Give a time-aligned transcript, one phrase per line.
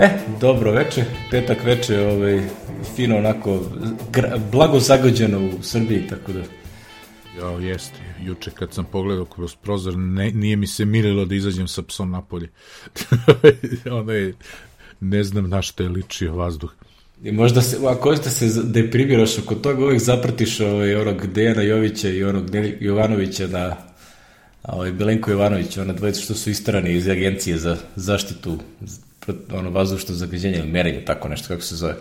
[0.00, 0.08] E,
[0.40, 2.40] dobro veče, petak veče, ovaj,
[2.96, 3.60] fino onako,
[4.12, 6.40] gra, blago zagađeno u Srbiji, tako da...
[7.40, 7.98] Ja, jeste.
[8.22, 12.10] Juče kad sam pogledao kroz prozor, ne, nije mi se mililo da izađem sa psom
[12.10, 12.48] napolje.
[14.00, 14.34] Ono je,
[15.00, 16.72] ne znam na što je ličio vazduh.
[17.22, 22.08] I možda se, ako ste se deprimiraš oko toga, uvijek zapratiš ovaj, onog Dejana Jovića
[22.08, 22.44] i onog
[22.80, 23.76] Jovanovića na
[24.62, 28.58] ovaj, Belenko Jovanović, ona dvojica što su istarani iz agencije za zaštitu
[29.52, 31.94] ono, vazdušno zagađenje ili merenje, tako nešto, kako se zove.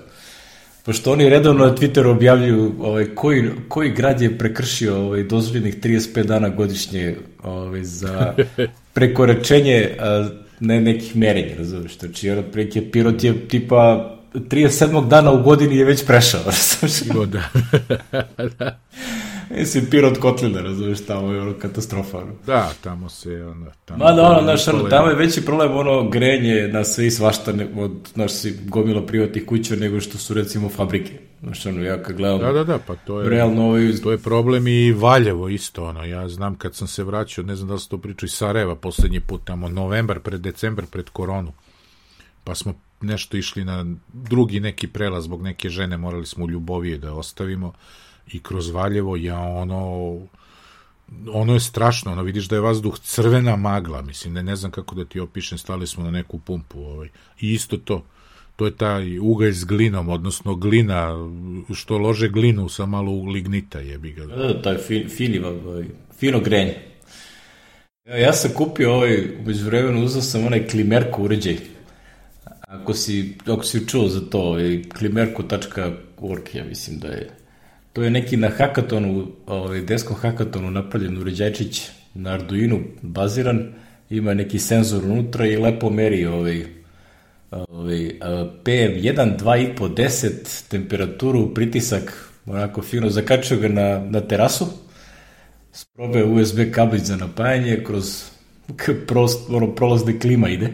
[0.85, 6.23] Pošto oni redovno na Twitteru objavljuju ovaj, koji, koji grad je prekršio ovaj, dozvoljenih 35
[6.23, 8.33] dana godišnje ovaj, za
[8.93, 11.99] prekoračenje a, ne nekih merenja, razumiješ?
[11.99, 15.07] Znači, ono, preke Pirot je tipa 37.
[15.07, 16.41] dana u godini je već prešao,
[16.81, 17.27] razumiješ?
[17.27, 17.43] da.
[18.59, 18.79] da.
[19.49, 22.17] Mislim, Pirot Kotlina, razumiješ, tamo je ono katastrofa.
[22.17, 22.33] Ono.
[22.45, 24.03] Da, tamo se, ono, tamo...
[24.03, 27.51] Ma da, ono, znaš, ono, tamo je veći problem, ono, grenje na sve i svašta,
[27.51, 31.11] ne, od, znaš, si gomilo privatnih kuća nego što su, recimo, fabrike.
[31.43, 32.39] Znaš, ono, ja kad gledam...
[32.39, 33.29] Da, da, da, pa to je...
[33.29, 33.93] Realno, ovaj...
[34.03, 37.67] To je problem i Valjevo isto, ono, ja znam kad sam se vraćao, ne znam
[37.67, 41.53] da li se to pričao iz Sarajeva poslednji put, tamo, novembar, pred decembar, pred koronu,
[42.43, 46.97] pa smo nešto išli na drugi neki prelaz zbog neke žene, morali smo u Ljubovije
[46.97, 47.73] da ostavimo,
[48.33, 50.17] i kroz Valjevo ja ono
[51.31, 54.95] ono je strašno, ono vidiš da je vazduh crvena magla, mislim, ne, ne znam kako
[54.95, 57.09] da ti opišem, stali smo na neku pumpu, ovaj.
[57.41, 58.03] I isto to,
[58.55, 61.29] to je taj ugalj s glinom, odnosno glina,
[61.73, 64.25] što lože glinu sa malo lignita, jebi ga.
[64.25, 65.85] Da, taj fin, fini, ovaj,
[66.19, 66.75] fino grenje.
[68.05, 71.57] Ja, ja sam kupio ovaj, umeđu vremenu uzao sam onaj klimerko uređaj.
[72.61, 77.38] Ako si, ako si čuo za to, ovaj, klimerko.org, ja mislim da je
[77.99, 83.73] To je neki na hakatonu, ovaj, deskom hakatonu napravljen uređajčić na Arduino baziran,
[84.09, 86.63] ima neki senzor unutra i lepo meri ovaj,
[87.51, 87.97] ovaj,
[88.63, 94.67] PM1, 2,5, 10, temperaturu, pritisak, onako fino, zakačio ga na, na terasu,
[95.71, 98.23] sprobe USB kablić za napajanje, kroz
[99.07, 100.69] prost, ono, prolazne klima ide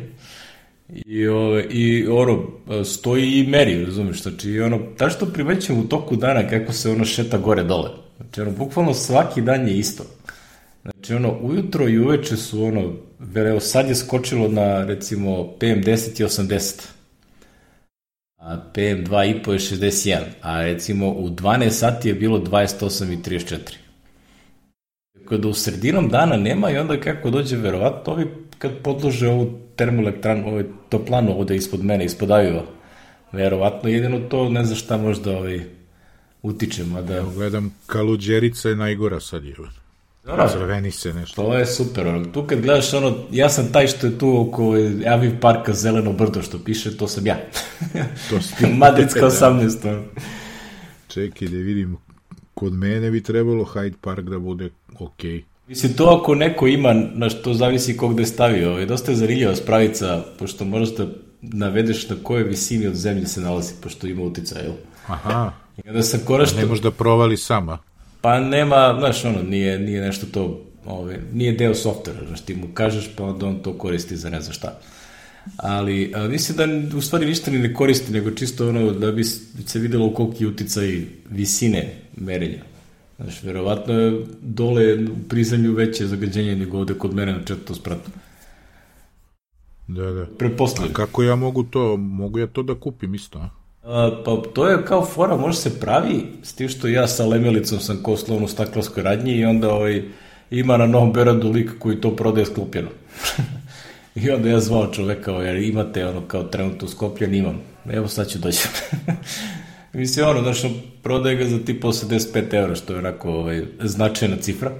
[0.89, 2.47] I, o, i ono,
[2.83, 7.05] stoji i meri, razumiješ, znači ono, ta što primećam u toku dana kako se ono
[7.05, 7.89] šeta gore dole.
[8.17, 10.03] Znači ono, bukvalno svaki dan je isto.
[10.83, 12.93] Znači ono, ujutro i uveče su ono,
[13.35, 15.29] evo sad je skočilo na recimo
[15.59, 16.81] PM10 i 80.
[18.37, 20.19] A PM2,5 je 61.
[20.41, 23.57] A recimo u 12 sati je bilo 28 i 34.
[25.13, 28.27] Tako da u sredinom dana nema i onda kako dođe verovatno ovi
[28.57, 32.63] kad podlože ovu termoelektranu, ovaj toplanu ovde ispod mene, ispod Aviva.
[33.31, 35.61] Verovatno jedino to, ne znam šta možda ovaj,
[36.41, 37.17] utiče, mada...
[37.17, 39.55] Evo, gledam, Kaluđerica je najgora sad je.
[40.25, 41.41] Da, Crveni se nešto.
[41.41, 42.07] To je super.
[42.07, 42.25] Ono.
[42.25, 44.73] Tu kad gledaš ono, ja sam taj što je tu oko
[45.07, 47.37] Aviv parka Zeleno brdo što piše, to sam ja.
[48.29, 49.89] To si Madridska 18.
[49.89, 50.03] Ono.
[51.07, 51.97] Čekaj da vidim,
[52.53, 55.31] kod mene bi trebalo Hyde Park da bude okej.
[55.31, 55.43] Okay.
[55.67, 59.55] Mislim, to ako neko ima, na što zavisi kog da stavi, ovaj, dosta je zanimljiva
[59.55, 61.07] spravica, pošto možeš da
[61.41, 64.73] navedeš na koje visini od zemlje se nalazi, pošto ima utica, jel?
[65.07, 65.51] Aha.
[65.85, 66.57] I onda sam korašto...
[66.57, 67.77] Ne može da provali sama.
[68.21, 72.67] Pa nema, znaš, ono, nije, nije nešto to, ovaj, nije deo softvera, znaš, ti mu
[72.73, 74.79] kažeš, pa onda on to koristi za ne znam šta.
[75.57, 76.57] Ali, a, mislim
[76.89, 80.35] da u stvari ništa ni ne koristi, nego čisto ono, da bi se videlo koliko
[80.39, 82.74] je uticaj visine merenja.
[83.17, 88.11] Znaš, verovatno je dole u prizemlju veće zagađenje nego ovde kod mene na četvrtom spratu.
[89.87, 90.25] Da, da.
[90.25, 90.91] Prepostavljam.
[90.91, 93.49] A kako ja mogu to, mogu ja to da kupim isto, a?
[93.83, 97.79] A, pa to je kao fora, može se pravi, s tim što ja sa lemelicom
[97.79, 100.03] sam ko slovan u staklarskoj radnji i onda ovaj,
[100.51, 102.89] ima na Novom Beradu lik koji to prodaje sklopljeno.
[104.15, 107.61] I onda ja zvao čoveka, jer imate ono kao trenutno sklopljen, imam.
[107.89, 108.67] Evo sad ću doći.
[109.95, 110.71] Mislim, ono, znaš,
[111.03, 114.71] prodaje ga za tipa 85 eura, što je onako ovaj, značajna cifra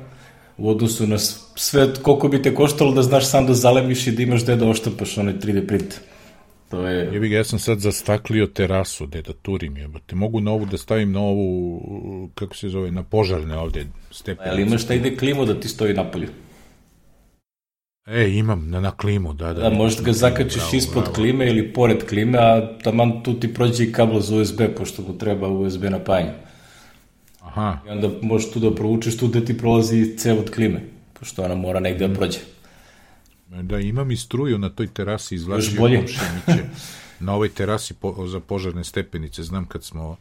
[0.57, 1.17] u odnosu na
[1.55, 4.67] sve, koliko bi te koštalo da znaš sam da zalemiš i da imaš gde da
[4.67, 5.99] oštapaš onaj 3D print.
[6.69, 7.13] To je...
[7.13, 9.89] Ja bih ja sam sad zastaklio terasu, gde da turim je.
[10.05, 14.49] Te mogu na ovu da stavim na ovu, kako se zove, na požarne ovde stepenice.
[14.51, 16.27] Ali imaš da ide klimu da ti stoji napolju.
[18.05, 19.61] E, imam, na, na klimu, da, da.
[19.61, 21.15] Da, možda ga zakačiš bravo, ispod bravo.
[21.15, 25.17] klime ili pored klime, a taman tu ti prođe i kablo za USB, pošto mu
[25.17, 26.33] treba USB napajanje.
[27.41, 27.77] Aha.
[27.87, 30.81] I onda možeš tu da provučeš tu gde ti prolazi cev od klime,
[31.19, 32.15] pošto ona mora negde da mm.
[32.15, 32.39] prođe.
[33.49, 36.63] Da, imam i struju na toj terasi izvlačio komšiniće.
[37.19, 40.17] na ovoj terasi po, za požarne stepenice, znam kad smo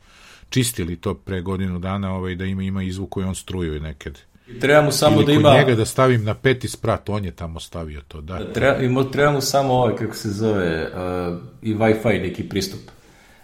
[0.50, 4.18] čistili to pre godinu dana, ovaj, da ima ima izvuk koji on struju nekad
[4.60, 5.54] Treba mu samo Ili da ima...
[5.54, 8.52] njega da stavim na peti sprat, on je tamo stavio to, da.
[8.52, 12.80] Treba, ima, treba mu samo ovaj, kako se zove, uh, i Wi-Fi neki pristup.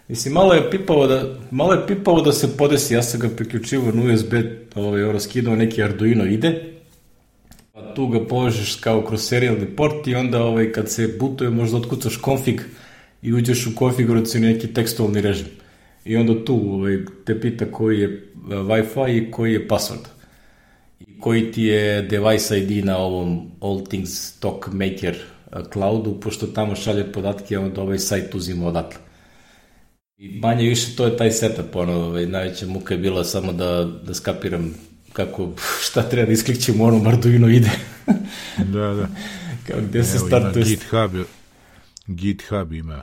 [0.08, 3.93] Mislim, malo je pipavo da, malo je pipavo da se podesi, ja sam ga priključivo
[3.93, 4.35] na USB,
[4.75, 6.64] ovaj, skinuo neki Arduino ide,
[7.73, 11.76] pa tu ga povežeš kao kroz serijalni port i onda ovaj, kad se butuje možda
[11.76, 12.61] otkucaš config
[13.23, 15.46] i uđeš u konfiguracijni neki tekstualni režim.
[16.05, 20.19] I onda tu ovaj, te pita koji je uh, Wi-Fi i koji je password.
[21.20, 26.76] Koji ti je device ID na ovom All Things Talk Maker uh, cloudu, pošto tamo
[26.76, 28.99] šalje podatke, onda ovaj sajt uzima odatle.
[30.19, 33.84] I manje više to je taj setup, ono, ovaj, najveća muka je bila samo da,
[33.84, 34.75] da skapiram
[35.12, 35.49] kako,
[35.87, 37.70] šta treba da isklikćem u onom Arduino ide.
[38.58, 39.08] Da, da.
[39.67, 40.62] Kao gde se Evo, startuje.
[40.62, 41.11] ima GitHub,
[42.06, 43.02] GitHub ima.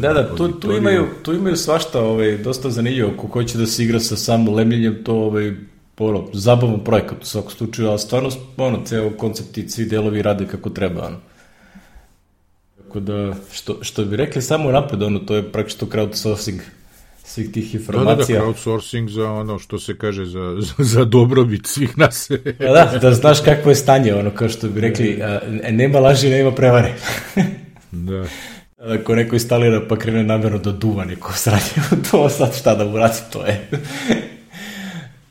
[0.00, 3.84] Da, da, tu, tu, imaju, tu imaju svašta, ovaj, dosta zanimljivo, ko hoće da se
[3.84, 5.54] igra sa samo lemljenjem, to ovaj,
[6.06, 10.46] ono, zabavan projekat u svakom slučaju, a stvarno, ono, ceo koncept i svi delovi rade
[10.46, 11.16] kako treba, ono.
[12.76, 16.60] Tako da, što, što bi rekli samo napred, ono, to je praktično crowdsourcing
[17.24, 18.42] svih tih Da, da, da, informacija.
[18.42, 22.30] crowdsourcing za ono što se kaže za, za, za dobrobit svih nas.
[22.58, 25.40] Da, da, da znaš kakvo je stanje, ono, kao što bi rekli, a,
[25.70, 26.94] nema laži, nema prevare.
[28.08, 28.24] da.
[28.78, 32.98] Ako neko instalira pa krene namjerno da duva neko sranje, to sad šta da mu
[32.98, 33.68] radi, to je.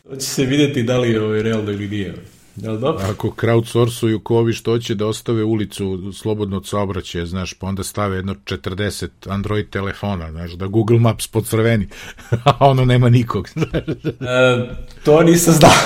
[0.10, 2.14] To će se vidjeti da li je ovaj realno ili nije.
[2.56, 3.06] Jel dobro?
[3.10, 7.84] Ako crowdsourcuju ko ovi što će da ostave ulicu slobodno od saobraćaja, znaš, pa onda
[7.84, 11.88] stave jedno 40 Android telefona, znaš, da Google Maps podcrveni,
[12.46, 13.84] a ono nema nikog, znaš.
[14.22, 14.70] E,
[15.04, 15.72] to nisam znao.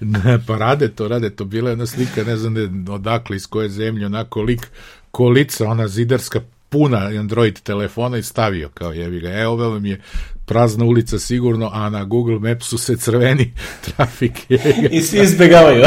[0.00, 1.44] Ne, pa rade to, rade to.
[1.44, 4.66] Bila je jedna slika, ne znam ne, odakle, iz koje zemlje, onako lik,
[5.10, 9.28] kolica, ona zidarska puna Android telefona i stavio kao jevi ga.
[9.28, 10.00] E, ove vam je
[10.46, 13.52] prazna ulica sigurno, a na Google Mapsu se crveni
[13.84, 14.50] trafik.
[14.90, 15.84] I svi izbjegavaju.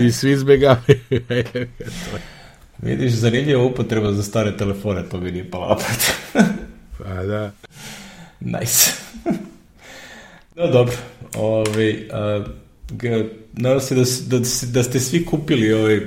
[0.00, 0.98] I svi izbjegavaju.
[2.82, 6.12] Vidiš, zanimljiva upotreba za stare telefone, to mi nije pala opet.
[6.98, 7.52] pa da.
[8.40, 8.90] nice.
[10.56, 10.94] no dobro,
[11.34, 12.44] Ovi, a,
[12.90, 16.00] ga, nadam se da, da, da ste svi kupili ovaj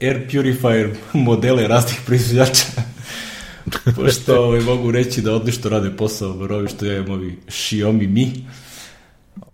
[0.00, 2.64] air purifier modele raznih proizvođača.
[3.96, 8.08] Pošto ovaj, mogu reći da odlično rade posao, bar ovi što ja imam ovi Xiaomi
[8.08, 8.32] Mi.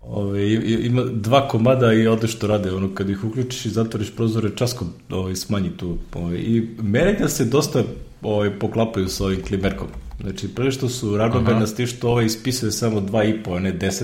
[0.01, 4.49] Ove, i- ima dva komada i odlično rade, ono kad ih uključiš i zatvoriš prozore
[4.55, 5.97] časkom ovaj, smanji tu.
[6.13, 7.83] Ovaj, I merenja se dosta
[8.21, 9.87] ovaj, poklapaju sa ovim klimerkom.
[10.21, 14.03] Znači, prvo što su ravnomernosti što ovaj ispisuje samo 2,5, a ne 10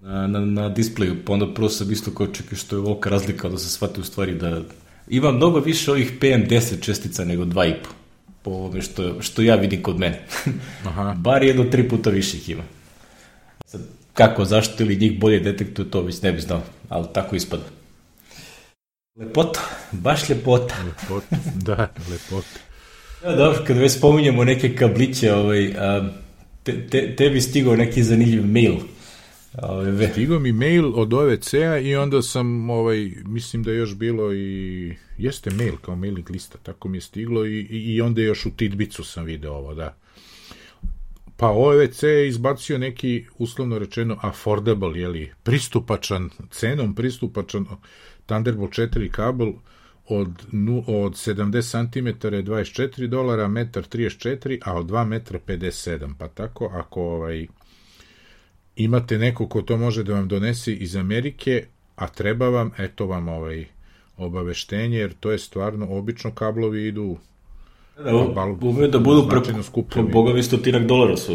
[0.00, 3.48] na, na, na displeju, pa onda prvo sam isto kao čekaj što je volika razlika
[3.48, 4.62] da se shvati u stvari da
[5.08, 7.74] ima mnogo više ovih PM10 čestica nego 2,5
[8.42, 10.22] po ovome što, što ja vidim kod mene.
[10.88, 11.14] Aha.
[11.18, 12.62] Bar jedno tri puta više ih ima.
[13.66, 13.80] Sad,
[14.14, 17.64] kako, zašto ili njih bolje detektuje, to već ne bi znao, ali tako ispada.
[19.18, 19.60] Lepota,
[19.92, 20.74] baš lepota.
[20.86, 22.44] Lepot, da, lepot.
[23.24, 26.08] Ja, dobro, kad već spominjemo neke kabliće, ovaj, a,
[26.62, 28.74] te, te, tebi stigao neki zanimljiv mail.
[29.58, 33.94] Ovaj, ve- Stigo mi mail od OVC-a i onda sam, ovaj, mislim da je još
[33.94, 38.22] bilo i, jeste mail kao mailing lista, tako mi je stiglo i, i, i onda
[38.22, 39.96] još u Tidbicu sam video ovo, da.
[41.36, 47.66] Pa OVC je izbacio neki, uslovno rečeno, affordable, jeli, pristupačan, cenom pristupačan
[48.26, 49.52] Thunderbolt 4 kabel
[50.08, 56.14] od, nu, od 70 cm je 24 dolara, metar 34, a od 2 metra 57,
[56.18, 57.46] pa tako ako ovaj,
[58.80, 61.64] imate neko ko to može da vam donese iz Amerike,
[61.96, 63.64] a treba vam, eto vam ovaj
[64.16, 67.16] obaveštenje, jer to je stvarno, obično kablovi idu
[67.96, 68.16] Da,
[68.62, 70.02] umeju da budu pre, Značajno skuplji.
[70.02, 71.32] po boga mi stotinak dolara su.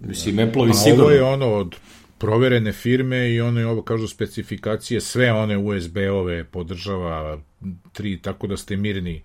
[0.00, 1.04] Mislim, Apple-ovi sigurno.
[1.04, 1.76] ovo je ono od
[2.18, 7.38] proverene firme i ono je ovo kažu specifikacije, sve one USB-ove podržava
[7.92, 9.22] tri, tako da ste mirni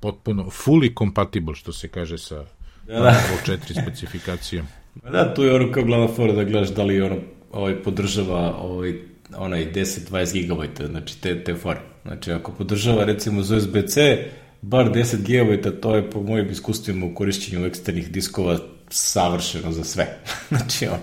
[0.00, 2.44] potpuno, fully compatible, što se kaže sa
[2.86, 3.20] Da, da.
[3.46, 4.66] četiri specifikacijom.
[4.94, 7.16] Da, tu je ono kao glavna fora da gledaš da li ono
[7.52, 8.94] ovaj podržava ovaj
[9.36, 11.80] onaj 10-20 GB, znači te, te fore.
[12.02, 14.24] Znači ako podržava recimo za USB-C,
[14.62, 18.58] bar 10 GB, to je po mojim iskustvima u korišćenju eksternih diskova
[18.90, 20.18] savršeno za sve.
[20.48, 20.98] znači ono,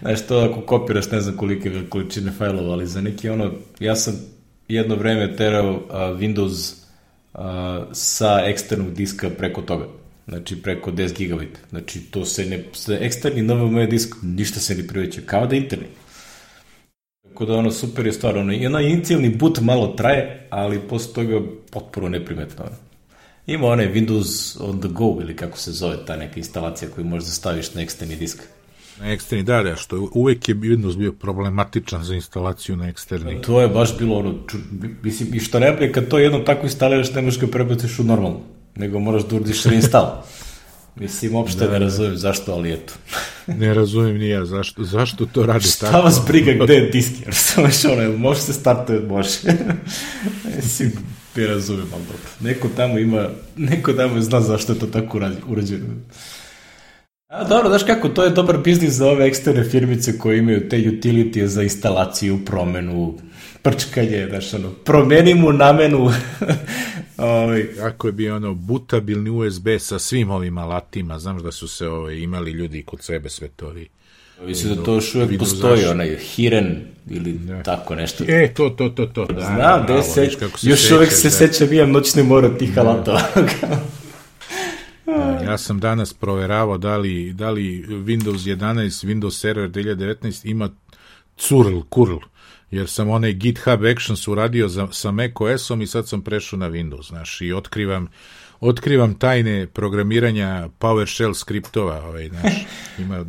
[0.00, 4.14] znaš to ako kopiraš ne znam kolike količine fajlova, ali za neki ono, ja sam
[4.68, 6.74] jedno vreme terao a, Windows
[7.34, 9.86] a, sa eksternog diska preko toga.
[10.28, 11.42] Znači preko 10 GB.
[11.70, 15.86] Znači to se ne, sa eksterni NVMe disk ništa se ne priveća, kao da interni.
[17.22, 21.14] Tako da ono super je stvar, ono, i onaj inicijalni boot malo traje, ali posle
[21.14, 21.40] toga
[21.70, 22.64] potpuno neprimetno.
[22.64, 22.76] Ono.
[23.46, 27.26] Ima onaj Windows on the go ili kako se zove ta neka instalacija koju možeš
[27.26, 28.42] da staviš na eksterni disk.
[29.00, 33.42] Na eksterni, da, da, što uvek je Windows bio problematičan za instalaciju na eksterni.
[33.42, 34.56] To je baš bilo ono, ču,
[35.02, 38.40] mislim, i što ne kad to jednom tako instaliraš, ne možeš ga prebaciš u normalno,
[38.76, 40.06] nego moraš da uradiš reinstall.
[40.96, 42.92] Mislim, uopšte da, ne razumem zašto, ali eto.
[43.60, 45.90] ne razumem ni ja zašto, zašto to radi Šta tako.
[45.90, 47.34] Šta vas briga gde je disk, jer
[47.92, 49.38] ono, može se startuje, može.
[50.56, 50.92] Mislim,
[51.36, 52.22] ne razumem, ali dobro.
[52.40, 55.18] Neko tamo ima, neko tamo zna zašto je to tako
[55.48, 55.86] urađeno.
[57.28, 60.76] A, dobro, znaš kako, to je dobar biznis za ove eksterne firmice koje imaju te
[60.76, 63.18] utility za instalaciju, promenu,
[63.70, 66.10] prčkanje, znaš, ono, promeni mu namenu.
[67.16, 67.66] ovaj.
[67.76, 72.16] Kako je bio ono, butabilni USB sa svim ovim alatima, znaš da su se ovaj,
[72.16, 73.88] imali ljudi kod sebe sve to vi.
[74.46, 75.90] Mislim da to još uvek postoji, zaš...
[75.90, 76.80] onaj Hiren
[77.10, 77.62] ili ne.
[77.62, 78.24] tako nešto.
[78.28, 79.26] E, to, to, to, to.
[79.26, 80.30] Da, Znam, da, se,
[80.62, 81.30] još uvek se da.
[81.30, 83.22] sećam, imam noćni mora tih alatova.
[85.06, 90.70] Da, ja sam danas proveravao da li, da li Windows 11, Windows Server 2019 ima
[91.36, 92.18] curl, curl,
[92.70, 97.08] jer sam onaj GitHub Actions uradio za, sa macOS-om i sad sam prešao na Windows,
[97.08, 98.08] znaš, i otkrivam,
[98.60, 102.54] otkrivam tajne programiranja PowerShell skriptova, ovaj, znaš,
[103.02, 103.24] ima,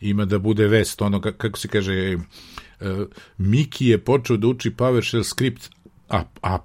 [0.00, 2.86] ima da bude vest, ono, kako se kaže, uh,
[3.38, 5.70] Miki je počeo da uči PowerShell skript,
[6.08, 6.58] a, a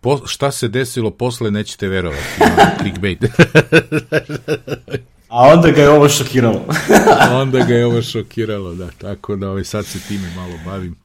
[0.00, 2.40] po, šta se desilo posle nećete verovati.
[2.80, 3.24] Clickbait.
[5.28, 6.64] A onda ga je ovo šokiralo.
[7.42, 8.90] onda ga je ovo šokiralo, da.
[8.98, 10.96] Tako da ovaj, sad se time malo bavim.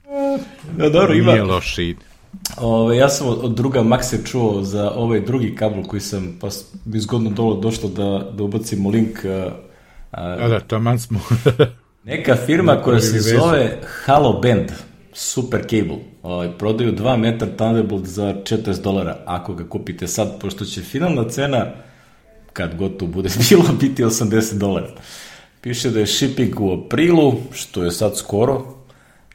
[0.78, 1.32] Da, dobro, ima...
[1.32, 2.02] Nije loše ide.
[2.58, 6.48] Ove, ja sam od druga Maxe čuo za ovaj drugi kabel koji sam, pa
[6.86, 9.26] mi zgodno dolo došlo da, da ubacimo link.
[9.26, 9.52] A,
[10.12, 11.20] a, da, da, taman smo.
[12.04, 14.72] neka firma koja se zove Halo Band
[15.14, 15.98] super cable.
[16.24, 21.30] Ovaj, prodaju 2 metra Thunderbolt za 40 dolara ako ga kupite sad, pošto će finalna
[21.30, 21.66] cena
[22.54, 24.88] kad gotovo bude bilo biti 80 dolara.
[25.62, 28.81] Piše da je shipping u aprilu, što je sad skoro,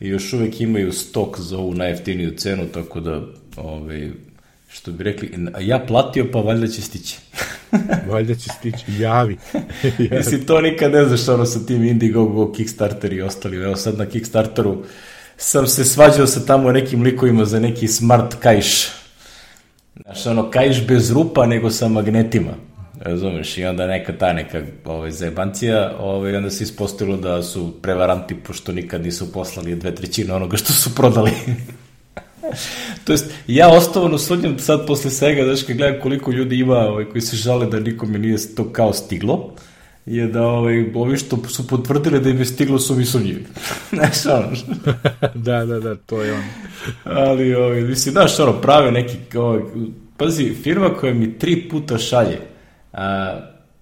[0.00, 3.22] i još uvek imaju stok za ovu najjeftiniju cenu, tako da,
[3.56, 4.10] ovaj,
[4.68, 7.18] što bi rekli, ja platio, pa valjda će stići.
[8.10, 9.36] valjda će stići, javi.
[10.16, 13.56] Mislim, to nikad ne znaš ono sa tim Indiegogo, Kickstarter i ostali.
[13.56, 14.84] Evo sad na Kickstarteru
[15.36, 18.88] sam se svađao sa tamo nekim likovima za neki smart kajš.
[20.02, 22.52] Znaš, ono, kajš bez rupa, nego sa magnetima.
[23.06, 28.34] Razumeš, i onda neka ta neka ovaj, zebancija, ovaj, onda se ispostavilo da su prevaranti,
[28.34, 31.30] pošto nikad nisu poslali dve trećine onoga što su prodali.
[33.04, 37.04] to jest, ja ostavano sudnjam sad posle svega, znaš, kad gledam koliko ljudi ima ovaj,
[37.04, 39.54] koji se žale da nikome nije to kao stiglo,
[40.06, 43.46] je da ovaj, ovi što su potvrdili da im je stiglo su mi sumnjivi.
[43.92, 44.48] znaš, ono.
[45.46, 46.44] da, da, da, to je on.
[47.04, 49.60] Ali, ovaj, mislim, znaš, ono, prave neki, ovaj,
[50.16, 52.55] pazi, firma koja mi tri puta šalje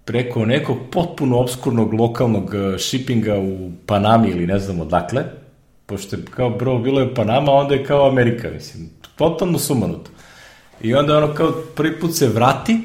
[0.04, 5.25] preko nekog potpuno obskurnog lokalnog shippinga u Panami ili ne znam odakle,
[5.87, 10.11] pošto je kao, bro, bilo je Panama, onda je kao Amerika, mislim, totalno sumanuto.
[10.83, 12.80] I onda ono kao prvi put se vrati,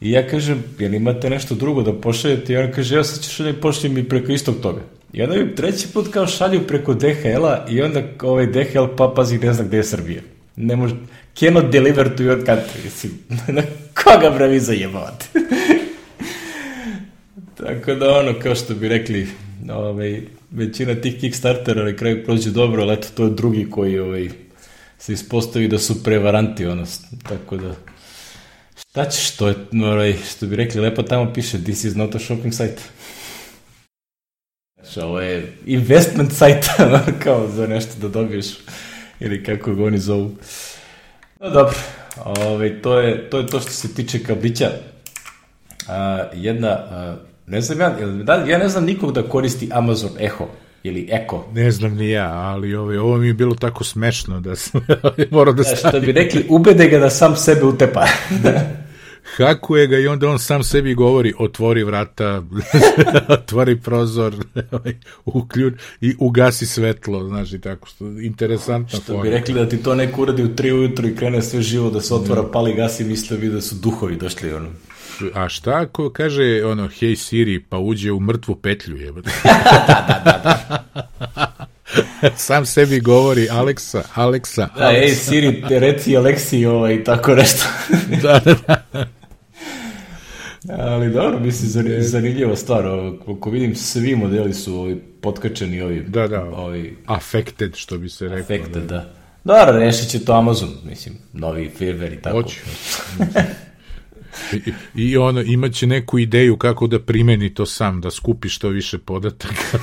[0.00, 2.52] I ja kažem, jel imate nešto drugo da pošaljete?
[2.52, 4.80] I on kaže, ja sad ćeš da pošaljem mi preko istog toga.
[5.12, 9.38] I onda mi treći put kao šalju preko DHL-a i onda ovaj DHL pa pazi
[9.38, 10.22] ne zna gde je Srbija.
[10.56, 10.94] Ne može,
[11.34, 12.84] cannot deliver to your country.
[12.84, 13.12] Mislim,
[13.56, 13.62] na
[13.94, 15.26] koga bre vi zajebavate?
[17.56, 19.28] Tako da ono, kao što bi rekli,
[19.70, 24.28] ovaj, većina tih Kickstartera na kraju prođe dobro, ali eto, to je drugi koji ovaj,
[24.98, 26.84] se ispostavi da su prevaranti, ono,
[27.28, 27.74] tako da
[28.76, 32.18] Šta ćeš, to je, ovaj, što bi rekli, lepo tamo piše, this is not a
[32.18, 32.82] shopping site.
[34.74, 36.68] Znači, ovo je investment site,
[37.24, 38.46] kao za nešto da dobiješ,
[39.20, 40.30] ili kako ga oni zovu.
[41.40, 41.74] No dobro,
[42.24, 44.70] ovaj, to, je, to je to što se tiče kablića.
[45.88, 47.90] A, jedna, a, ne znam ja,
[48.22, 50.48] da, ja ne znam nikog da koristi Amazon Echo
[50.82, 51.48] ili Eko.
[51.52, 54.86] Ne znam ni ja, ali ovo, ovo mi je bilo tako smešno da sam
[55.30, 55.90] morao da stavim.
[55.90, 58.06] Što bi rekli, ubede ga da sam sebe utepa.
[58.42, 58.85] da.
[59.36, 62.42] Hakuje ga i onda on sam sebi govori otvori vrata,
[63.28, 64.34] otvori prozor,
[65.24, 69.00] uključ i ugasi svetlo, znaš i tako što interesantno.
[69.00, 71.90] Što bi rekli da ti to neko uradi u tri ujutru i krene sve živo
[71.90, 72.50] da se otvara, mm.
[72.52, 74.68] pali, gasi, misle bi da su duhovi došli ono.
[75.34, 79.12] A šta ako kaže ono hey Siri pa uđe u mrtvu petlju je.
[79.12, 81.66] da, da, da, da.
[82.36, 84.68] Sam sebi govori Aleksa, Aleksa.
[84.78, 87.64] Da, ej Siri, reci Aleksi ovaj, tako nešto.
[88.22, 89.06] da, da, da.
[90.78, 92.84] Ali dobro, mislim, zanimljiva stvar.
[93.24, 96.04] Koliko vidim, svi modeli su ovi potkačeni ovi.
[96.08, 96.44] Da, da.
[96.44, 98.40] Ovi, affected, što bi se rekao.
[98.40, 98.96] Affected, da.
[98.96, 99.12] da.
[99.44, 102.42] Dobro, rešit će to Amazon, mislim, novi firmware i tako.
[102.42, 102.60] Hoće.
[104.52, 108.98] I, I ono, imaće neku ideju kako da primeni to sam, da skupi što više
[108.98, 109.78] podataka.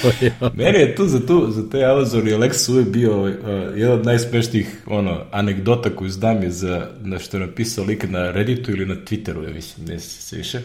[0.56, 3.28] Meni je tu za, tu, za te Amazon i Alexa uvijek bio uh,
[3.76, 8.30] jedan od najsmešnijih ono, anegdota koju znam je za, na što je napisao lik na
[8.30, 10.60] Redditu ili na Twitteru, ja mislim, ne se više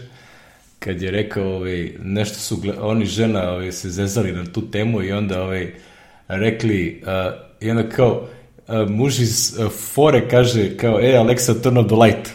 [0.80, 5.12] kad je rekao ovaj, nešto su oni žena ovaj, se zezali na tu temu i
[5.12, 5.74] onda ovaj,
[6.28, 8.28] rekli uh, i onda kao
[8.68, 12.30] uh, muž iz uh, fore kaže kao e Alexa turn off the light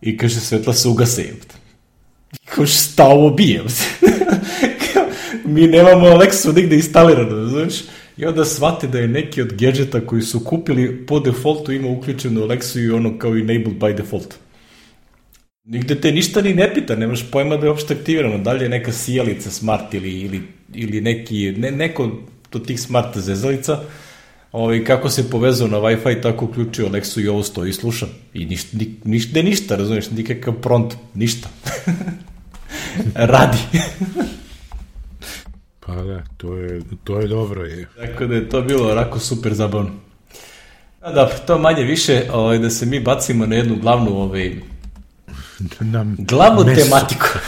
[0.00, 1.32] i kaže svetla se ugase i
[2.44, 3.62] kao šta ovo bije
[5.44, 7.74] mi nemamo Alexu nigde instalirano znaš
[8.16, 12.40] i onda shvate da je neki od gadgeta koji su kupili po defaultu ima uključenu
[12.40, 14.34] Alexu i ono kao enabled by default.
[15.64, 18.68] Nigde te ništa ni ne pita, nemaš pojma da je uopšte aktivirano, da li je
[18.68, 20.42] neka sijalica smart ili, ili,
[20.74, 22.10] ili neki, ne, neko
[22.52, 23.80] od tih smart zezalica,
[24.52, 28.06] ovaj, kako se povezao na Wi-Fi, tako uključio Alexu i ovo stoji i sluša.
[28.34, 31.48] I ništa, ni, ništa, ništa, razumiješ, nikakav pront, ništa.
[33.14, 33.58] Radi.
[35.86, 37.64] pa da, to je, to je dobro.
[37.64, 37.88] Je.
[37.96, 39.90] Tako da je to bilo rako super zabavno.
[41.00, 44.56] A da, to manje više, ovaj, da se mi bacimo na jednu glavnu ovaj,
[45.80, 46.82] nam glavnu meso.
[46.82, 47.26] tematiku.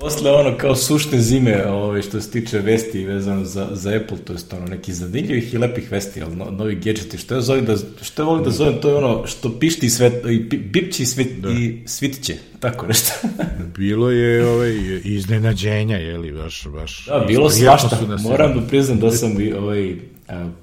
[0.00, 4.32] Posle ono kao sušne zime ovaj, što se tiče vesti vezano za, za Apple, to
[4.32, 7.18] je ono neki zanimljivih i lepih vesti, ali no, novi gadgeti.
[7.18, 10.24] Što ja, zovem da, što ja volim da zovem, to je ono što pišti svet,
[10.30, 11.50] i bipći svit, da.
[11.50, 13.12] i svitće, tako nešto.
[13.78, 14.72] bilo je ovaj,
[15.04, 17.06] iznenađenja, je li, baš, baš.
[17.06, 17.98] Da, bilo svašta.
[18.22, 19.94] Moram da priznam da sam ovaj,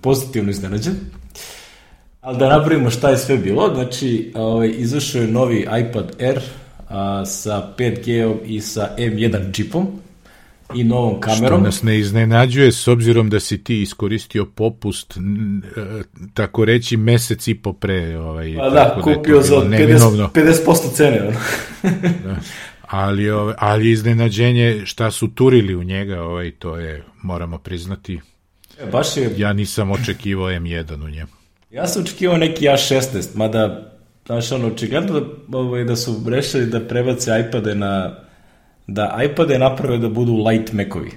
[0.02, 0.94] pozitivno iznenađen.
[2.22, 6.42] Ali da napravimo šta je sve bilo, znači ovaj, izašao je novi iPad Air
[6.90, 9.88] a, sa 5G i sa M1 čipom
[10.76, 11.60] i novom kamerom.
[11.60, 15.20] Što nas ne iznenađuje s obzirom da si ti iskoristio popust e,
[16.34, 18.18] tako reći mesec i po pre.
[18.18, 21.20] Ovaj, pa da, da kupio za 50%, 50 cene.
[22.26, 22.36] da.
[22.82, 28.20] Ali, ovaj, ali iznenađenje šta su turili u njega, ovaj, to je, moramo priznati.
[28.80, 29.34] E, baš je...
[29.38, 31.32] Ja nisam očekivao M1 u njemu.
[31.72, 33.92] Ja sam očekivao neki A16, mada,
[34.28, 38.16] znaš, ono, očigledno da, ovaj, da su rešili da prebace iPade na,
[38.88, 41.12] da iPade naprave da budu light Macovi.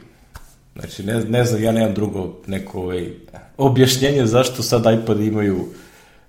[0.74, 3.10] Znači, ne, ne znam, ja nemam drugo neko ovaj,
[3.56, 5.66] objašnjenje zašto sad iPad imaju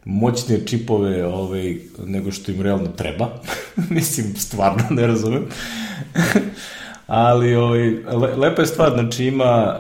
[0.06, 3.30] moćnije čipove ovaj, nego što im realno treba.
[3.90, 5.46] Mislim, stvarno ne razumem.
[7.08, 9.76] Ali ovaj, le, lepa je stvar, znači ima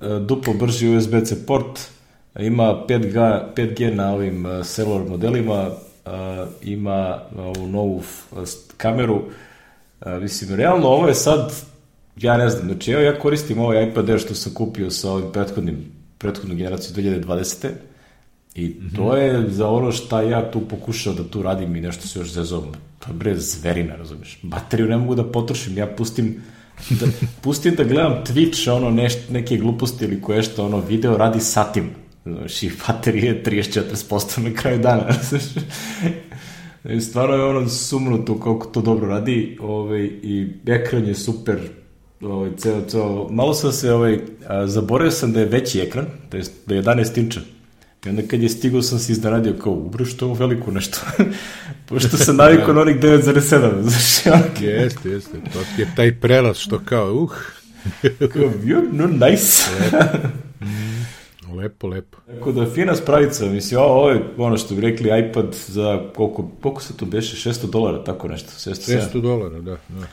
[0.00, 1.80] uh, duplo brži USB-C port,
[2.38, 5.70] ima 5G, 5G na ovim uh, cellular modelima,
[6.62, 8.38] ima ovu novu uh,
[8.76, 11.52] kameru, uh, mislim, realno ovo je sad,
[12.16, 15.32] ja ne znam, znači evo ja koristim ovaj iPad Air što sam kupio sa ovim
[15.32, 17.68] prethodnim, prethodnom generaciju 2020.
[18.54, 18.96] I mm -hmm.
[18.96, 22.30] to je za ono šta ja tu pokušao da tu radim i nešto se još
[22.30, 22.64] zezom.
[22.98, 24.38] To je bre zverina, razumeš.
[24.42, 26.42] Bateriju ne mogu da potrošim, ja pustim
[26.90, 27.06] da,
[27.42, 32.01] pustim da gledam Twitch, ono neš, neke gluposti ili koje što, ono video radi satima.
[32.24, 35.06] Znaš, i baterije 34% na kraju dana.
[36.96, 41.58] I stvarno je ono sumnuto kako to dobro radi ovaj, i ekran je super
[42.20, 46.36] ovaj, ceo, ceo, malo sam se ovaj, a, zaboravio sam da je veći ekran, to
[46.36, 47.40] je, da je 11 inča.
[48.06, 50.98] I onda kad je stigao sam se iznenadio kao, ubre što ovo veliko nešto.
[51.88, 53.82] Pošto sam navikao na onih 9,7.
[53.88, 54.64] Znaš, okay.
[54.64, 55.38] Jeste, jeste.
[55.52, 57.30] To je taj prelaz što kao, uh.
[58.32, 58.50] kao,
[58.92, 59.62] no, nice.
[61.54, 62.18] Lepo, lepo.
[62.26, 66.82] Tako da fina spravica, mislim, ovo je ono što bi rekli iPad za koliko, koliko
[66.82, 68.70] se to beše, 600 dolara, tako nešto.
[68.70, 70.06] 600, 600 dolara, da, da.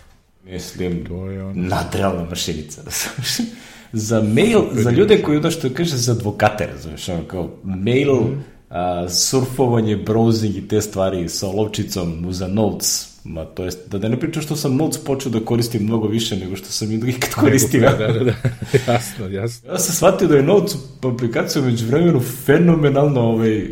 [0.46, 1.68] Mislim, to je on...
[1.68, 2.82] nadrealna mašinica.
[3.94, 8.44] za mail, za ljude koji ono što kaže za advokate, razumiješ, ono kao mail, mm.
[8.70, 14.10] a, surfovanje, browsing i te stvari sa olovčicom za notes, Ma, to jest, da, da
[14.10, 17.82] ne pričam što sam Notes počeo da koristim mnogo više nego što sam ikad koristio.
[17.82, 18.34] Da, da, da,
[18.94, 19.72] jasno, jasno.
[19.72, 23.66] Ja sam shvatio da je Notes aplikacija među vremenu fenomenalno ovaj,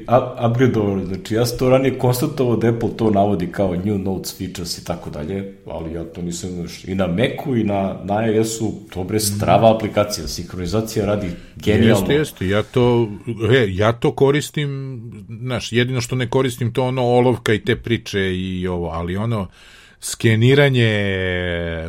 [0.50, 1.06] upgradeovano.
[1.06, 4.86] Znači, ja sam to ranije konstatovao da Apple to navodi kao new Notes features i
[4.86, 9.04] tako dalje, ali ja to nisam, znaš, i na Macu i na, na iOS-u, to
[9.04, 12.00] bre strava aplikacija, sinhronizacija radi genijalno.
[12.00, 13.10] Jeste, jeste, ja to,
[13.50, 15.02] he, ja to koristim,
[15.42, 19.47] znaš, jedino što ne koristim to ono olovka i te priče i ovo, ali ono
[20.00, 20.90] skeniranje,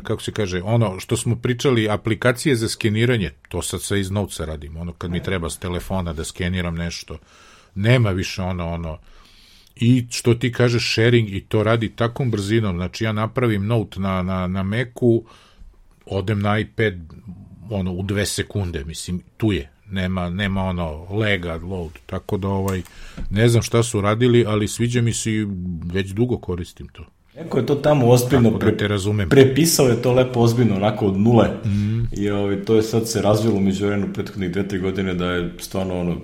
[0.02, 4.44] kako se kaže, ono što smo pričali, aplikacije za skeniranje, to sad sve iz novca
[4.44, 7.18] radim, ono kad mi treba s telefona da skeniram nešto,
[7.74, 8.98] nema više ono, ono,
[9.76, 14.22] i što ti kažeš sharing i to radi takom brzinom, znači ja napravim note na,
[14.22, 15.24] na, na Macu,
[16.06, 16.94] odem na iPad
[17.70, 22.82] ono, u dve sekunde, mislim, tu je, nema, nema ono lega, load, tako da ovaj,
[23.30, 25.46] ne znam šta su radili, ali sviđa mi se i
[25.92, 27.04] već dugo koristim to.
[27.38, 29.28] Neko je to tamo ozbiljno da te razumem.
[29.28, 31.48] prepisao je to lepo ozbiljno, onako od nule.
[31.64, 32.08] Mm.
[32.12, 35.52] I ovaj, to je sad se razvilo među vremenu prethodnih dve, tri godine da je
[35.60, 36.16] stvarno ono,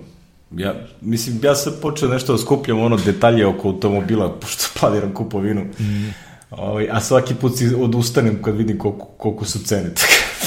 [0.55, 5.61] ja, mislim, ja sam počeo nešto da skupljam ono detalje oko automobila, pošto planiram kupovinu.
[5.61, 6.13] Mm.
[6.51, 9.91] Ovaj, a svaki put si odustanem kad vidim koliko, koliko su cene.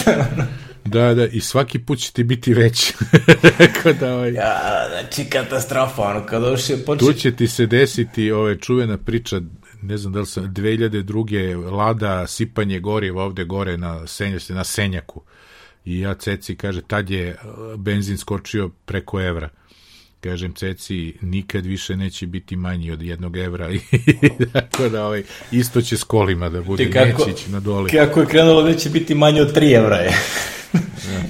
[0.85, 2.95] Da, da, i svaki put će ti biti veći.
[4.01, 4.33] da, ovaj...
[4.33, 7.07] Ja, znači katastrofa, ono, kada još je počet...
[7.07, 9.41] Tu će ti se desiti ove čuvena priča
[9.83, 11.71] ne znam da li sam, 2002.
[11.71, 15.23] Lada sipanje goriva ovde gore na, senja, na Senjaku.
[15.85, 19.49] I ja Ceci kaže, tad je uh, benzin skočio preko evra.
[20.21, 23.71] Kažem Ceci, nikad više neće biti manji od jednog evra.
[23.73, 23.81] I
[24.53, 27.91] tako da ovaj, isto će s kolima da bude, kako, neće ići na dole.
[27.91, 30.19] Kako je krenulo, neće biti manje od 3 evra je.
[30.73, 31.23] da.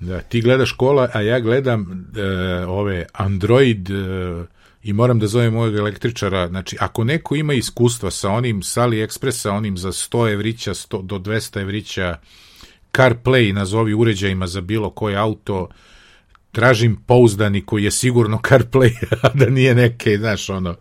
[0.00, 4.46] da, ti gledaš kola, a ja gledam uh, ove Android uh,
[4.84, 9.50] i moram da zovem mojeg električara, znači ako neko ima iskustva sa onim sa AliExpressa,
[9.50, 12.16] onim za 100 evrića 100, do 200 evrića
[12.92, 15.68] CarPlay nazovi uređajima za bilo koji auto,
[16.52, 18.92] tražim pouzdani koji je sigurno CarPlay,
[19.22, 20.74] a da nije neke, znaš, ono,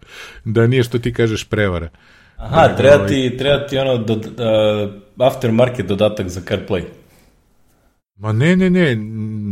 [0.45, 1.89] da nije što ti kažeš prevara.
[2.37, 6.83] Aha, treba ti, treba ti ono do, uh, aftermarket dodatak za CarPlay.
[8.23, 8.95] Ma ne, ne, ne,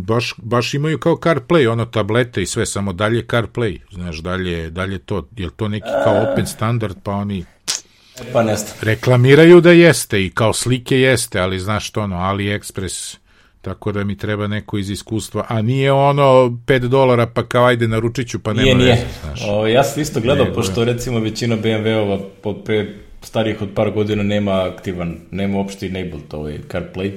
[0.04, 5.00] baš, baš imaju kao CarPlay, ono tablete i sve, samo dalje CarPlay, znaš, dalje, dalje
[5.00, 8.74] to, je to neki kao open standard, pa oni e, pa nesta.
[8.82, 13.18] reklamiraju da jeste i kao slike jeste, ali znaš što ono, AliExpress,
[13.62, 16.24] tako da mi treba neko iz iskustva, a nije ono
[16.66, 19.08] 5 dolara pa kao ajde naručit ću pa nema nije, nije.
[19.24, 19.42] Znaš.
[19.50, 22.20] O, ja sam isto gledao, ne, pošto recimo većina BMW-ova
[22.66, 27.12] pre starijih od par godina nema aktivan, nema uopšte enabled ovaj CarPlay,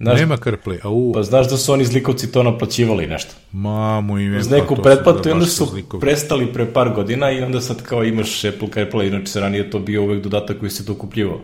[0.00, 1.12] Znaš, Nema CarPlay, a u...
[1.12, 3.34] Pa znaš da su oni zlikovci to naplaćivali nešto.
[3.52, 4.38] Mamu ime.
[4.38, 6.00] Uz neku pa pretplatu i onda su zlikovci.
[6.00, 9.78] prestali pre par godina i onda sad kao imaš Apple CarPlay, inače se ranije to
[9.78, 11.40] bio uvek dodatak koji se dokupljivao.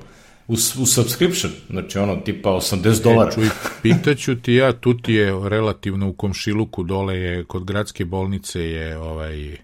[0.49, 3.31] U, u subscription, znači ono tipa 80 dolara.
[3.31, 3.49] E, čuj,
[3.83, 8.99] pitaću ti ja, tu ti je relativno u komšiluku dole je, kod gradske bolnice je
[8.99, 9.57] ovaj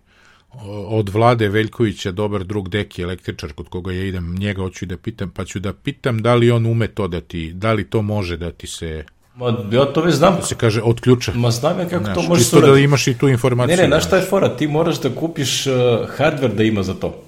[0.87, 5.31] od Vlade Veljkovića dobar drug Deki električar kod koga ja idem njega hoću da pitam
[5.31, 8.37] pa ću da pitam da li on ume to da ti da li to može
[8.37, 10.37] da ti se Ma, ja to već znam.
[10.37, 11.33] Da se kaže od ključa.
[11.35, 12.73] Ma znam ja kako znaš, to može surati.
[12.73, 13.77] da imaš i tu informaciju.
[13.77, 14.57] Ne, ne, znaš šta je fora?
[14.57, 15.73] Ti moraš da kupiš uh,
[16.19, 17.23] hardware da ima za to.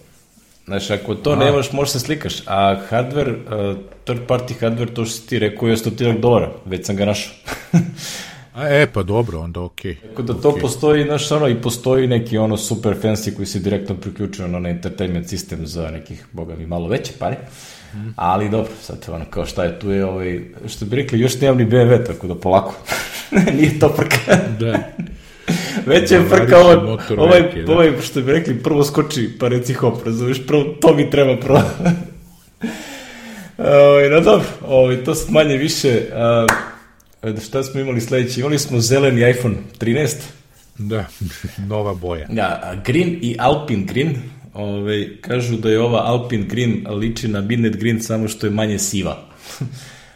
[0.65, 1.37] Znaš, ako to a.
[1.37, 2.35] nemaš, možeš se slikaš.
[2.47, 6.53] A hardware, uh, third party hardware, to što ti rekao je stotinak dolara.
[6.65, 7.33] Već sam ga našao.
[8.55, 9.93] A, e, pa dobro, onda okej.
[9.93, 10.09] Okay.
[10.09, 10.61] Tako da to okay.
[10.61, 15.29] postoji, znaš, ono, i postoji neki ono super fancy koji se direktno priključuje na entertainment
[15.29, 17.37] sistem za nekih, boga mi, malo veće pare.
[17.95, 18.13] Mm.
[18.17, 21.59] Ali dobro, sad ono, kao šta je tu je, ovaj, što bi rekli, još nemam
[21.59, 22.75] ni BMW, tako da polako.
[23.59, 24.39] Nije to prka.
[24.59, 24.79] da.
[25.87, 27.73] Već je frka ovo, ovaj, veke, da.
[27.73, 31.63] ovaj, što bi rekli, prvo skoči, pa reci hop, razumiješ, prvo, to mi treba prvo.
[33.59, 36.01] Ovaj, no dobro, ovaj, to manje više,
[37.47, 38.41] šta smo imali sledeći?
[38.41, 40.15] Imali smo zeleni iPhone 13.
[40.79, 41.07] Da,
[41.73, 42.27] nova boja.
[42.29, 44.17] Da, Green i Alpine Green.
[44.55, 48.79] Ove, kažu da je ova Alpine Green liči na Midnight Green samo što je manje
[48.79, 49.29] siva.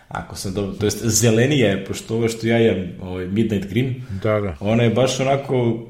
[0.08, 3.94] Ako sam dobro, to jest zelenija je, pošto ovo što ja jem, ovaj Midnight Green,
[4.22, 4.56] da, da.
[4.60, 5.86] ona je baš onako,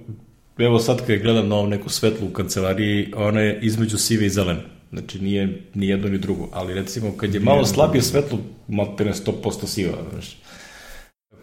[0.59, 4.31] evo sad kad gledam na ovu neku svetlu u kancelariji, ona je između sive i
[4.31, 4.61] zelene.
[4.91, 9.67] Znači nije ni jedno ni drugo, ali recimo kad je malo slabije svetlo, materne 100%
[9.67, 10.37] siva, znači.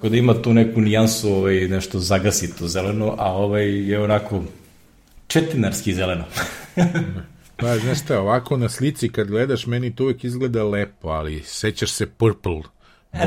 [0.04, 4.44] Tako da ima tu neku nijansu, ovaj, nešto zagasito zeleno, a ovaj je onako
[5.28, 6.24] četinarski zeleno.
[7.58, 11.92] pa, znaš šta, ovako na slici kad gledaš, meni to uvek izgleda lepo, ali sećaš
[11.92, 12.62] se purple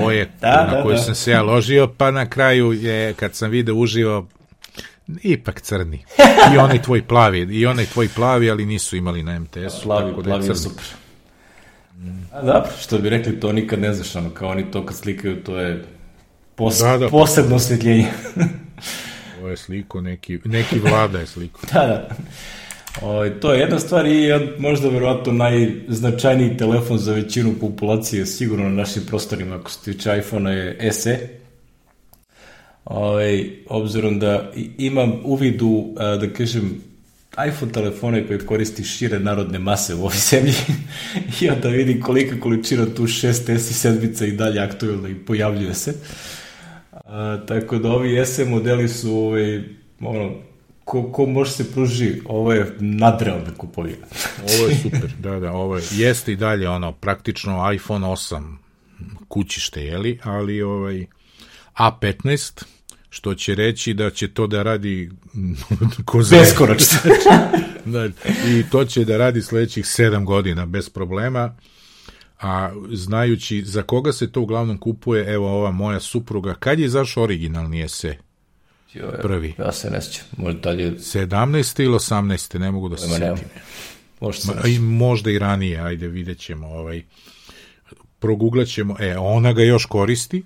[0.01, 1.03] boje da, na koju da, da.
[1.03, 4.27] sam se ja ložio, pa na kraju je, kad sam video uživo,
[5.23, 6.05] ipak crni.
[6.55, 9.83] I onaj tvoj plavi, i onaj tvoj plavi, ali nisu imali na MTS-u.
[9.83, 10.85] Plavi, tako da plavi je super.
[12.33, 15.45] A da, što bi rekli, to nikad ne znaš, ono, kao oni to kad slikaju,
[15.45, 15.96] to je
[16.57, 17.09] Pos, da, da.
[17.09, 18.07] Posebno osvjetljenje.
[19.39, 21.61] Ovo je sliko, neki, neki vlada je sliko.
[21.73, 22.09] da, da.
[23.03, 28.75] O, to je jedna stvar i možda verovatno najznačajniji telefon za većinu populacije sigurno na
[28.75, 31.29] našim prostorima ako se tiče iPhone-a je SE.
[32.85, 36.81] Ovaj, obzirom da imam uvid u, da kažem,
[37.49, 40.55] iPhone telefone koje koristi šire narodne mase u ovoj zemlji
[41.41, 45.95] i onda vidim kolika količina tu 6S i sedmica i dalje aktualna i pojavljuje se.
[47.07, 49.63] A, tako da ovi SE modeli su ovaj,
[50.01, 50.33] ono,
[50.85, 54.07] ko, ko može se pruži, ovo je nadrealna kupovina.
[54.59, 58.57] ovo je super, da, da, ovo je, jeste i dalje ono, praktično iPhone 8
[59.29, 61.07] kućište, jeli, ali ovaj,
[61.75, 62.63] A15,
[63.11, 65.11] što će reći da će to da radi
[66.05, 66.99] ko zna- Beskonačno.
[67.85, 68.07] da,
[68.49, 71.57] I to će da radi sledećih sedam godina bez problema.
[72.41, 77.23] A znajući za koga se to uglavnom kupuje, evo ova moja supruga, kad je izašao
[77.23, 78.17] originalni ese?
[79.23, 79.55] Prvi.
[79.59, 80.25] Ja se ne sjećam.
[80.37, 80.91] Možda dalje...
[80.91, 81.83] 17.
[81.83, 82.59] ili 18.
[82.59, 83.49] ne mogu da se setim.
[84.21, 86.67] Možda se Ma, I možda i ranije, ajde vidjet ćemo.
[86.67, 87.03] Ovaj,
[88.19, 90.43] proguglat ćemo, e, ona ga još koristi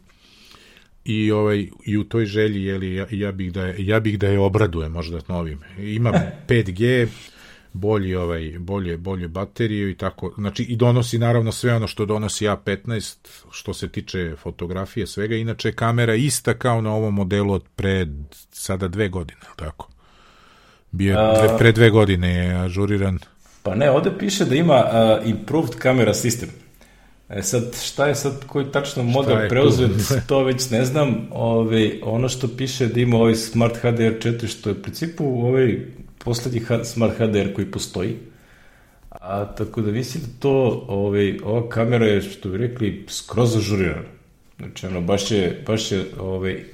[1.04, 4.18] i ovaj i u toj želji je li ja, ja bih da je, ja bih
[4.18, 5.60] da je obraduje možda novim.
[5.78, 6.12] Ima
[6.48, 7.08] 5G
[7.72, 12.44] bolji ovaj bolje bolje baterije i tako znači i donosi naravno sve ono što donosi
[12.44, 13.16] A15
[13.50, 18.08] što se tiče fotografije svega inače kamera ista kao na ovom modelu od pred
[18.52, 19.88] sada dve godine tako
[20.90, 23.18] bio dve, pre dve godine je ažuriran
[23.62, 26.48] Pa ne, ovde piše da ima uh, improved camera system.
[27.28, 29.90] E sad, šta je sad, koji tačno model preuzet,
[30.28, 31.28] to već ne znam.
[31.30, 35.86] Ove, ono što piše da ima ovaj Smart HDR 4, što je u principu ovaj
[36.24, 38.16] poslednji Smart HDR koji postoji.
[39.10, 44.08] A tako da mislim da to, ovaj, ova kamera je, što bi rekli, skroz ažurirana.
[44.58, 46.64] Znači, ono, baš je, baš je ovaj,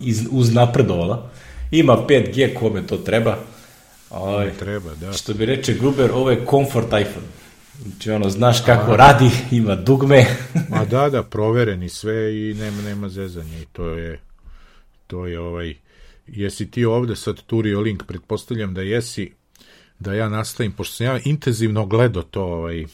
[0.00, 1.30] iz, uznapredovala.
[1.70, 3.38] Ima 5G kome to treba.
[4.10, 7.26] Ovaj, treba da Što bi reče Gruber, ovo je comfort iPhone.
[7.82, 10.26] Znači, ono, znaš kako radi, ima dugme.
[10.70, 14.20] Ma da, da, provereni sve i nema, nema zezanja i to je,
[15.06, 15.74] to je ovaj,
[16.26, 19.32] jesi ti ovde sad turio link, pretpostavljam da jesi,
[19.98, 22.84] da ja nastavim, pošto sam ja intenzivno gledao to, ovaj,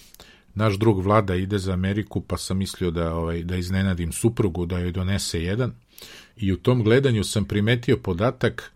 [0.54, 4.78] naš drug Vlada ide za Ameriku, pa sam mislio da, ovaj, da iznenadim suprugu, da
[4.78, 5.72] joj donese jedan,
[6.36, 8.72] i u tom gledanju sam primetio podatak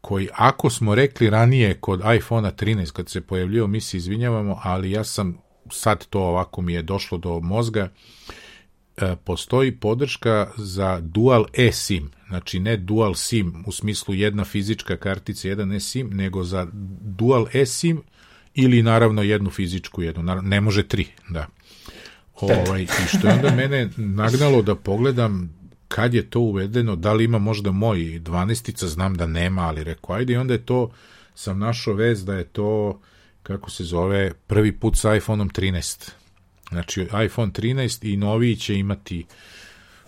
[0.00, 4.90] koji, ako smo rekli ranije kod iPhone 13, kad se pojavljio, mi se izvinjavamo, ali
[4.90, 5.38] ja sam
[5.70, 7.88] sad to ovako mi je došlo do mozga,
[9.24, 15.72] postoji podrška za dual eSIM, znači ne dual SIM u smislu jedna fizička kartica, jedan
[15.72, 16.66] eSIM, nego za
[17.00, 18.02] dual eSIM
[18.54, 21.46] ili naravno jednu fizičku, jednu, naravno, ne može tri, da.
[22.40, 25.56] Ovaj, I što je onda mene nagnalo da pogledam
[25.88, 30.16] kad je to uvedeno, da li ima možda moj 12 znam da nema, ali rekao,
[30.16, 30.90] ajde, i onda je to,
[31.34, 33.00] sam našao vez da je to,
[33.42, 36.10] kako se zove, prvi put sa iPhoneom 13.
[36.70, 39.26] Znači, iPhone 13 i noviji će imati,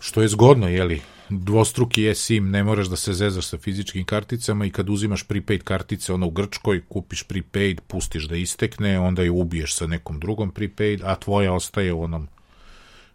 [0.01, 4.71] što je zgodno, jeli, dvostruki eSIM, ne moraš da se zezaš sa fizičkim karticama i
[4.71, 9.75] kad uzimaš prepaid kartice, ono u Grčkoj, kupiš prepaid, pustiš da istekne, onda je ubiješ
[9.75, 12.29] sa nekom drugom prepaid, a tvoja ostaje u onom,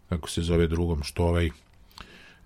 [0.08, 1.50] kako se zove drugom, što ovaj,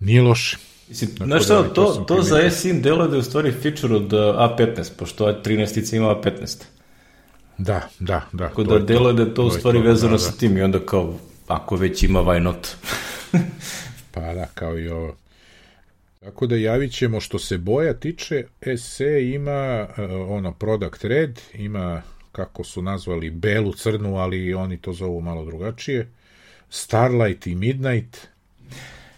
[0.01, 0.57] nije loše.
[0.89, 3.23] Mislim, Tako znaš da, šta, ovaj, to to, to za eSIM delo da je u
[3.23, 6.65] stvari feature od uh, A15, pošto A13 ima A15.
[7.59, 8.49] Da, da, da.
[8.49, 8.85] Tako to da to.
[8.85, 10.37] delo je da je to u stvari to, vezano da, sa da.
[10.37, 11.15] tim i onda kao,
[11.49, 12.69] ako već ima, why not?
[14.15, 15.15] Pa da, kao i ovo.
[16.21, 18.45] Tako da javit ćemo što se boja tiče,
[18.79, 24.93] SE ima uh, ono product red, ima kako su nazvali belu crnu, ali oni to
[24.93, 26.09] zovu malo drugačije.
[26.71, 28.19] Starlight i Midnight.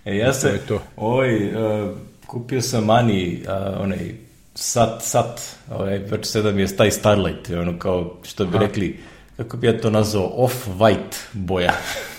[0.04, 0.82] E, ja se, je to.
[0.96, 1.90] ovaj, uh,
[2.26, 4.14] kupio sam Ani, uh, onaj,
[4.54, 9.00] sat, sat, ovaj, već sada mi je taj Starlight, ono kao, što bi rekli,
[9.36, 11.72] kako bi ja to nazvao, off-white boja.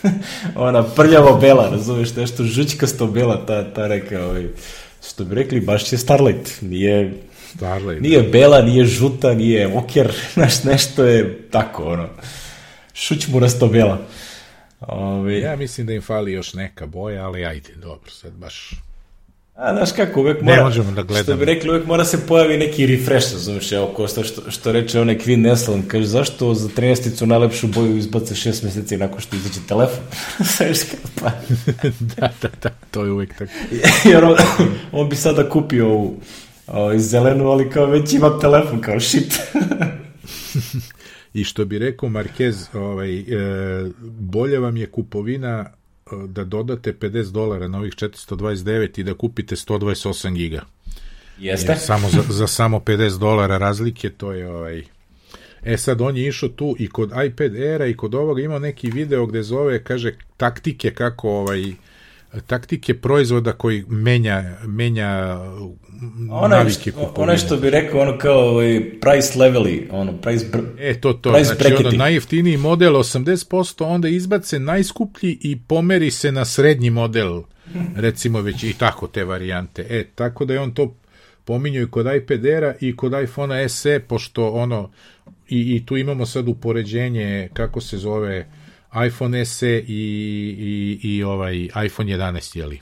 [0.55, 4.47] Ona prljavo bela, razumeš, nešto žućkasto bela, ta, ta neka, ovaj,
[5.07, 7.13] što bi rekli, baš je Starlight, nije,
[7.55, 8.01] Starlight.
[8.01, 12.09] nije bela, nije žuta, nije oker, znaš, nešto je tako, ono,
[12.93, 13.97] šućmurasto bela.
[14.79, 18.71] Ovaj, Ja mislim da im fali još neka boja, ali ajde, dobro, sad baš...
[19.55, 21.23] A, znaš kako, uvek Ne mora, možemo da gledamo.
[21.23, 24.99] što bi rekli, uvek mora se pojavi neki refresh, znaš, evo, ko što, što, reče
[24.99, 29.59] onaj Queen Neslan, kaže, zašto za 13 najlepšu boju izbace 6 meseci nakon što izađe
[29.67, 30.03] telefon?
[30.57, 31.31] Znaš kako, pa,
[32.15, 33.51] da, da, da, to je uvek tako.
[34.11, 34.35] jer on,
[34.91, 36.19] on bi sada kupio ovu,
[36.67, 39.39] o, iz zelenu, ali kao već ima telefon, kao shit.
[41.33, 43.25] I što bi rekao Marquez, ovaj, e,
[44.19, 45.71] bolje vam je kupovina
[46.27, 50.61] da dodate 50 dolara na ovih 429 i da kupite 128 giga.
[51.39, 51.71] Jeste?
[51.71, 54.83] Jer samo za, za samo 50 dolara razlike, to je ovaj...
[55.63, 58.89] E sad, on je išao tu i kod iPad Aira i kod ovoga imao neki
[58.89, 61.63] video gde zove, kaže, taktike kako ovaj
[62.47, 65.37] taktike proizvoda koji menja, menja
[66.29, 67.13] Onaj, navike kupovine.
[67.17, 70.45] onaj što bi rekao, ono kao ovaj, price leveli, ono, price...
[70.51, 71.31] Br E, to, to.
[71.31, 71.87] Price znači, bracketing.
[71.87, 77.41] ono, najjeftiniji model 80%, onda izbace najskuplji i pomeri se na srednji model,
[77.95, 79.85] recimo već i tako te varijante.
[79.89, 80.95] E, tako da je on to
[81.45, 84.91] pominjao i kod iPad Aira i kod iPhone SE, pošto ono,
[85.49, 88.47] i, i tu imamo sad upoređenje, kako se zove,
[89.07, 90.03] iPhone SE i,
[90.57, 92.79] i, i ovaj iPhone 11, jeli?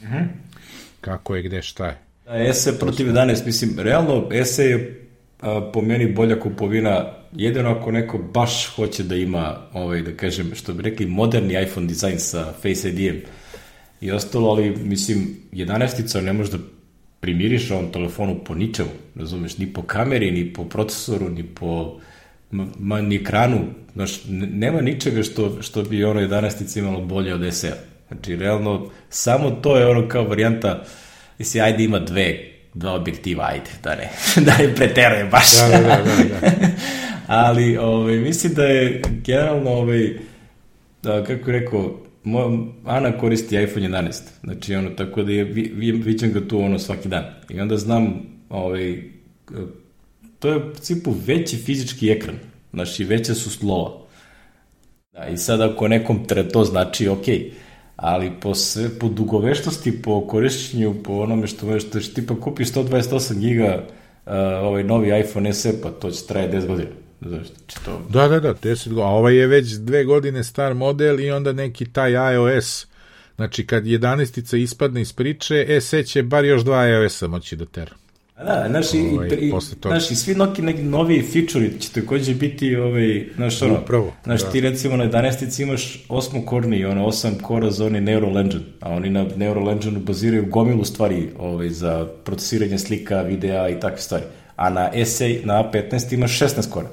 [1.02, 2.54] Kako je, gde, šta je.
[2.54, 5.08] SE protiv 11, mislim, realno SE je
[5.42, 10.56] a, po meni bolja kupovina jedino ako neko baš hoće da ima, ovaj, da kažem,
[10.56, 13.22] što bi rekli, moderni iPhone dizajn sa Face ID-em
[14.02, 16.58] i ostalo, ali mislim, 11-ica ne može da
[17.20, 22.00] primiriš ovom telefonu po ničemu, razumeš, ni po kameri, ni po procesoru, ni po
[22.52, 23.60] ma, ni ekranu,
[23.94, 27.76] znaš, nema ničega što, što bi ono 11 imalo bolje od SE-a.
[28.08, 30.84] Znači, realno, samo to je ono kao varijanta,
[31.40, 32.40] misli, ajde ima dve,
[32.74, 34.10] dva objektiva, ajde, da ne,
[34.46, 35.60] da ne preteruje baš.
[35.60, 36.68] Da, da, da, da, da.
[37.28, 40.14] Ali, ovaj, mislim da je generalno, ovaj,
[41.04, 45.72] da, kako je rekao, moja, Ana koristi iPhone 11, znači ono, tako da je, vi,
[45.76, 47.24] vi, viđam ga tu ono svaki dan.
[47.50, 49.04] I onda znam, ovaj,
[50.40, 52.36] to je u principu veći fizički ekran,
[52.74, 53.92] znači veće su slova.
[55.14, 57.26] Da, I sad ako nekom tre to znači ok,
[57.96, 62.72] ali po, sve, po dugoveštosti, po korišćenju, po onome što možeš, što ti pa kupiš
[62.72, 63.84] 128 giga
[64.26, 66.90] uh, ovaj novi iPhone SE, pa to će traje 10 godina.
[67.22, 67.56] Zašto?
[67.86, 68.02] To...
[68.10, 69.08] Da, da, da, 10 godina.
[69.08, 72.88] A ovaj je već dve godine star model i onda neki taj iOS.
[73.36, 77.92] Znači, kad 11-ica ispadne iz priče, SE će bar još dva iOS-a moći da tera.
[78.46, 79.96] Da, znaš, i, Ovaj, i, posle toga.
[79.96, 84.42] znaš, i svi neki, neki novi feature će takođe biti, ovaj, znaš, ono, Upravo, znaš,
[84.42, 84.50] da.
[84.50, 89.10] ti recimo na 11 imaš osmokorni, ono, osam kora za oni Neural Engine, a oni
[89.10, 94.24] na Neural Engine baziraju gomilu stvari ovaj, za procesiranje slika, videa i takve stvari.
[94.56, 96.88] A na essay, na A15 imaš 16 kora.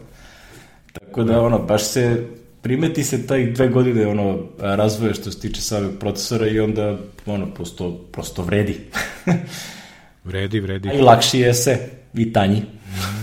[0.92, 2.26] Tako da, ono, baš se
[2.62, 7.46] primeti se taj dve godine ono razvoja što se tiče samog procesora i onda ono
[7.54, 8.76] prosto, prosto vredi.
[10.26, 10.88] Vredi, vredi.
[10.88, 11.78] A i lakši je se
[12.14, 12.62] i tanji.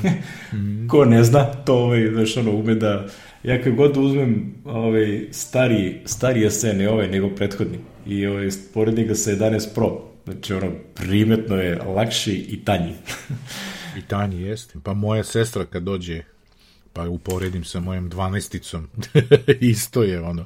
[0.90, 3.08] Ko ne zna, to ovaj, znaš, ono, ume da...
[3.44, 9.04] Ja kad god uzmem ovaj, stari, stari SE, ne ovaj, nego prethodni, i ovaj, poredi
[9.04, 12.94] ga sa 11 Pro, znači, ono, primetno je lakši i tanji.
[14.00, 14.80] I tanji jeste.
[14.84, 16.22] Pa moja sestra kad dođe,
[16.94, 18.90] pa uporedim sa mojom dvanaesticom,
[19.74, 20.46] isto je ono,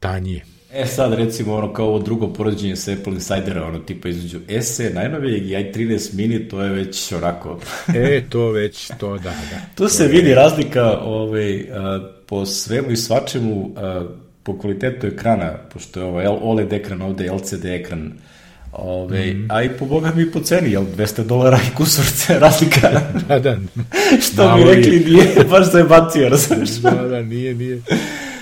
[0.00, 0.42] tanji.
[0.72, 4.90] E sad, recimo, ono, kao ovo drugo poređenje sa Apple Insidera, ono, tipa između SE,
[4.94, 7.58] najnovijeg i i13 mini, to je već onako...
[7.94, 9.60] E, to već, to da, da.
[9.76, 14.06] Tu se vidi razlika ovaj, a, po svemu i svačemu, a,
[14.42, 18.12] po kvalitetu ekrana, pošto je ovo OLED ekran, ovde je LCD ekran,
[18.78, 19.48] Ove, mm.
[19.50, 23.00] a i po boga mi po ceni, jel, 200 dolara i kusurce razlika.
[23.28, 23.58] Da, da.
[24.22, 24.74] Što Malo je.
[24.74, 26.70] rekli, nije baš zajebacio, razumiješ?
[26.70, 27.80] Da, da, nije, nije.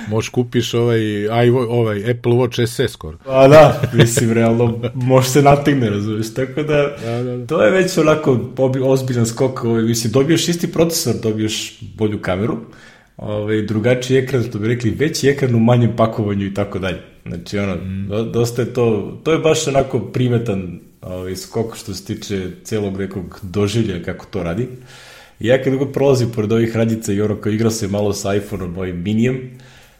[0.09, 3.19] Možeš kupiš ovaj, aj, ovaj Apple Watch SE skoro.
[3.25, 7.47] Pa da, mislim, realno, može se nategne, razumiješ, tako da, Da, da, da.
[7.47, 8.40] to je već onako
[8.83, 12.57] ozbiljan skok, ovaj, mislim, dobiješ isti procesor, dobiješ bolju kameru,
[13.17, 16.99] ovaj, drugačiji ekran, što bi rekli, veći ekran u manjem pakovanju i tako dalje.
[17.27, 17.77] Znači, ono,
[18.09, 22.99] do, dosta je to, to je baš onako primetan ovaj, skok što se tiče celog
[22.99, 24.69] nekog doživlja kako to radi.
[25.40, 28.35] I ja kad god prolazim pored ovih radica i ono kao igra se malo sa
[28.35, 29.51] iPhone-om, ovim minijem,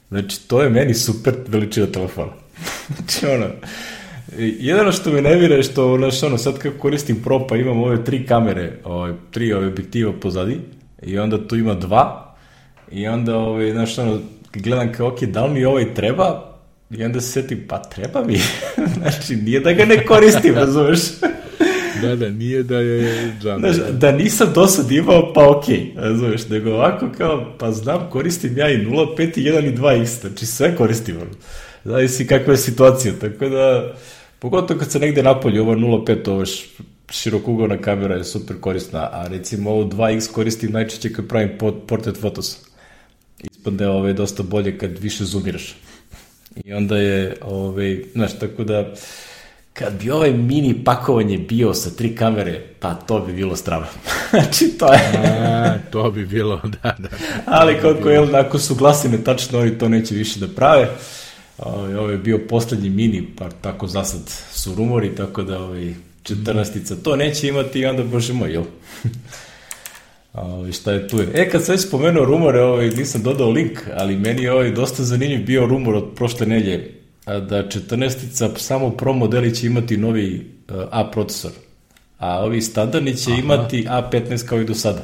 [0.09, 2.33] znači to je meni super veličina telefona.
[2.97, 3.47] znači ono,
[4.39, 7.83] i jedino što me nevira je što, znaš, ono, sad kako koristim Pro, pa imam
[7.83, 10.61] ove tri kamere, ovaj, tri ove objektiva pozadi,
[11.03, 12.35] i onda tu ima dva,
[12.93, 14.21] i onda, ovaj, znaš, ono,
[14.53, 16.55] gledam kao, ok, da li mi ovaj treba,
[16.91, 18.39] i onda se setim, pa treba mi,
[18.99, 21.01] znači, nije da ga ne koristim, razumeš?
[22.09, 23.59] Da, da, nije da je džabe.
[23.73, 28.11] Znaš, da nisam do sad imao, pa okej, okay, razumeš, nego ovako kao, pa znam,
[28.11, 31.17] koristim ja i 0.5 i 1 i 2x, znači sve koristim.
[31.85, 33.95] Zavisi kakva je situacija, tako da,
[34.39, 36.69] pogotovo kad se negde napolju, ovo 0.5, ovo š-
[37.11, 41.51] širokugovna kamera je super korisna, a recimo ovo 2x koristim najčešće kad pravim
[41.87, 42.59] portrait photos.
[43.43, 45.75] Ispade ove dosta bolje kad više zoomiraš.
[46.65, 48.93] I onda je, ovaj, znaš, tako da,
[49.75, 53.87] kad bi ovaj mini pakovanje bio sa tri kamere, pa to bi bilo strava.
[54.31, 55.01] znači, to je...
[55.15, 57.09] A, to bi bilo, da, da.
[57.47, 60.89] Ali kako je, ako su glasine tačno, oni to neće više da prave.
[61.59, 64.21] Ovaj, Ovo je bio poslednji mini, pa tako za sad
[64.53, 68.65] su rumori, tako da ovaj, 14 to neće imati i onda, bože moj, jel?
[70.33, 71.21] Ovaj, šta je tu?
[71.35, 75.03] E, kad sam već spomenuo rumore, ovaj, nisam dodao link, ali meni je ovaj dosta
[75.03, 80.77] zanimljiv bio rumor od prošle nelje, da 14 samo Pro modeli će imati novi uh,
[80.91, 81.53] A procesor,
[82.19, 83.41] a ovi standardni će Aha.
[83.41, 85.03] imati A15 kao i do sada.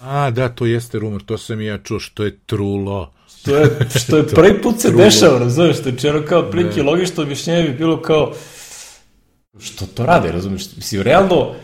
[0.00, 3.12] A, da, to jeste rumor, to sam i ja čuo, što je trulo.
[3.44, 5.04] To je, što je prvi put se Trulo.
[5.04, 8.32] dešava, razumeš, znači ono kao otprilike logično objašnjenje bi bilo kao
[9.60, 11.54] što to rade, razumeš, mislim, realno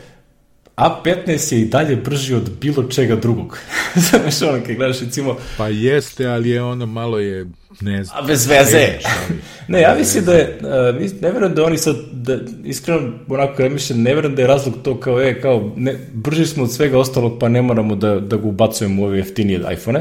[0.77, 3.59] A15 je i dalje brži od bilo čega drugog.
[4.11, 5.37] Znaš, ono, kad gledaš, recimo...
[5.57, 7.47] Pa jeste, ali je ono malo je,
[7.81, 8.25] ne znam...
[8.25, 8.89] A bez veze!
[9.69, 13.69] ne, ja mislim da je, uh, ne verujem da oni sad, da, iskreno, onako, ja
[13.69, 16.99] mislim, ne verujem da je razlog to kao, e, kao, ne, brži smo od svega
[16.99, 20.01] ostalog, pa ne moramo da, da ga ubacujemo u ove jeftinije iPhone-e.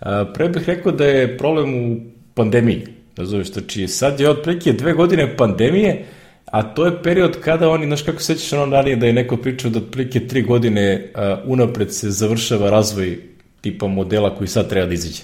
[0.00, 2.00] Uh, pre bih rekao da je problem u
[2.34, 6.04] pandemiji, zoveš, znači sad je otprilike dve godine pandemije,
[6.46, 9.70] a to je period kada oni, znaš kako sećaš ono ranije da je neko pričao
[9.70, 13.18] da otprilike tri godine uh, unapred se završava razvoj
[13.60, 15.22] tipa modela koji sad treba da izađe.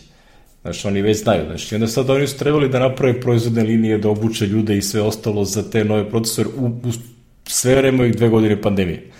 [0.62, 3.98] Znaš, oni već znaju, znaš, i onda sad oni su trebali da naprave proizvodne linije,
[3.98, 6.92] da obuče ljude i sve ostalo za te nove procesore u, u
[7.46, 9.10] sve vreme ovih dve godine pandemije,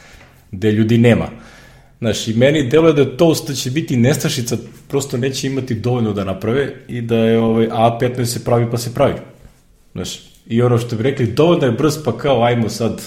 [0.50, 1.28] gde ljudi nema.
[1.98, 4.56] Znaš, i meni deluje da to da će biti nestašica,
[4.88, 8.94] prosto neće imati dovoljno da naprave i da je ovaj, A15 se pravi pa se
[8.94, 9.14] pravi.
[9.92, 13.02] Znaš, i ono što bi rekli, dovoljno je brz, pa kao ajmo sad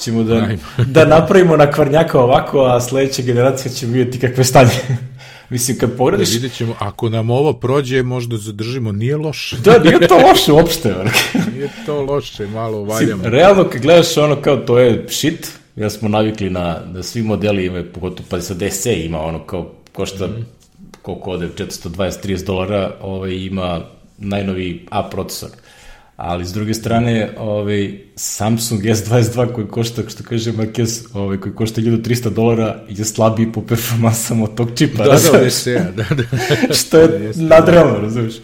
[0.00, 0.48] ćemo da,
[0.86, 4.70] da napravimo na kvarnjaka ovako, a sledeća generacija će vidjeti kakve stanje.
[5.50, 6.28] Mislim, kad pogledaš...
[6.28, 9.56] Da vidjet ćemo, ako nam ovo prođe, možda zadržimo, nije loše.
[9.56, 10.94] da, nije to loše uopšte.
[11.54, 13.16] nije to loše, malo valjamo.
[13.16, 17.22] Mislim, realno, kad gledaš ono kao to je shit, ja smo navikli na, da svi
[17.22, 20.46] modeli imaju, pogotovo pa sa DC ima ono kao, košta mm.
[21.02, 23.80] koliko ode, 420-30 dolara, ovaj, ima
[24.18, 25.50] najnoviji A procesor
[26.16, 31.80] ali s druge strane ovaj, Samsung S22 koji košta, što kaže Marquez, ovaj, koji košta
[31.80, 35.04] 1300 dolara je slabiji po performansama od tog čipa.
[35.04, 35.38] Da, da,
[35.96, 36.74] da, da, da.
[36.80, 38.34] što je da, nadrealno, razumiješ?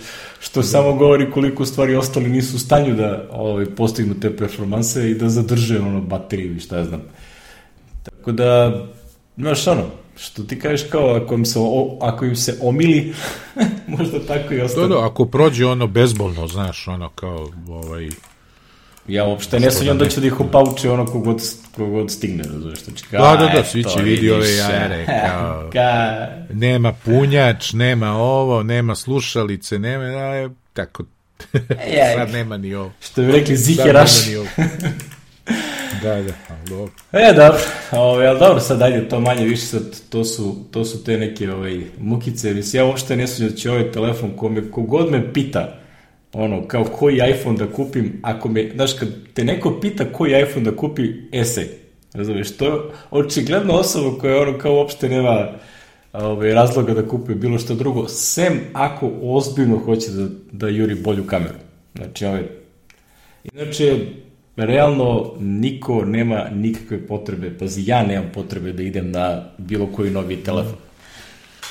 [0.40, 0.66] Što da.
[0.66, 5.28] samo govori koliko stvari ostali nisu u stanju da ovaj, postignu te performanse i da
[5.28, 7.02] zadrže ono bateriju i šta ja znam.
[8.02, 8.82] Tako da,
[9.36, 9.84] znaš ono,
[10.18, 13.14] Što ti kažeš kao ako im se, o, ako im se omili,
[13.98, 14.88] možda tako i ostane.
[14.88, 18.08] Da, da, ako prođe ono bezbolno, znaš, ono kao ovaj...
[19.08, 21.42] Ja uopšte ne sumnjam da, da će da ih opauče ono kogod,
[21.76, 25.70] kogod stigne, razumiješ, što će kao, da, da, da, svi će vidi ove jajere, kao,
[25.72, 26.28] ka...
[26.52, 31.04] nema punjač, nema ovo, nema slušalice, nema, aj, tako,
[32.16, 32.92] sad nema ni ovo.
[33.00, 34.10] Što bi rekli, ziheraš.
[34.10, 34.68] Sad nema ni ovo.
[36.03, 36.32] Da, da,
[36.68, 36.92] dobro.
[37.12, 37.59] E, dobro,
[37.92, 41.53] ovaj, ali dobro, sad ajde, to manje više, sad, to su, to su te neke
[41.53, 45.32] ovaj, mukice, mislim, ja uopšte ne sumnjam da će ovaj telefon, ko me, kogod me
[45.32, 45.78] pita,
[46.32, 50.70] ono, kao koji iPhone da kupim, ako me, znaš, kad te neko pita koji iPhone
[50.70, 51.68] da kupi, esej,
[52.14, 52.80] razumiješ, to je
[53.11, 55.49] očigledno osoba koja ono kao uopšte nema
[56.12, 61.26] ovaj, razloga da kupi bilo što drugo, sem ako ozbiljno hoće da, da juri bolju
[61.26, 61.59] kameru.
[61.94, 62.42] Znači, ovaj,
[63.53, 64.07] inače,
[64.64, 70.36] realno niko nema nikakve potrebe, pazi, ja nemam potrebe da idem na bilo koji novi
[70.36, 70.78] telefon.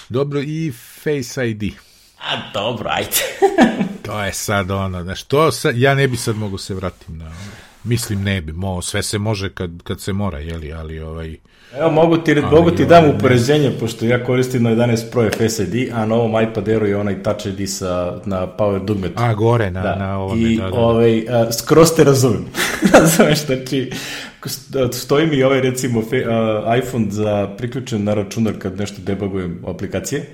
[0.09, 0.71] Dobro, i
[1.03, 1.63] Face ID.
[2.19, 3.21] A, dobro, ajde.
[4.05, 7.31] to je sad ono, znaš, to sad, ja ne bi sad mogu se vratim na,
[7.83, 11.37] mislim ne bi, mo, sve se može kad, kad se mora, jeli, ali ovaj,
[11.75, 15.89] Evo, mogu ti, ali, mogu ti dam upoređenje, pošto ja koristim na 11 Pro ID,
[15.93, 19.23] a na ovom iPad Aero je onaj Touch ID sa, na Power dugmetu.
[19.23, 19.95] A, gore, na, da.
[19.95, 20.39] na ovom.
[20.39, 20.77] I, da, da, da.
[20.77, 22.45] ovaj, a, skroz te razumem.
[22.93, 23.91] Razumeš, znači,
[24.91, 30.25] stoji mi ovaj, recimo, fe, a, iPhone za priključen na računar kad nešto debugujem aplikacije,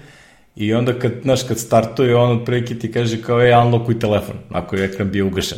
[0.55, 4.75] I onda kad, znaš, kad startuje, on otprilike ti kaže kao, je, unlockuj telefon, ako
[4.75, 5.57] je ekran bio ugašen.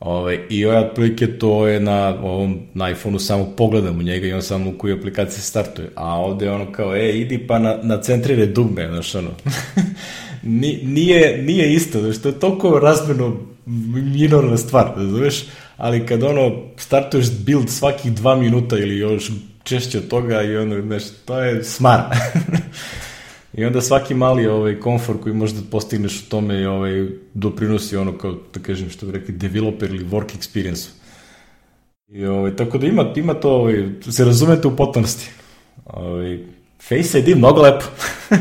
[0.00, 4.26] Ove, ovaj, I ovaj otprilike to je na ovom na iPhoneu samo pogledam u njega
[4.26, 5.90] i on samo u koju aplikacija startuje.
[5.94, 9.30] A ovde je ono kao, e, idi pa na, na centrire dugme, znaš ono.
[10.82, 13.36] nije, nije isto, znaš, to je toliko razmeno
[14.14, 15.44] minorna stvar, znaš,
[15.76, 19.30] ali kad ono startuješ build svakih dva minuta ili još
[19.64, 22.00] češće od toga i ono, znaš, to je smar.
[23.52, 28.34] I onda svaki mali ovaj komfor koji možda postigneš u tome ovaj doprinosi ono kao
[28.54, 30.88] da kažem što bi rekli developer ili work experience.
[32.08, 35.30] I ovaj tako da ima ima to ovaj se razumete u potpunosti.
[35.84, 36.38] Ovaj
[36.88, 37.84] Face ID mnogo lepo.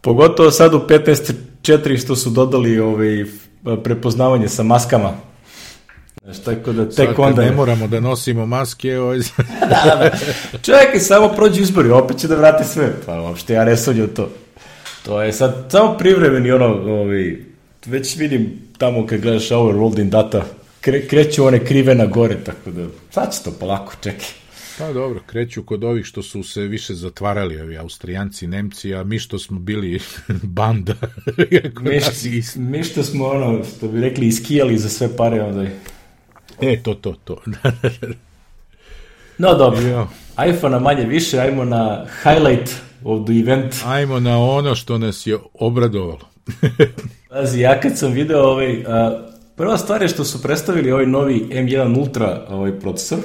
[0.00, 3.24] Pogotovo sad u 15.4 što su dodali ovaj
[3.84, 5.31] prepoznavanje sa maskama
[6.24, 7.42] Znaš, tako da tek Sad, onda...
[7.42, 8.98] ne moramo da nosimo maske...
[8.98, 9.18] Ovaj...
[9.60, 10.10] da, da.
[10.62, 12.92] Čekaj, samo prođu izbori, opet će da vrati sve.
[13.06, 14.28] Pa uopšte ja ne sumnjam to.
[15.04, 17.36] To je sad samo privremeni ono, ovaj,
[17.86, 20.44] već vidim tamo kad gledaš our world in data,
[20.80, 24.26] kre, kreću one krive na gore, tako da sad će to polako, čekaj.
[24.78, 29.18] Pa dobro, kreću kod ovih što su se više zatvarali, ovi Austrijanci, Nemci, a mi
[29.18, 30.00] što smo bili
[30.42, 30.94] banda.
[31.80, 35.78] mi, što, mi što smo, ono, što bi rekli, iskijali za sve pare, onda je
[36.62, 37.36] E, to, to, to.
[39.38, 39.80] no, dobro.
[39.80, 40.08] Jo.
[40.48, 42.70] iPhone-a manje više, ajmo na highlight
[43.04, 43.74] of the event.
[43.84, 46.28] Ajmo na ono što nas je obradovalo.
[47.30, 49.22] Pazi, ja kad sam video ovaj, a,
[49.56, 53.18] prva stvar je što su predstavili ovaj novi M1 Ultra ovaj procesor,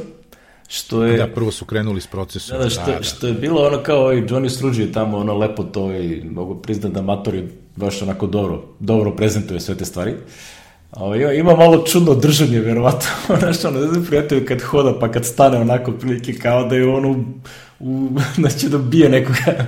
[0.67, 1.17] Što je...
[1.17, 2.57] Da, prvo su krenuli s procesom.
[2.57, 3.03] Da, da, što, da, da.
[3.03, 6.93] što je bilo ono kao ovaj Johnny Struđi tamo, ono lepo to i mogu priznat
[6.93, 10.11] da Matori baš onako dobro, dobro prezentuje sve te stvari.
[10.11, 10.56] A
[10.91, 13.09] ovaj, ima malo čudno držanje, verovatno.
[13.39, 16.87] Znaš, ono, ne znam, prijatelj kad hoda, pa kad stane onako prilike kao da je
[16.87, 17.25] ono,
[17.79, 19.65] u, znači da bije nekoga.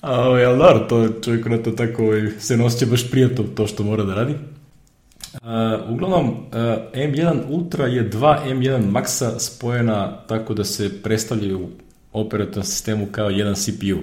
[0.00, 3.66] A, ovaj, ali dobro, to čovjek na to tako ovaj, se nosi baš prijatno to
[3.66, 4.34] što mora da radi.
[5.42, 6.36] Uh, uglavnom, uh,
[6.94, 11.68] M1 Ultra je dva M1 Maxa spojena tako da se predstavljaju
[12.12, 13.98] operativnom sistemu kao jedan CPU.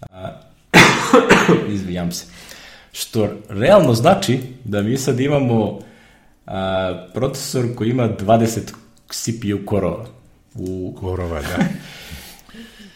[0.00, 0.16] Uh,
[1.74, 2.26] izvijam se.
[2.92, 6.52] Što realno znači da mi sad imamo uh,
[7.14, 8.60] procesor koji ima 20
[9.08, 10.06] CPU korova.
[10.54, 10.96] U...
[11.00, 11.64] Korova, da.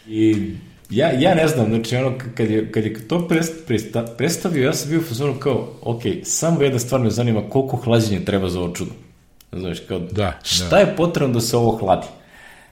[0.07, 0.51] I
[0.89, 3.27] ja, ja ne znam, znači ono, kad je, kad je to
[3.67, 7.77] presta, predstavio, ja sam bio u fazonu kao, ok, samo jedna stvar me zanima koliko
[7.77, 8.91] hlađenja treba za ovo čudo.
[9.51, 10.77] Znaš, kao, da, šta da.
[10.77, 12.07] je potrebno da se ovo hladi?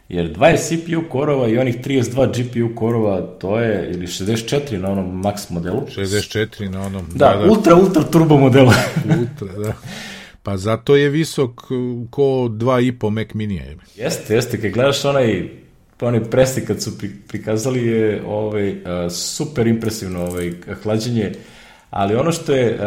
[0.10, 5.22] Jer 20 CPU korova i onih 32 GPU korova, to je, ili 64 na onom
[5.24, 5.82] max modelu.
[5.98, 7.52] 64 na onom, da, da, da.
[7.52, 8.72] ultra, ultra turbo modelu.
[9.20, 9.74] ultra, da.
[10.44, 11.62] Pa zato je visok
[12.10, 13.62] ko 2,5 Mac mini.
[13.96, 15.50] Jeste, jeste, kad gledaš onaj
[15.98, 16.92] pa onaj presti kad su
[17.28, 18.76] prikazali je ovaj,
[19.10, 21.32] super impresivno ovaj, hlađenje,
[21.90, 22.80] ali ono što je,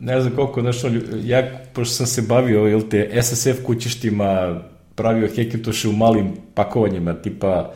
[0.00, 0.76] ne znam koliko, znaš,
[1.24, 4.60] ja, pošto sam se bavio ili te SSF kućištima,
[5.00, 7.72] pravio heketoše u malim pakovanjima, tipa,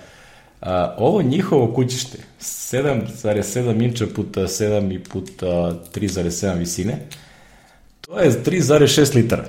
[0.61, 6.99] a, ovo njihovo kućište, 7,7 inča puta 7 i puta 3,7 visine,
[8.01, 9.45] to je 3,6 litara.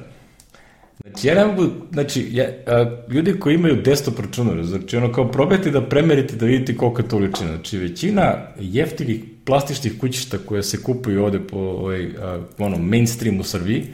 [1.04, 5.32] Znači, ja ne mogu, znači, ja, a, ljudi koji imaju desktop računar, znači, ono, kao
[5.32, 7.50] probajte da premerite da vidite koliko je to ličina.
[7.50, 13.44] Znači, većina jeftinih plastičnih kućišta koje se kupuju ovde po ovaj, a, ono, mainstream u
[13.44, 13.86] Srbiji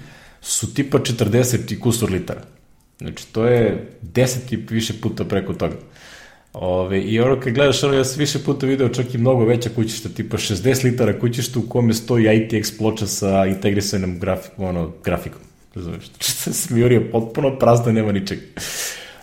[0.42, 2.42] su tipa 40 i kusur litara.
[3.02, 5.76] Znači, to je 10 i više puta preko toga.
[6.54, 9.70] Ove, I ono kad gledaš, ono, ja sam više puta video čak i mnogo veća
[9.76, 15.42] kućišta, tipa 60 litara kućišta u kome stoji ITX ploča sa integrisanom grafikom, ono, grafikom.
[15.76, 16.06] Razumeš?
[16.12, 18.40] Znači, smjurio potpuno prazno, nema ničeg.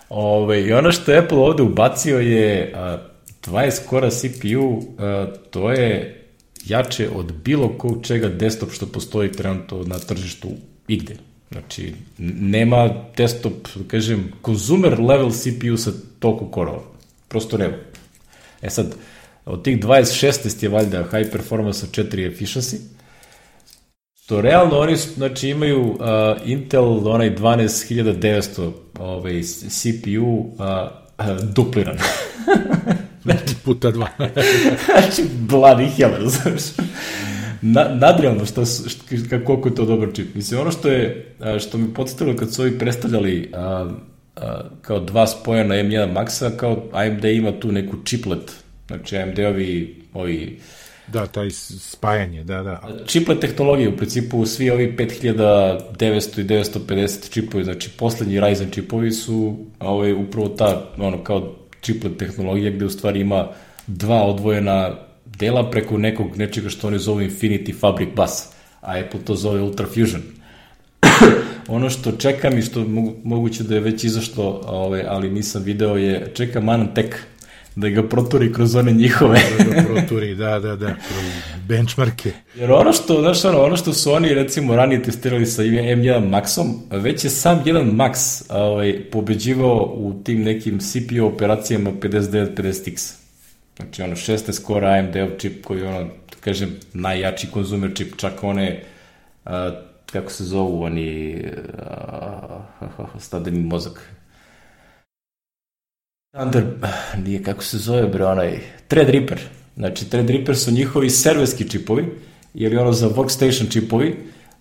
[0.09, 2.99] Ove, I ono što Apple ovde ubacio je a,
[3.47, 6.21] 20 kora CPU, a, to je
[6.67, 10.49] jače od bilo kog čega desktop što postoji trenutno na tržištu
[10.89, 11.28] igde.
[11.51, 11.95] Znači,
[12.41, 16.83] nema desktop, da kažem, consumer level CPU sa toliko korova.
[17.29, 17.77] Prosto nema.
[18.63, 18.95] E sad,
[19.45, 22.77] od tih 2016 je valjda high performance sa 4 efficiency,
[24.29, 25.99] To realno oni znači imaju uh,
[26.45, 31.99] Intel onaj 12900 ovaj CPU uh, uh, dupliran.
[33.25, 34.09] znači puta dva.
[35.07, 36.63] znači bloody hell, znaš.
[37.63, 40.35] Na, nadrealno što, što, koliko je to dobar čip.
[40.35, 43.91] Mislim, ono što je, što mi podstavilo kad su ovi predstavljali a,
[44.37, 48.53] a, kao dva spoja na M1 Maxa, kao AMD ima tu neku chiplet,
[48.87, 50.59] znači AMD-ovi ovi
[51.13, 52.81] Da, taj spajanje, da, da.
[53.07, 59.57] Čiplet tehnologije, u principu svi ovi 5900 i 950 čipovi, znači poslednji Ryzen čipovi su
[59.81, 63.49] ovaj, upravo ta, ono, kao čiplet tehnologija gde u stvari ima
[63.87, 64.97] dva odvojena
[65.39, 68.31] dela preko nekog nečega što oni zovu Infinity Fabric Bus,
[68.81, 70.23] a Apple to zove Ultra Fusion.
[71.77, 72.85] ono što čekam i što
[73.25, 77.17] moguće da je već izašlo, ovaj, ali nisam video je, čekam Anantech,
[77.77, 79.41] da ga proturi kroz one njihove.
[79.59, 81.25] da ga proturi, da, da, da, kroz
[81.67, 82.33] benchmarke.
[82.57, 86.75] Jer ono što, znaš, ono, ono što su oni recimo ranije testirali sa M1 Maxom,
[86.91, 93.28] već je sam jedan Max ovaj, pobeđivao u tim nekim CPU operacijama 5950X.
[93.79, 98.45] Znači, ono, 16 core AMD čip koji je, ono, da kažem, najjači konzumer čip, čak
[98.45, 98.83] one,
[99.45, 99.71] a,
[100.13, 101.43] kako se zovu, oni,
[101.79, 102.63] a,
[103.19, 104.11] stadeni mozak,
[106.37, 106.65] Thunder,
[107.25, 108.59] nije kako se zove bre onaj,
[108.89, 109.41] Threadripper.
[109.77, 112.05] Znači Threadripper su njihovi serverski čipovi,
[112.55, 114.17] ili ono za workstation čipovi,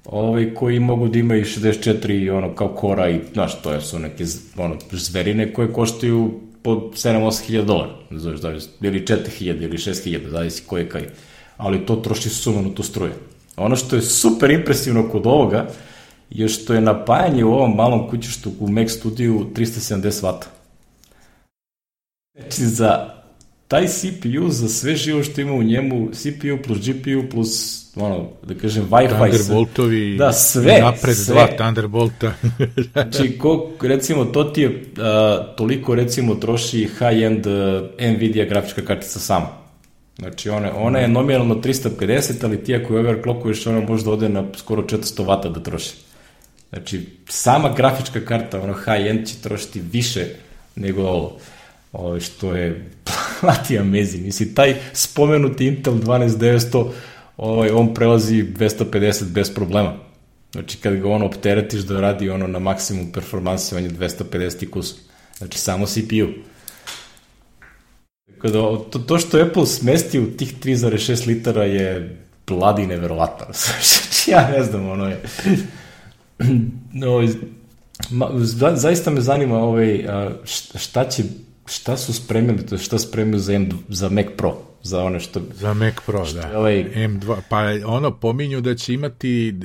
[0.06, 4.24] ovaj, koji mogu da imaju 64 ono kao kora i znaš, to su neke
[4.58, 8.50] ono, zverine koje koštaju po 7-8 hiljada dolara, znaš, da,
[8.88, 11.10] ili 4 hiljada ili 6 hiljada, zavisi koje kaj,
[11.58, 12.30] ali to troši
[12.76, 13.14] tu struje.
[13.58, 15.68] Ono što je super impresivno kod ovoga
[16.30, 20.34] je što je napajanje u ovom malom kućištu u Mac Studio 370 W.
[22.36, 23.17] Znači, za
[23.68, 28.56] taj CPU, za sve živo što ima u njemu, CPU plus GPU plus, ono, da
[28.56, 29.30] kažem, Wi-Fi.
[29.30, 30.80] Thunderboltovi, da, sve.
[30.82, 31.34] Napred sve.
[31.34, 32.34] dva Thunderbolta.
[32.94, 39.20] znači, ko, recimo, to ti je, uh, toliko, recimo, troši high-end uh, Nvidia grafička kartica
[39.20, 39.48] sama.
[40.20, 44.30] Znači, ona, ona je nominalno 350, ali ti ako je overclockuješ, ona može da ode
[44.30, 45.94] na skoro 400 W da troši.
[46.70, 50.26] Znači, sama grafička karta, ono high-end će trošiti više
[50.76, 51.40] nego ovo,
[51.98, 52.90] ovo što je
[53.40, 54.26] plati amazing.
[54.26, 56.90] Mislim, taj spomenuti Intel 12900,
[57.38, 59.94] ovaj, on prelazi 250 bez problema.
[60.52, 64.72] Znači, kad ga ono opteretiš da radi ono na maksimum performanse, on je 250 i
[64.72, 64.96] kus.
[65.38, 66.28] Znači, samo CPU.
[68.34, 68.60] Tako da,
[68.92, 72.18] to, to što Apple smesti u tih 3,6 litara je
[72.48, 73.46] bladi neverovatno.
[73.54, 75.22] Znači, ja ne znam, ono je...
[76.94, 77.28] no,
[78.10, 78.30] ma,
[78.76, 80.06] zaista me zanima ovaj,
[80.76, 81.24] šta će
[81.68, 85.42] šta su spremili, to je šta spremili za, M, za Mac Pro, za one što...
[85.54, 86.60] Za Mac Pro, što da.
[86.60, 86.84] Ovaj...
[86.96, 89.56] M2, pa ono pominju da će imati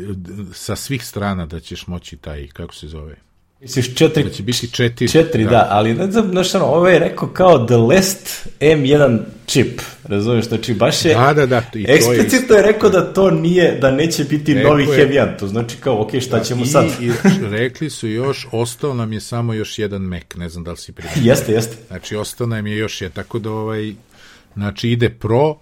[0.52, 3.16] sa svih strana da ćeš moći taj, kako se zove,
[3.62, 4.22] Misliš četiri...
[4.24, 5.08] Da će biti četiri.
[5.08, 9.18] Četiri, da, da ali ne znam, znaš ono, ovo je rekao kao the last M1
[9.46, 11.14] chip, razumiješ, znači baš je...
[11.14, 11.62] Da, da, da.
[11.74, 15.38] I eksplicitno je, je rekao da to nije, da neće biti rekao novih je, M1,
[15.38, 16.86] to znači kao, ok, šta da, ćemo i, sad?
[17.00, 17.10] I
[17.50, 20.92] rekli su još, ostao nam je samo još jedan Mac, ne znam da li si
[20.92, 21.22] primetio.
[21.24, 21.76] jeste, jeste.
[21.88, 23.92] Znači, ostao nam je još je, tako da ovaj,
[24.54, 25.56] znači ide Pro,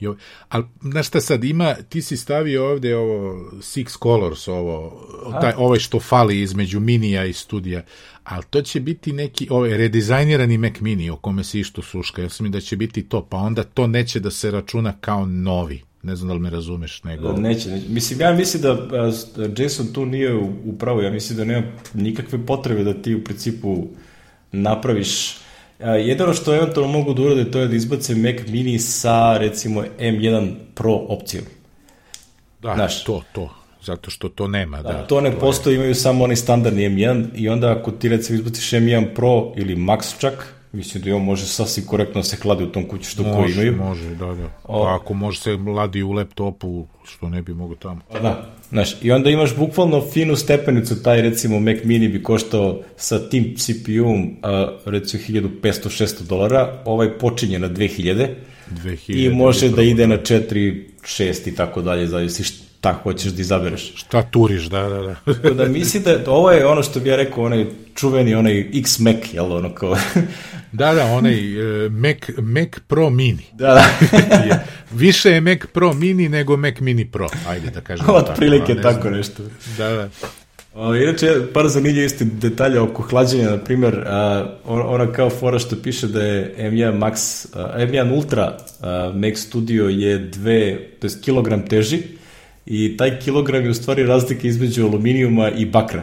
[0.00, 0.16] Jo,
[0.48, 5.06] ali, znaš šta sad, ima, ti si stavio ovde ovo Six Colors, ovo,
[5.40, 7.82] taj, ovaj što fali između minija i studija,
[8.24, 12.28] ali to će biti neki, ovaj, redizajnirani Mac mini o kome se išto suška, ja
[12.28, 15.82] sam da će biti to, pa onda to neće da se računa kao novi.
[16.02, 17.32] Ne znam da li me razumeš, nego...
[17.32, 17.88] Neće, neće.
[17.88, 18.88] Mislim, ja mislim da
[19.62, 20.34] Jason tu nije
[20.64, 23.86] u pravu, ja mislim da nema nikakve potrebe da ti u principu
[24.52, 25.36] napraviš
[25.86, 30.54] jedino što eventualno mogu da urade to je da izbace Mac mini sa recimo M1
[30.74, 31.44] Pro opcijom.
[32.62, 33.48] Da, Znaš, to, to.
[33.82, 34.82] Zato što to nema.
[34.82, 35.76] Da, da to ne to postoji, je...
[35.76, 40.20] imaju samo onaj standardni M1 i onda ako ti recimo izbaciš M1 Pro ili Max
[40.20, 43.22] čak, mislim da i on može sasvim korektno da se hladi u tom kući što
[43.22, 43.88] može, koji imaju.
[43.88, 44.48] Može, da, da.
[44.64, 48.00] O, A ako može se ladi u laptopu, što ne bi mogo tamo.
[48.12, 52.82] Pa da, Znaš, i onda imaš bukvalno finu stepenicu, taj recimo Mac Mini bi koštao
[52.96, 54.36] sa tim CPU-om
[54.84, 58.28] recimo 1500-600 dolara, ovaj počinje na 2000,
[58.70, 63.40] 2000 i može da ide na 4, 6 i tako dalje, zavisi šta hoćeš da
[63.40, 63.92] izabereš.
[63.96, 65.14] Šta turiš, da, da, da.
[65.34, 69.16] Tako da misli da ovo je ono što bi ja rekao, onaj čuveni, onaj X-Mac,
[69.32, 69.96] jel, ono kao...
[70.72, 73.44] da, da, onaj uh, Mac, Mac Pro Mini.
[73.52, 74.64] Da, da.
[75.02, 78.36] Više je Mac Pro Mini nego Mac Mini Pro, ajde da kažemo Od tako.
[78.36, 79.42] prilike ne tako nešto.
[79.78, 80.08] Da, da.
[80.74, 85.76] O, inače, par zanimljiv isti detalja oko hlađenja, na primjer, uh, ona kao fora što
[85.82, 91.10] piše da je M1 Max, uh, M1 Ultra uh, Mac Studio je dve, to je
[91.22, 92.19] kilogram teži,
[92.70, 96.02] i taj kilogram je u stvari razlika između aluminijuma i bakra.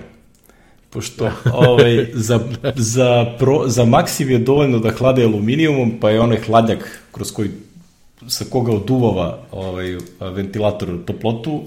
[0.89, 2.39] Pošto ovaj, za,
[2.75, 7.49] za, pro, za Maxiv je dovoljno da hlade aluminijumom, pa je onaj hladnjak kroz koji
[8.27, 11.61] sa koga oduvava ovaj, ventilator toplotu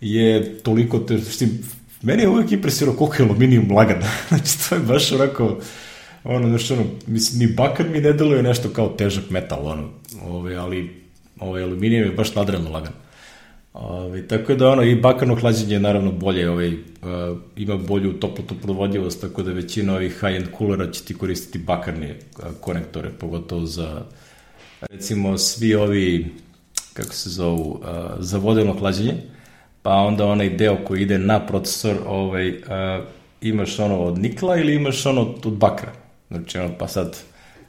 [0.00, 1.44] je toliko te, što
[2.02, 4.02] meni je uvijek impresirao koliko je aluminijum lagan.
[4.28, 5.58] znači, to je baš onako,
[6.24, 9.88] ono, znači, ono, mislim, ni bakar mi ne deluje nešto kao težak metal, ono,
[10.28, 10.90] ovaj, ali
[11.40, 12.92] ovaj, aluminijum je baš nadrealno lagan.
[13.72, 16.76] Ove, tako da ono, i bakarno hlađenje je naravno bolje, ovaj, uh,
[17.56, 22.44] ima bolju toplotnu provodljivost, tako da većina ovih high-end coolera će ti koristiti bakarne uh,
[22.60, 24.02] konektore, pogotovo za
[24.90, 26.26] recimo svi ovi,
[26.92, 27.86] kako se zovu, uh,
[28.18, 29.14] za vodeno hlađenje,
[29.82, 32.54] pa onda onaj deo koji ide na procesor, ovaj,
[33.40, 35.92] imaš ono od nikla ili imaš ono od bakra.
[36.28, 37.16] Znači, ono, pa sad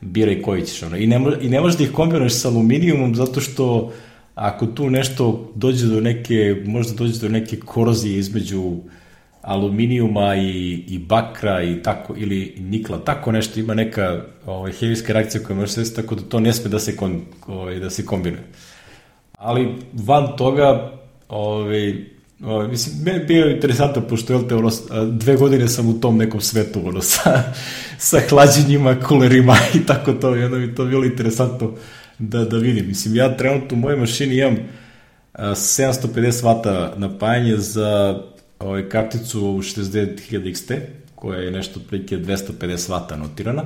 [0.01, 0.83] biraj koji ćeš.
[0.83, 0.97] Ono.
[0.97, 3.91] I, ne, I ne možeš da ih kombinuješ sa aluminijumom zato što
[4.35, 8.77] ako tu nešto dođe do neke, možda dođe do neke korozije između
[9.41, 15.43] aluminijuma i, i bakra i tako, ili nikla, tako nešto, ima neka ovaj, hemijska reakcija
[15.43, 18.43] koja može se tako da to ne sme da se, kon, ovaj, da se kombinuje.
[19.37, 20.91] Ali van toga,
[21.29, 21.95] ovaj,
[22.43, 24.69] ovaj, mislim, meni je bio interesantno, pošto je te, ono,
[25.11, 27.43] dve godine sam u tom nekom svetu, ono, sa,
[28.09, 31.73] sa hlađenjima, kulerima i tako to, i onda mi to bilo interesantno
[32.29, 32.87] da, da vidim.
[32.87, 34.57] Mislim, ja trenutno u mojoj mašini imam
[35.33, 38.21] 750 W napajanje za
[38.59, 40.79] ovaj, karticu 69.000 XT,
[41.15, 43.63] koja je nešto prilike 250 W notirana,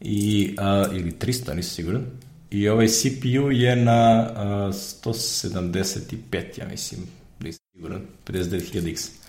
[0.00, 2.02] i, a, ili 300, nisam siguran.
[2.50, 7.00] I ovaj CPU je na a, 175, ja mislim,
[7.40, 9.21] nisam siguran, 59.000X.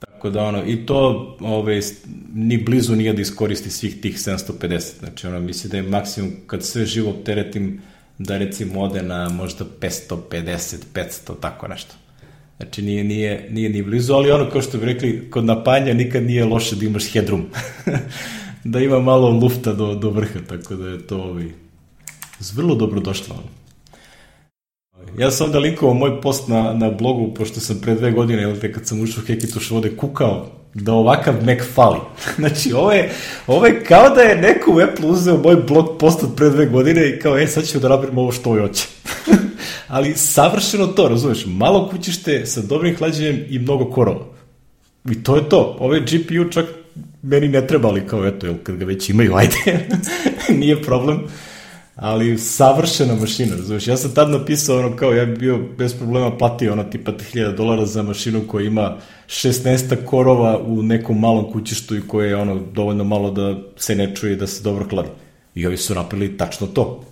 [0.00, 1.80] Tako da ono, i to ovaj,
[2.34, 4.98] ni blizu nije da iskoristi svih tih 750.
[4.98, 7.80] Znači ono, misli da je maksimum kad sve živo teretim
[8.18, 11.94] da recimo ode na možda 550, 500, tako nešto.
[12.56, 16.22] Znači nije, nije, nije ni blizu, ali ono kao što bi rekli, kod napanja nikad
[16.22, 17.46] nije loše da imaš headroom.
[18.64, 21.48] da ima malo lufta do, do vrha, tako da je to ovaj,
[22.54, 23.44] vrlo dobro došlo.
[25.18, 28.56] Ja sam onda linkovao moj post na, na blogu, pošto sam pre dve godine, jel
[28.60, 31.98] te, kad sam ušao u Hekitoš vode, kukao da ovakav Mac fali.
[32.38, 33.10] Znači, ovo je,
[33.46, 36.66] ovo je kao da je neko u Apple uzeo moj blog post od pre dve
[36.66, 38.86] godine i kao, e, sad ću da napravim ovo što hoće.
[39.88, 44.24] Ali savršeno to, razumeš, malo kućište sa dobrim hlađenjem i mnogo korova.
[45.10, 45.76] I to je to.
[45.80, 46.66] Ove GPU čak
[47.22, 49.88] meni ne trebali kao eto, jel, kad ga već imaju, ajde,
[50.48, 51.20] nije problem
[52.00, 56.36] ali savršena mašina, razumiješ, ja sam tad napisao ono kao, ja bi bio bez problema
[56.36, 58.96] platio ono tipa 1000 dolara za mašinu koja ima
[59.26, 64.16] 16 korova u nekom malom kućištu i koje je ono dovoljno malo da se ne
[64.16, 65.08] čuje da se dobro hladi.
[65.54, 67.04] I ovi su napravili tačno to.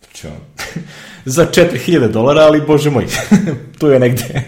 [0.00, 0.36] Znači,
[1.24, 3.06] za 4000 dolara, ali bože moj,
[3.78, 4.42] tu je negde.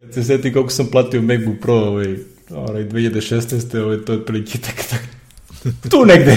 [0.00, 2.16] Kad se seti koliko sam platio MacBook Pro ovaj,
[2.50, 3.82] ovaj 2016.
[3.82, 5.02] Ovaj, to je prilike tak, tak,
[5.90, 6.36] tu negde.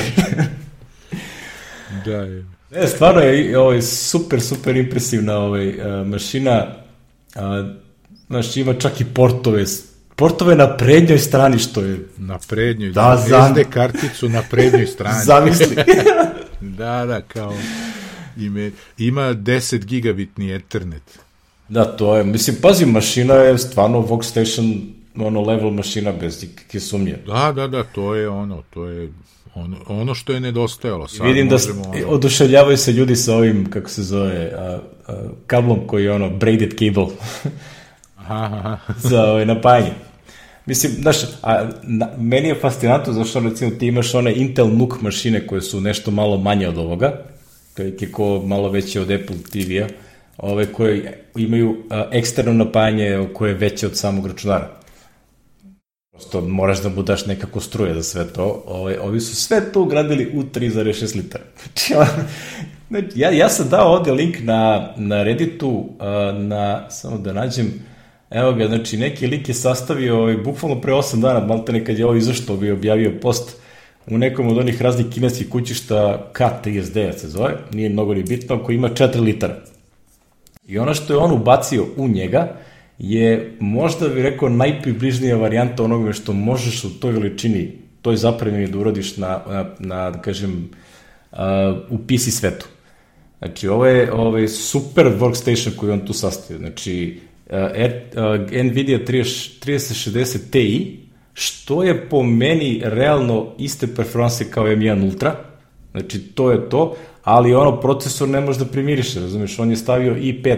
[2.05, 2.45] Da, je.
[2.71, 6.65] Ne, stvarno je ovaj, super, super impresivna ovaj, uh, mašina.
[7.35, 7.41] Uh,
[8.27, 9.65] znaš, ima čak i portove.
[10.15, 11.99] Portove na prednjoj strani, što je...
[12.17, 15.23] Na prednjoj, Da, da, za- SD karticu na prednjoj strani.
[15.25, 15.75] Zamisli.
[16.61, 17.53] Da, da, kao...
[18.37, 21.19] Ime, ima 10 gigabitni Ethernet.
[21.69, 24.81] da, to je, mislim, pazi, mašina je stvarno Workstation
[25.15, 27.17] ono level mašina bez ikakve sumnje.
[27.27, 29.09] Da, da, da, to je ono, to je
[29.55, 31.07] ono, ono što je nedostajalo.
[31.07, 35.13] Sad Vidim da možemo, ono, oduševljavaju se ljudi sa ovim, kako se zove, a, a,
[35.47, 37.15] kablom koji je ono braided cable
[38.17, 38.93] aha, aha.
[39.09, 39.91] za ovaj, napajanje.
[40.65, 45.47] Mislim, znaš, a, na, meni je fascinantno zašto recimo ti imaš one Intel NUC mašine
[45.47, 47.25] koje su nešto malo manje od ovoga,
[47.77, 49.87] je ko malo veće od Apple TV-a,
[50.37, 54.82] ove koje imaju a, eksterno napajanje koje je veće od samog računara.
[56.13, 58.63] Prosto moraš da mu daš nekako struje za sve to.
[58.67, 61.43] Ove, ovi su sve to ugradili u 3,6 litara.
[61.63, 61.93] Znači,
[62.89, 65.89] znači, ja, ja sam dao ovde link na, na Redditu,
[66.33, 67.73] na, samo da nađem,
[68.29, 71.99] evo ga, znači neki lik je sastavio ovaj, bukvalno pre 8 dana, malo te nekad
[71.99, 73.57] je ovo izašto, bi objavio post
[74.07, 78.75] u nekom od onih raznih kineskih kućišta K39 se zove, nije mnogo ni bitno, koji
[78.75, 79.55] ima 4 litara.
[80.67, 82.55] I ono što je on ubacio u njega
[82.97, 87.71] je možda bih rekao najpribližnija varijanta onoga što možeš u toj veličini,
[88.01, 90.69] toj zapremini da uradiš na, na, na da kažem,
[91.31, 91.37] uh,
[91.89, 92.65] u PC svetu.
[93.37, 96.59] Znači, ovo je, ovo je super workstation koji on tu sastavio.
[96.59, 100.99] Znači, uh, R, uh, NVIDIA 30, 3060 Ti,
[101.33, 105.35] što je po meni realno iste performanse kao M1 Ultra,
[105.91, 110.15] znači to je to, ali ono procesor ne može da primiriše, razumiješ, on je stavio
[110.15, 110.57] i5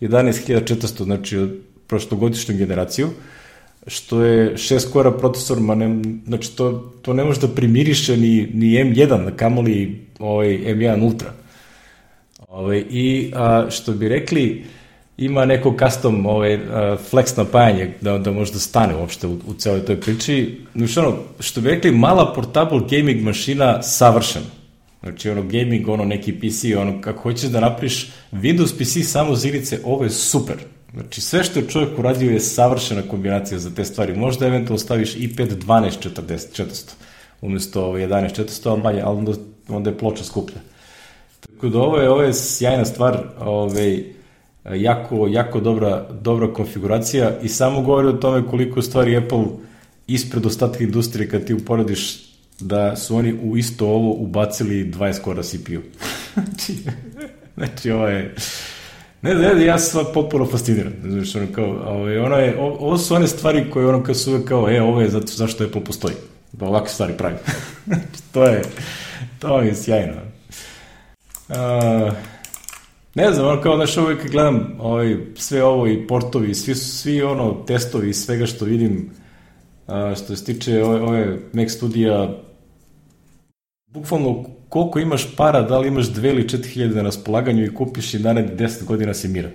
[0.00, 1.38] 11400, znači
[1.86, 3.08] prošlogodišnju generaciju,
[3.86, 8.48] što je 6 kora procesor, ma ne, znači to, to ne može da primiriše ni,
[8.54, 11.32] ni M1, kamoli ovaj M1 Ultra.
[12.48, 14.64] Ovaj, I a, što bi rekli,
[15.16, 19.54] ima neko custom ovaj, a, flex napajanje da, da može da stane uopšte u, u
[19.54, 20.60] celoj toj priči.
[20.74, 24.46] Znači, ono, što bi rekli, mala portable gaming mašina savršena.
[25.02, 29.48] Znači, ono, gaming, ono, neki PC, ono, kako hoćeš da napriš Windows PC samo za
[29.48, 30.56] igrice, ovo je super.
[30.94, 34.16] Znači, sve što je čovjek uradio je savršena kombinacija za te stvari.
[34.16, 36.92] Možda eventualno staviš i5 12 40, 400,
[37.40, 39.32] umesto ovaj 11 400, ali manje, ali onda,
[39.68, 40.58] onda je ploča skuplja.
[41.40, 44.04] Tako da ovo je, ovo je sjajna stvar, ovaj,
[44.72, 49.44] jako, jako dobra, dobra konfiguracija i samo govori o tome koliko stvari Apple
[50.06, 52.24] ispred ostatka industrije kad ti uporediš
[52.60, 55.80] da su oni u isto ovo ubacili 20 kora CPU.
[56.34, 56.74] znači,
[57.56, 58.34] znači ovo je...
[59.24, 60.92] Ne znam, ja sam potpuno fasciniran.
[61.02, 64.48] Znači, ono kao, ovaj, ono je, ovo su one stvari koje ono kao su uvek
[64.48, 66.14] kao, e, ovo je zato zašto Apple postoji.
[66.52, 67.34] Da ovakve stvari pravi.
[68.32, 68.62] to je,
[69.38, 70.14] to je sjajno.
[71.48, 72.12] Uh,
[73.14, 77.52] ne znam, ono kao, znaš, uvijek gledam ovaj, sve ovo i portovi, svi, svi ono,
[77.66, 79.10] testovi i svega što vidim,
[79.86, 82.38] uh, što se tiče ove, ove Mac studija,
[83.86, 84.44] bukvalno
[84.74, 88.18] koliko imaš para, da li imaš dve ili četiri hiljade na raspolaganju i kupiš i
[88.18, 89.50] narednih deset godina si miran.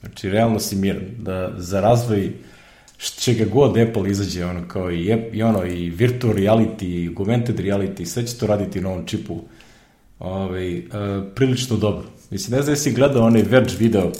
[0.00, 1.02] Znači, realno si miran.
[1.18, 2.32] Da za razvoj
[3.20, 8.04] čega god Apple izađe, ono, kao i, i ono, i virtual reality, i augmented reality,
[8.04, 9.38] sve će to raditi na ovom čipu
[10.18, 10.84] ovaj, uh,
[11.34, 12.04] prilično dobro.
[12.30, 14.12] Mislim, ne znam jesi gledao onaj Verge video,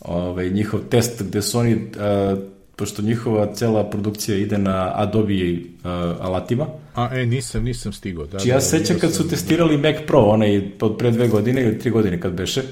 [0.00, 2.38] ovaj, njihov test gde su oni, uh,
[2.76, 5.90] pošto njihova cela produkcija ide na Adobe uh,
[6.20, 6.66] alatima,
[6.96, 8.24] A, e, nisam, nisam stigao.
[8.24, 11.10] Da, Znači, ja da, se sećam kad sam- su testirali Mac Pro, onaj od pre
[11.10, 12.62] dve godine ili tri godine kad beše,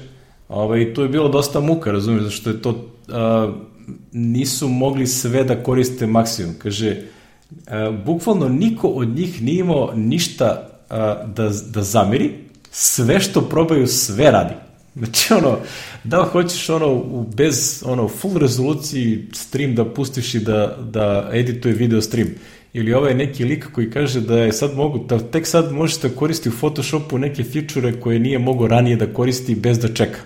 [0.49, 3.53] ovaj, tu je bilo dosta muka, razumiješ, zašto je to, a,
[4.11, 6.53] nisu mogli sve da koriste maksimum.
[6.57, 7.01] Kaže,
[7.67, 12.31] a, bukvalno niko od njih nije imao ništa a, da, da zameri,
[12.71, 14.53] sve što probaju, sve radi.
[14.95, 15.57] Znači, ono,
[16.03, 17.03] da hoćeš ono,
[17.35, 22.27] bez ono, full rezoluciji stream da pustiš i da, da edituje video stream.
[22.75, 26.09] Ili ovaj neki lik koji kaže da je sad mogu, da tek sad možeš da
[26.09, 30.19] koristi u Photoshopu neke feature koje nije mogo ranije da koristi bez da čeka.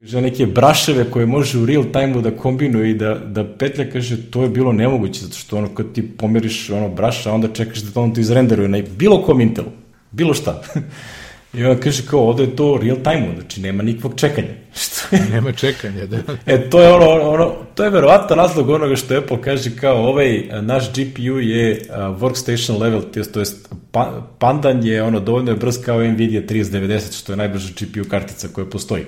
[0.00, 4.30] Kaže, neke braševe koje može u real time da kombinuje i da, da petlja, kaže,
[4.30, 7.92] to je bilo nemoguće, zato što ono, kad ti pomeriš ono braša, onda čekaš da
[7.92, 9.72] to ono to izrenderuje na bilo kom Intelu,
[10.10, 10.62] bilo šta.
[11.54, 14.48] I on kaže kao, ovde je to real time, znači nema nikakvog čekanja.
[14.82, 15.22] Što je?
[15.30, 16.18] Nema čekanja, da.
[16.46, 20.48] e, to je ono, ono, to je verovatno razlog onoga što Apple kaže kao, ovaj
[20.62, 25.78] naš GPU je uh, workstation level, to jest pa, pandan je ono dovoljno je brz
[25.84, 29.04] kao Nvidia 3090, što je najbrža GPU kartica koja postoji.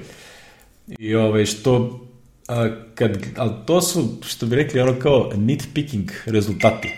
[0.99, 2.01] I ovaj, što,
[2.49, 6.89] a, kad, ali to su, što bi rekli, ono kao nitpicking rezultati.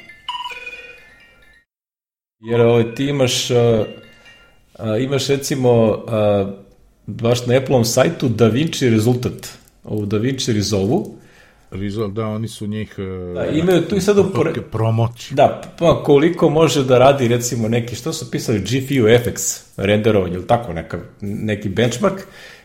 [2.41, 3.85] Jer ovaj, ti imaš, a,
[4.79, 6.53] a, imaš recimo, a,
[7.07, 9.49] baš na Apple-om sajtu DaVinci rezultat,
[9.85, 11.05] ovu DaVinci Resolve,
[11.71, 12.95] Resolve, da, oni su njih...
[13.35, 14.53] Da, imaju tu i sad upore...
[14.71, 15.35] Promoći.
[15.35, 20.47] Da, pa koliko može da radi recimo neki, što su pisali, GPU FX renderovanje ili
[20.47, 22.21] tako, neka, neki benchmark,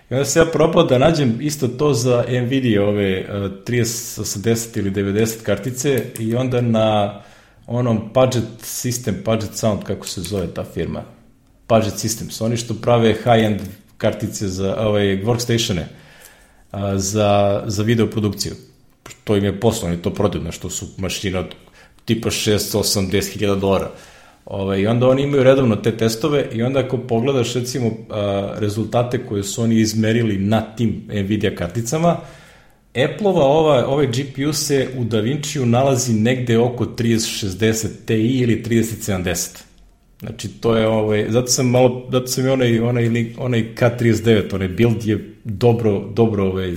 [0.09, 4.91] I onda se ja probao da nađem isto to za Nvidia ove uh, 3080 ili
[4.91, 7.21] 90 kartice i onda na
[7.67, 11.03] onom Budget System, Budget Sound, kako se zove ta firma,
[11.69, 13.59] Budget Systems, oni što prave high-end
[13.97, 15.83] kartice za ove workstatione
[16.71, 18.53] uh, za, za video produkciju.
[19.23, 21.55] To im je poslo, oni to prodaju, na što su mašine od
[22.05, 23.91] tipa 6, 8, 10 hiljada dolara.
[24.45, 29.25] Ovaj, I onda oni imaju redovno te testove i onda ako pogledaš recimo a, rezultate
[29.25, 32.17] koje su oni izmerili na tim Nvidia karticama,
[32.95, 39.66] Apple-ova ova, ovaj GPU se u DaVinci-u nalazi negde oko 3060 Ti ili 3070.
[40.19, 44.67] Znači to je ovaj, zato sam malo, zato sam i onaj, onaj, onaj K39, onaj
[44.67, 46.75] build je dobro, dobro ovaj,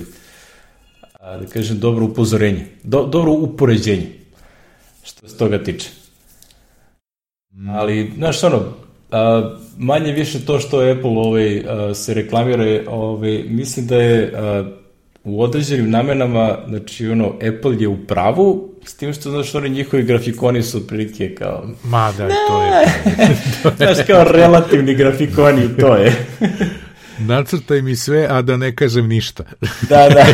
[1.21, 4.07] da kažem, dobro upozorenje, do, dobro upoređenje,
[5.03, 5.89] što se toga tiče.
[7.53, 7.69] Mm.
[7.69, 8.63] Ali, znaš, ono,
[9.11, 14.63] a, manje više to što Apple ovaj, a, se reklamira, ovaj, mislim da je a,
[15.23, 20.03] u određenim namenama, znači, ono, Apple je u pravu, s tim što, znaš, oni njihovi
[20.03, 21.67] grafikoni su otprilike kao...
[21.83, 22.87] Ma da, ne, to je...
[23.77, 26.25] znaš, kao relativni grafikoni, to je.
[27.19, 29.43] Nacrtaj mi sve, a da ne kažem ništa.
[29.89, 30.25] da, da.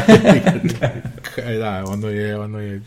[1.60, 2.82] da, ono je, ono je...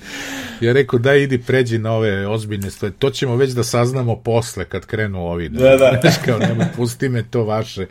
[0.60, 2.94] Ja rekao, da idi pređi na ove ozbiljne stvari.
[2.98, 5.48] To ćemo već da saznamo posle kad krenu ovi.
[5.48, 5.98] Da, da.
[6.00, 7.86] Znaš, kao, nemoj, pusti me to vaše.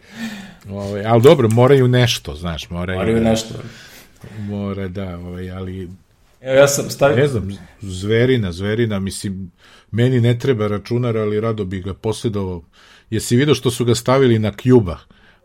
[0.70, 3.00] Ove, ali dobro, moraju nešto, znaš, moraju...
[3.00, 3.54] Moraju nešto.
[4.40, 5.90] Mora, da, ovaj, ali...
[6.42, 7.18] Evo, ja sam stavio...
[7.18, 7.50] Ne znam,
[7.82, 9.52] zverina, zverina, mislim,
[9.92, 12.64] meni ne treba računar, ali rado bih ga posledovao.
[13.10, 14.98] Jesi vidio što su ga stavili na Cuba?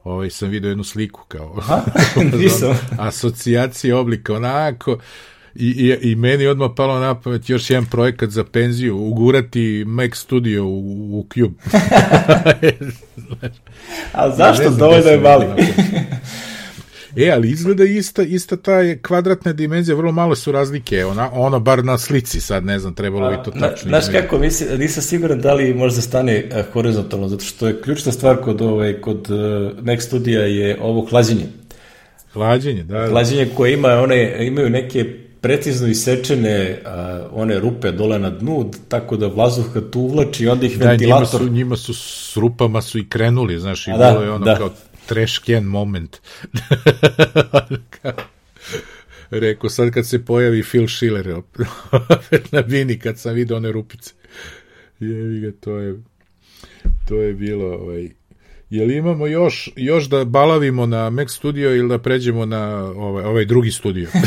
[0.04, 1.62] ovaj, sam vidio jednu sliku kao
[2.38, 2.78] nisam.
[2.98, 4.98] asocijacije oblika onako
[5.54, 10.14] i, i, i meni odmah palo na pamet još jedan projekat za penziju, ugurati Mac
[10.14, 11.54] Studio u, u Cube.
[14.12, 14.70] A zašto?
[14.70, 15.46] Dovoljno je mali.
[17.16, 21.84] E, ali izgleda ista, ista ta kvadratna dimenzija, vrlo malo su razlike, ona, ono bar
[21.84, 23.88] na slici, sad ne znam, trebalo bi to tačno.
[23.88, 28.12] Znaš kako, mislim, nisam siguran da li možda stane uh, horizontalno, zato što je ključna
[28.12, 31.46] stvar kod, ovaj, kod uh, Mac studija je ovo hlađenje.
[32.32, 32.98] Hlađenje, da.
[32.98, 33.08] da.
[33.08, 35.04] Hlađenje koje ima, one, imaju neke
[35.40, 40.66] precizno isečene uh, one rupe dole na dnu, tako da vazduh kad tu uvlači, onda
[40.66, 41.40] ih da, ventilator...
[41.40, 44.44] Njima su, njima su s rupama su i krenuli, znaš, i da, bilo je ono
[44.44, 44.56] da.
[44.56, 44.70] kao
[45.06, 46.20] trash can moment.
[49.30, 51.34] Rekao, sad kad se pojavi Phil Schiller
[52.10, 54.12] opet na bini, kad sam vidio one rupice.
[55.00, 56.02] Jevi ga, to je,
[57.08, 58.10] to je bilo, ovaj,
[58.70, 63.44] Jel imamo još, još da balavimo na Mac Studio ili da pređemo na ovaj, ovaj
[63.44, 64.08] drugi studio?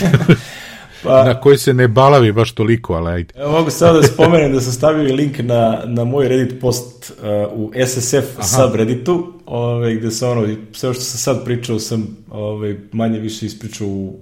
[1.04, 3.34] Pa, na koji se ne balavi baš toliko, ali ajde.
[3.38, 7.26] Evo mogu sada da spomenem da sam stavio link na, na moj Reddit post uh,
[7.54, 8.48] u SSF Aha.
[8.48, 13.88] subredditu, ovaj, gde sam ono, sve što sam sad pričao sam ovaj, manje više ispričao
[13.88, 14.20] u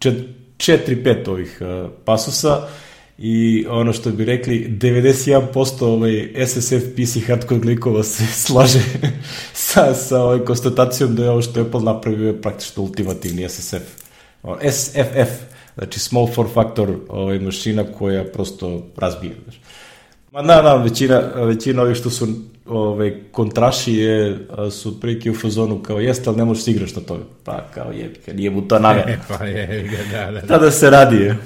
[0.00, 2.68] 4-5 ovih uh, pasusa
[3.18, 8.80] i ono što bi rekli 91% ovaj SSF PC hardcore klikova se slaže
[9.52, 13.82] sa, sa ovaj konstatacijom da je ovo što je Apple napravio je praktično ultimativni SSF.
[14.70, 19.32] SFF Znači, small form factor ovaj, mašina koja prosto razbija.
[19.44, 19.60] Znači.
[20.32, 22.28] Ma na, na, većina, većina ovih što su
[22.66, 24.38] ovaj, kontrašije
[24.70, 27.24] su prilike u fazonu kao jeste, ali ne možeš da igraš na tome.
[27.44, 29.20] Pa kao je, nije mu to namjera.
[29.38, 30.46] pa je, da, da, da.
[30.46, 31.36] Tada se radi je.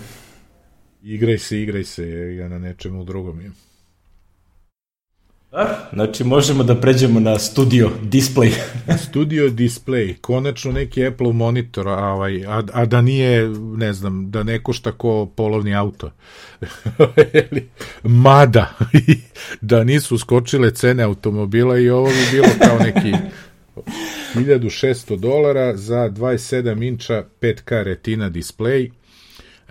[1.02, 2.06] Igraj se, igraj se,
[2.38, 3.50] ja na nečemu drugom je.
[5.92, 8.52] Znači možemo da pređemo na studio display.
[9.08, 14.42] studio display, konačno neki Apple monitor, a, ovaj, a, a da nije, ne znam, da
[14.42, 16.10] ne košta ko polovni auto.
[18.02, 18.74] Mada,
[19.60, 23.12] da nisu skočile cene automobila i ovo bi bilo kao neki
[24.34, 28.90] 1600 dolara za 27 inča 5K retina display,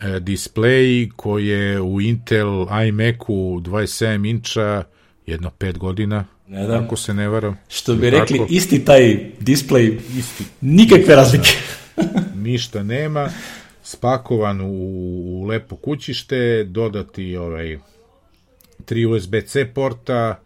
[0.02, 4.84] e, display koji je u Intel iMacu 27 inča
[5.30, 6.84] jedno 5 godina, ne da.
[6.84, 7.58] ako se ne varam.
[7.70, 11.50] Što bi rekli, tako, isti taj display, isti, nikakve razlike.
[12.50, 13.30] ništa nema,
[13.84, 14.74] spakovan u,
[15.26, 17.78] u lepo kućište, dodati ovaj
[18.86, 20.40] tri USB-C porta,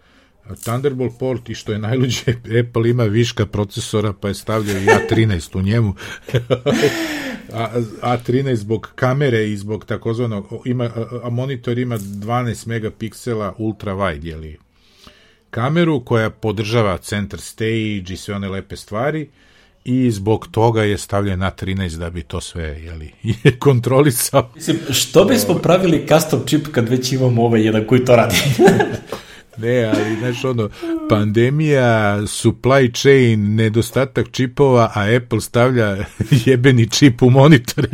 [0.64, 2.32] Thunderbolt port i što je najluđe,
[2.62, 5.94] Apple ima viška procesora pa je stavljao i A13 u njemu.
[7.54, 10.90] a, A13 zbog kamere i zbog takozvanog, ima,
[11.24, 14.58] a monitor ima 12 megapiksela ultra wide, jeli,
[15.54, 19.28] kameru koja podržava center stage i sve one lepe stvari
[19.86, 23.12] i zbog toga je stavljen na 13 da bi to sve jeli,
[23.60, 24.50] kontrolisao.
[24.56, 28.36] Mislim, što bismo pravili custom chip kad već imamo ovaj jedan koji to radi?
[29.58, 30.70] Ne, ali znaš ono,
[31.10, 35.98] pandemija, supply chain, nedostatak čipova, a Apple stavlja
[36.46, 37.88] jebeni čip u monitor.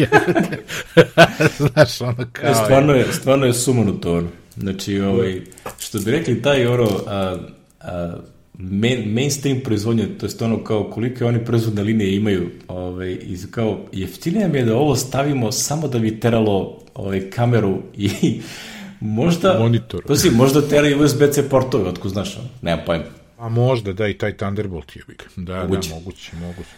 [1.57, 2.51] znaš ono kao...
[2.51, 4.23] E, stvarno je, stvarno je sumanuto
[4.57, 5.41] Znači, ovaj,
[5.79, 7.37] što bi rekli, taj ono, a,
[7.79, 8.17] a,
[8.53, 13.79] main, mainstream proizvodnje, to je ono kao kolike oni proizvodne linije imaju, ovaj, i kao
[13.91, 18.41] jeftinije mi je da ovo stavimo samo da bi teralo ovaj, kameru i
[18.99, 19.59] možda...
[19.59, 20.03] Monitor.
[20.07, 23.05] To si, možda tera i USB-C portove, otko znaš, nemam pojma.
[23.37, 25.03] A možda, da, i taj Thunderbolt je
[25.35, 25.89] Da, moguće.
[25.89, 26.69] da, moguće, moguće.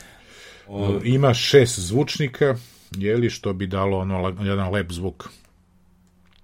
[0.67, 0.99] O...
[1.03, 2.55] Ima šest zvučnika,
[2.91, 5.29] jeli, što bi dalo ono, jedan lep zvuk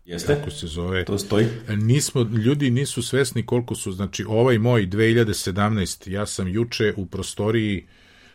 [0.08, 0.36] Jeste?
[0.36, 1.06] Kako se zove?
[1.06, 1.48] To stoji.
[1.70, 7.86] Nismo, ljudi nisu svesni koliko su, znači ovaj moj 2017, ja sam juče u prostoriji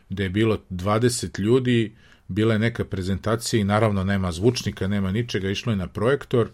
[0.09, 1.97] gde je bilo 20 ljudi,
[2.29, 6.49] bila je neka prezentacija i naravno nema zvučnika, nema ničega, išlo je na projektor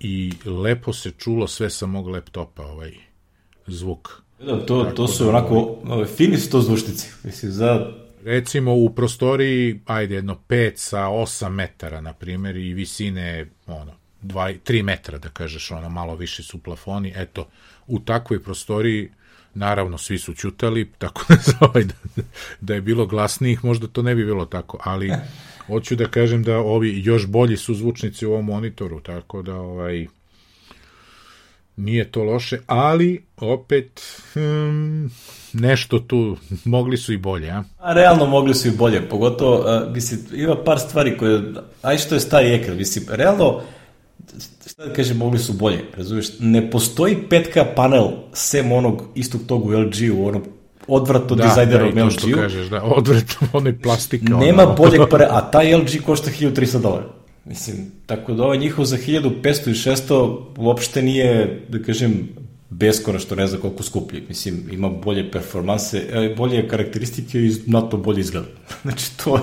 [0.00, 2.92] i lepo se čulo sve sa mog laptopa, ovaj
[3.66, 4.22] zvuk.
[4.46, 5.54] Da, to, to su da, onako,
[5.84, 7.08] ovaj, fini su to zvučnici.
[7.24, 7.92] Mislim, za
[8.24, 13.92] recimo u prostoriji, ajde, jedno 5 sa 8 metara, na primjer, i visine, ono,
[14.26, 17.48] 2, 3 metra, da kažeš, ono, malo više su plafoni, eto,
[17.86, 19.10] u takvoj prostoriji,
[19.54, 22.22] naravno, svi su ćutali, tako da, ovaj, da,
[22.60, 25.12] da je bilo glasnijih, možda to ne bi bilo tako, ali
[25.66, 30.06] hoću da kažem da ovi još bolji su zvučnici u ovom monitoru, tako da, ovaj,
[31.76, 34.02] nije to loše, ali opet
[34.32, 35.10] hmm,
[35.52, 37.64] nešto tu mogli su i bolje, a?
[37.78, 41.42] a realno mogli su i bolje, pogotovo, uh, mislim, ima par stvari koje,
[41.82, 43.60] aj što je stari ekran, mislim, realno
[44.66, 46.28] šta da kažem, mogli su bolje, razumiješ?
[46.40, 50.42] Ne postoji 5K panel sem onog istog tog u LG-u, onog
[50.88, 52.36] odvratno da, dizajnerom da, LG-u.
[52.36, 54.36] Da, kažeš, da, odvratno, onaj plastika.
[54.36, 54.74] Nema ono.
[54.74, 57.06] boljeg pare, a taj LG košta 1300 dolara.
[57.44, 62.28] Mislim, tako da ovaj njihov za 1500 i 600 uopšte nije, da kažem,
[63.18, 64.22] što ne znam koliko skuplji.
[64.28, 68.46] Mislim, ima bolje performanse, e, bolje karakteristike i znatno bolje izgleda.
[68.82, 69.42] znači, to je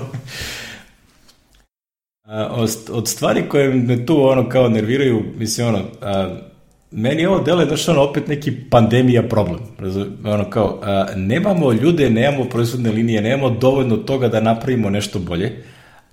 [2.91, 6.35] od stvari koje me tu ono kao nerviraju, mislim ono, a,
[6.91, 9.59] meni ovo dele da ono opet neki pandemija problem.
[10.25, 15.63] Ono kao, a, nemamo ljude, nemamo proizvodne linije, nemamo dovoljno toga da napravimo nešto bolje,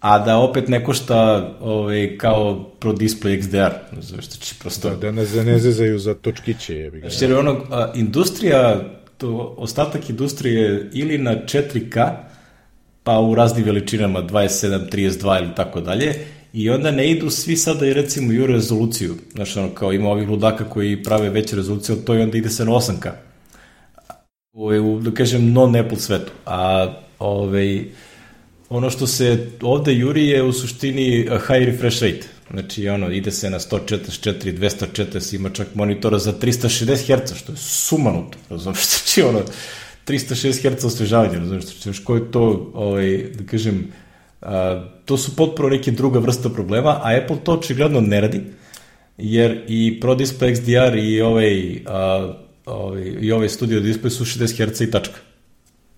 [0.00, 4.00] a da opet ne košta ovaj, kao Pro Display XDR.
[4.00, 4.90] Znači, će prosto...
[4.90, 6.74] Da, da ne, ne zezaju za točkiće.
[6.74, 8.80] Je znači, jer ono, a, industrija,
[9.18, 12.14] to, ostatak industrije ili na 4K,
[13.04, 16.14] pa u raznim veličinama 27, 32 ili tako dalje
[16.52, 19.14] i onda ne idu svi sada i recimo u rezoluciju.
[19.32, 22.50] Znaš, ono, kao ima ovih ludaka koji prave veće rezolucije od to i onda ide
[22.50, 23.10] se na 8K.
[24.52, 26.32] U, u da kažem, non-Apple svetu.
[26.46, 27.84] A ovaj,
[28.68, 32.26] ono što se ovde juri je u suštini high refresh rate.
[32.50, 37.56] Znači, ono, ide se na 144, 240, ima čak monitora za 360 Hz, što je
[37.56, 38.38] sumanuto.
[38.48, 39.42] Razumiješ, znači, ono,
[40.06, 43.84] 306 Hz osvežavanja, razumiješ, znači, ko je to, ovaj, da kažem,
[44.42, 48.40] a, to su potpuno neke druga vrsta problema, a Apple to očigledno ne radi,
[49.18, 52.32] jer i Pro Display XDR i ovaj, a,
[52.66, 55.18] ovaj, i ovaj Studio Display su 60 Hz i tačka.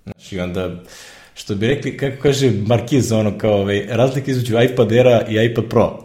[0.05, 0.83] Znači, onda,
[1.35, 5.65] što bi rekli, kako kaže Markiz, ono kao ovaj, razlika između iPad Aira i iPad
[5.65, 6.05] Pro.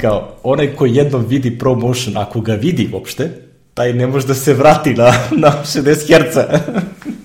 [0.00, 3.30] Kao, onaj ko jednom vidi Pro Motion, ako ga vidi uopšte,
[3.74, 6.36] taj ne može da se vrati na, na 60 Hz.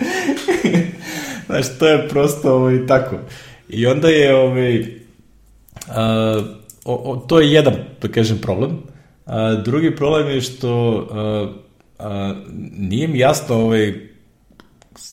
[1.48, 3.18] Znaš, to je prosto ovaj, tako.
[3.70, 4.86] I onda je, ovaj,
[5.88, 6.42] a,
[6.86, 8.78] o, o, to je jedan, da kažem, problem.
[9.26, 11.54] A, drugi problem je što a,
[12.00, 12.36] a,
[12.78, 13.94] nije mi jasno ovaj,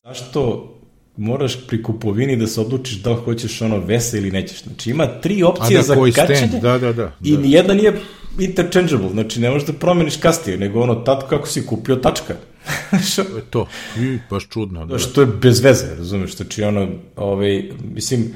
[0.05, 0.70] zašto
[1.16, 4.62] moraš pri kupovini da se odlučiš da hoćeš ono vese ili nećeš.
[4.62, 7.41] Znači ima tri opcije da, za kačenje stand, da, da, da, i da.
[7.41, 7.93] nijedna nije
[8.39, 12.35] interchangeable, znači ne možeš da promeniš kasnije, nego ono tad kako si kupio tačka.
[13.12, 13.66] Što- To je to.
[13.98, 14.86] I, baš čudno.
[14.86, 14.98] Da.
[14.98, 18.34] što je bez veze, razumeš, znači ono, ovaj, mislim,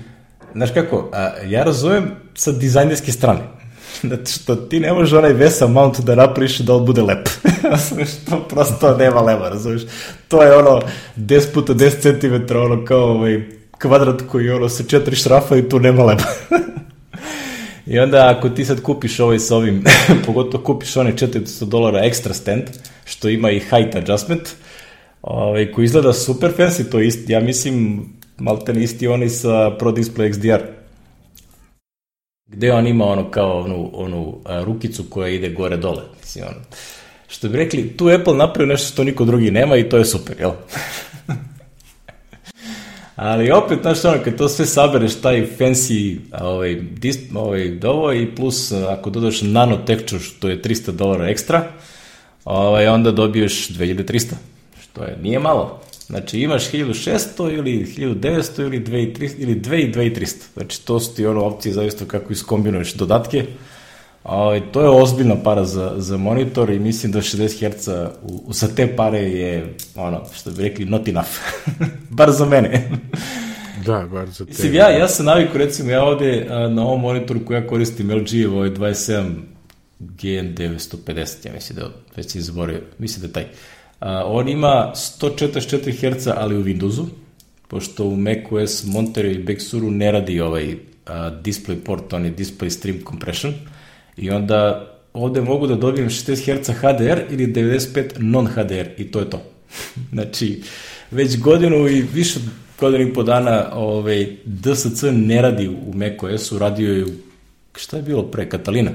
[0.53, 3.41] znaš kako, a, ja razumem sa dizajnerske strane,
[4.03, 7.29] Zato što ti ne možeš onaj VESA mount da napraviš da on bude lep.
[7.73, 9.83] Razumeš, to prosto nema lema, razumeš.
[10.29, 10.81] To je ono
[11.17, 13.43] 10 puta 10 cm, ono kao ovaj
[13.79, 16.23] kvadrat koji ono sa četiri šrafa i tu nema lema.
[17.87, 19.85] I onda ako ti sad kupiš ovaj sa ovim,
[20.27, 22.63] pogotovo kupiš onaj 400 dolara extra stand,
[23.09, 24.49] što ima i height adjustment,
[25.23, 28.07] ovaj, koji izgleda super fancy, to isti, ja mislim,
[28.39, 30.63] malte ne isti onaj sa Pro Display XDR.
[32.47, 36.03] Gde on ima ono kao onu, onu a, rukicu koja ide gore dole.
[36.21, 36.61] Mislim, ono.
[37.29, 40.37] Što bi rekli, tu Apple napravio nešto što niko drugi nema i to je super,
[40.41, 40.53] jel?
[43.17, 48.35] Ali opet, znaš, ono, kad to sve sabereš, taj fancy ovaj, dis, ovaj, dovo i
[48.35, 51.71] plus ako dodaš nano texture, što je 300 dolara ekstra,
[52.49, 54.33] ovaj, onda dobiješ 2300,
[54.83, 55.81] što je, nije malo.
[56.07, 60.35] Znači imaš 1600 ili 1900 ili 2300 ili 2 i 2300.
[60.55, 63.47] Znači to su ti ono opcije zavisno kako iskombinuješ dodatke.
[64.25, 67.89] Ovaj, to je ozbiljna para za, za monitor i mislim da 60 Hz
[68.23, 71.31] u, u, sa te pare je, ono, što bi rekli, not enough.
[72.19, 72.91] Bar za mene.
[73.87, 74.51] Da, bar za te.
[74.51, 78.11] Mislim, ja, ja sam naviku, recimo, ja ovde a, na ovom monitoru koji ja koristim,
[78.11, 79.58] LG, ovaj 27
[80.01, 83.47] GN950, ja mislim da već si zaboravio, mislim da je taj.
[84.01, 87.07] A, on ima 144 Hz, ali u Windowsu,
[87.69, 90.77] pošto u macOS Monterey i Big Suru ne radi ovaj
[91.07, 93.55] a, display port, on je display stream compression,
[94.17, 99.31] i onda ovde mogu da dobijem 60 Hz HDR ili 95 non-HDR i to je
[99.31, 99.43] to.
[100.13, 100.63] znači,
[101.11, 102.45] već godinu i više od
[102.81, 107.09] godinu i po dana ovaj, DSC ne radi u macOS-u, radio je u,
[107.77, 108.91] šta je bilo pre, Katalina.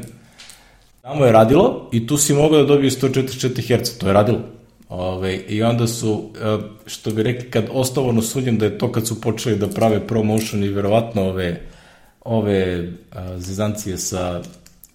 [1.03, 4.39] Tamo je radilo i tu si mogao da dobiješ 144 Hz, to je radilo.
[4.89, 9.07] Ove, I onda su, e, što bi rekli, kad osnovano sumnjam da je to kad
[9.07, 11.61] su počeli da prave promotion i verovatno ove,
[12.21, 14.41] ove a, zezancije sa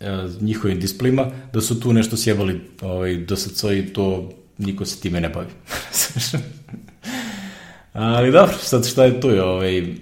[0.00, 5.20] a, njihovim displejima, da su tu nešto sjebali ovaj, DSC i to niko se time
[5.20, 5.50] ne bavi.
[7.92, 9.28] Ali dobro, sad šta je tu?
[9.28, 9.94] Ovaj,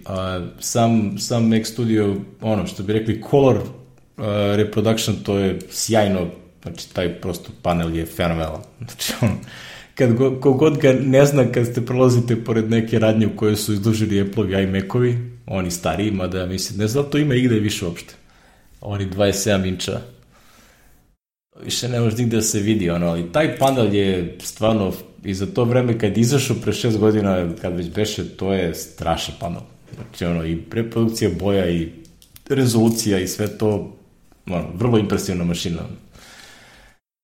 [0.59, 3.61] sam, sam Mac Studio, ono što bi rekli, color
[4.57, 6.27] reproduction, to je sjajno,
[6.63, 8.63] znači taj prosto panel je fenomenalan.
[8.79, 9.39] Znači, on,
[9.95, 13.73] kad go, kogod ga ne zna kad ste prolazite pored neke radnje u koje su
[13.73, 18.15] izdužili Apple-ovi iMac-ovi, oni stariji, mada mislim, ne znam da to ima igde više uopšte.
[18.81, 20.01] Oni 27 inča.
[21.65, 24.93] Više ne može nigde da se vidi, ono, ali taj panel je stvarno,
[25.25, 29.35] i za to vreme kad izašao pre 6 godina, kad već beše, to je strašan
[29.41, 29.61] panel.
[29.95, 31.89] Znači, ono, i reprodukcija boja i
[32.49, 33.96] rezolucija i sve to,
[34.47, 35.81] ono, vrlo impresivna mašina.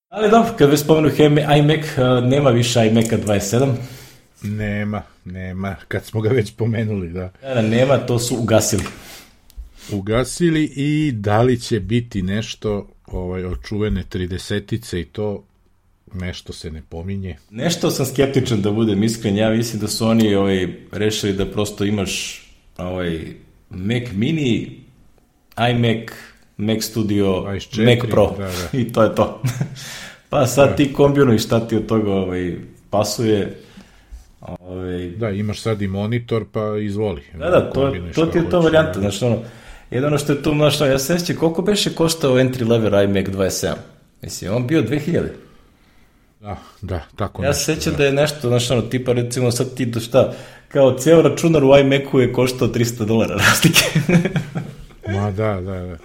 [0.08, 1.10] Ali dobro, kad već spomenu
[1.58, 1.86] iMac,
[2.28, 3.74] nema više iMac-a 27.
[4.42, 7.32] Nema, nema, kad smo ga već pomenuli, da.
[7.42, 8.84] Da, nema, to su ugasili.
[9.92, 15.44] Ugasili i da li će biti nešto ovaj, očuvene 30-ice i to
[16.14, 17.36] nešto se ne pominje.
[17.50, 21.84] Nešto sam skeptičan da budem iskren, ja mislim da su oni ovaj, rešili da prosto
[21.84, 22.42] imaš
[22.78, 23.20] ovaj,
[23.70, 24.80] Mac mini,
[25.70, 26.10] iMac,
[26.56, 28.78] Mac Studio, 24, Mac Pro da, da.
[28.78, 29.42] i to je to.
[30.30, 30.76] pa sad da.
[30.76, 32.54] ti kombinuj šta ti od toga ovaj,
[32.90, 33.58] pasuje.
[34.40, 37.22] Ovaj, Da, imaš sad i monitor, pa izvoli.
[37.38, 39.38] da, da, to, to ti je to varijanta, znači ono,
[39.90, 43.26] jedno što je tu, znaš, ono, ja se sjećam koliko beše koštao entry level iMac
[43.26, 43.74] 27?
[44.22, 45.22] Mislim, on bio 2000.
[46.40, 49.86] Da, da, tako Ja se sećam da je nešto, znaš, ono, tipa recimo sad ti
[49.86, 50.32] do šta,
[50.68, 53.84] kao ceo računar u iMacu je koštao 300 dolara razlike.
[55.08, 55.96] Ma da, da, da.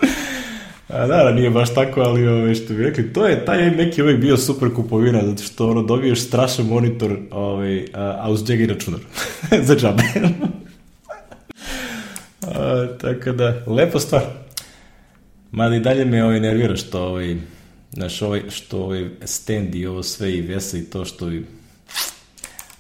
[0.88, 4.04] A da, da, nije baš tako, ali ove, što bi rekli, to je, taj je
[4.04, 8.64] uvek bio super kupovina, zato što ono, dobiješ strašan monitor, ovaj, a, a uz njega
[8.64, 9.00] i računar.
[9.68, 10.04] Za džabe.
[13.02, 14.22] tako da, lepa stvar.
[15.52, 17.36] Mada i dalje me ovaj, nervira što ovaj,
[17.92, 21.44] znaš, ovaj, što ovaj stand i ovo sve i vesa i to što i...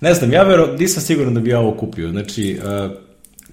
[0.01, 2.09] Ne znam, ja vero, nisam siguran da bi ja ovo kupio.
[2.09, 2.89] Znači, a,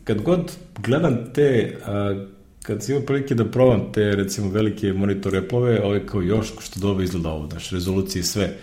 [0.04, 2.24] kad god gledam te, a,
[2.66, 6.80] kad si imao prilike da probam te, recimo, velike monitore Apple-ove, ove kao još, što
[6.80, 8.56] dobro izgleda ovo, znaš, rezolucije i sve.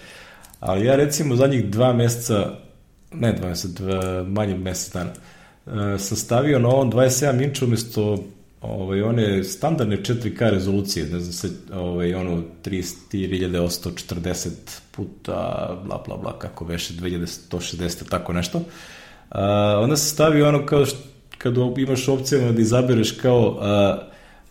[0.60, 2.57] Ali ja, recimo, zadnjih dva meseca,
[3.14, 5.11] ne dva meseca, dva, manje mesec dana,
[5.65, 8.23] uh, sam stavio na ovom 27 inča umesto
[8.61, 14.49] ovaj, one standardne 4K rezolucije, ne znam se, ovaj, ono 3840
[14.91, 18.57] puta bla bla bla, kako veše, 2160, tako nešto.
[18.57, 18.65] Uh,
[19.84, 21.10] onda se stavi ono kao što,
[21.43, 23.57] kad imaš opcijama da izabereš kao uh,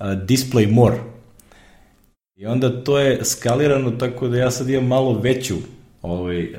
[0.00, 0.96] uh, display more.
[2.36, 5.56] I onda to je skalirano tako da ja sad imam malo veću,
[6.02, 6.58] ovaj, uh,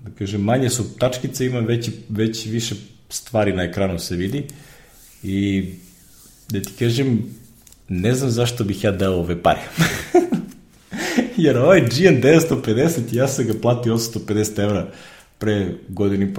[0.00, 2.74] da kažem, manje su tačkice, imam veći, već više
[3.08, 4.44] stvari na ekranu se vidi
[5.22, 5.64] i
[6.48, 7.22] da ti kažem,
[7.88, 9.60] ne znam zašto bih ja dao ove pare.
[11.36, 14.90] Jer ovaj GN 950, ja sam ga platio 850 evra
[15.38, 16.30] pre godinu i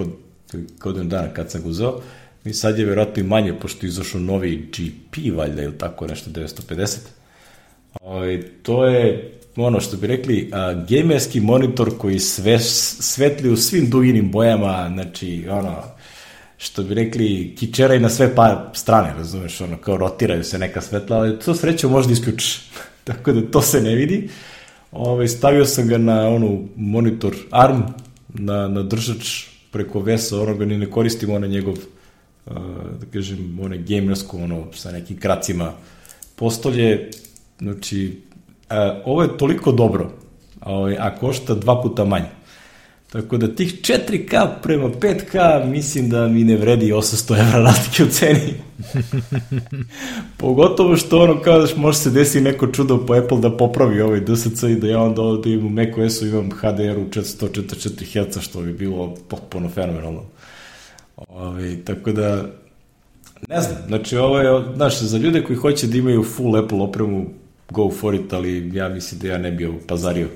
[0.80, 2.00] godinu dana kad sam ga uzeo.
[2.44, 6.30] I sad je verovatno i manje, pošto je izašao novi GP, valjda, ili tako nešto,
[6.30, 6.98] 950.
[8.00, 13.56] O, ovaj, to je ono što bi rekli, a, gamerski monitor koji sve, svetli u
[13.56, 15.82] svim duginim bojama, znači, ono,
[16.58, 21.16] što bi rekli, kičeraj na sve pa strane, razumeš, ono, kao rotiraju se neka svetla,
[21.16, 22.60] ali to srećo možda isključiš.
[23.04, 24.28] Tako da to se ne vidi.
[24.92, 27.82] Ove, ovaj, stavio sam ga na onu monitor ARM,
[28.28, 31.76] na, na držač preko vesa, onoga ni ne koristimo onaj njegov,
[33.00, 35.72] da kažem, onaj gamersko, ono, sa nekim kracima
[36.36, 37.10] postolje,
[37.58, 38.20] znači,
[39.04, 40.10] ovo je toliko dobro,
[40.60, 42.40] a, ovaj, a košta dva puta manje.
[43.12, 48.06] Tako da tih 4K prema 5K mislim da mi ne vredi 800 evra razlike u
[48.06, 48.54] ceni.
[50.38, 54.20] Pogotovo što ono kao da može se desi neko čudo po Apple da popravi ovaj
[54.20, 58.60] DSC i da ja onda ovde imam u macOS-u imam HDR u 444 Hz što
[58.60, 60.22] bi bilo potpuno fenomenalno.
[61.28, 62.44] Ovi, ovaj, tako da
[63.48, 67.26] ne znam, znači ovo je, znaš, za ljude koji hoće da imaju full Apple opremu
[67.70, 70.28] go for it, ali ja mislim da ja ne bi ovo pazario.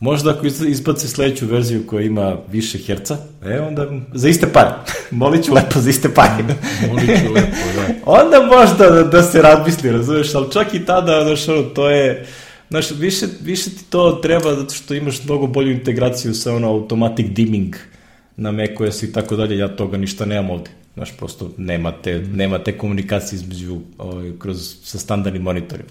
[0.00, 4.70] Možda ako izbaci sledeću verziju koja ima više herca, e, onda za iste pare.
[5.10, 6.44] Molit ću lepo za iste pare.
[6.88, 7.94] Molit ću lepo, da.
[8.22, 12.26] onda možda da, da se razmisli, razumeš, ali čak i tada, znaš, ono, to je...
[12.70, 17.26] Znaš, više, više ti to treba zato što imaš mnogo bolju integraciju sa ono automatic
[17.26, 17.74] dimming
[18.36, 20.70] na macOS i tako dalje, ja toga ništa nemam ovde.
[20.94, 25.88] Znaš, prosto nema te, nema te komunikacije između, ovaj, kroz, sa standardnim monitorima.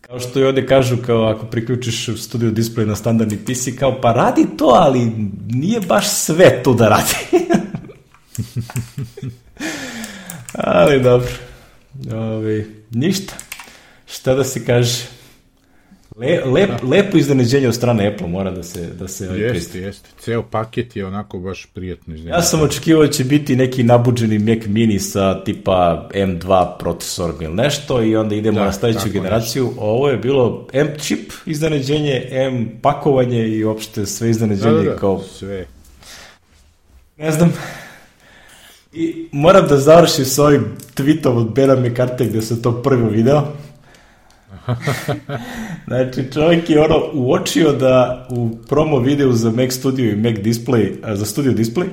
[0.00, 4.12] Kao što i ovde kažu, kao ako priključiš studio display na standardni PC, kao pa
[4.12, 5.12] radi to, ali
[5.48, 7.14] nije baš sve to da radi.
[10.52, 11.30] ali dobro.
[12.12, 13.34] Ove, ništa.
[14.06, 15.19] Šta da se kaže?
[16.20, 16.88] Le, lep, da.
[16.88, 20.08] lepo iznenađenje od strane Apple mora da se da se ovaj jeste, jeste.
[20.18, 22.38] Ceo paket je onako baš prijatno iznenađenje.
[22.38, 27.54] Ja sam očekivao da će biti neki nabuđeni Mac mini sa tipa M2 procesorom ili
[27.54, 29.66] nešto i onda idemo da, na sledeću generaciju.
[29.66, 29.80] Nešto.
[29.80, 34.96] Ovo je bilo M chip iznenađenje, M pakovanje i uopšte sve iznenađenje da, da, da.
[34.96, 35.66] kao sve.
[37.18, 37.52] Ne znam.
[38.92, 40.64] I moram da završim s ovim
[40.94, 43.52] tweetom od Bena McCarthy gde se to prvo video
[45.86, 51.14] znači, čovjek je ono uočio da u promo videu za Mac Studio i Mac Display,
[51.14, 51.86] za Studio Display,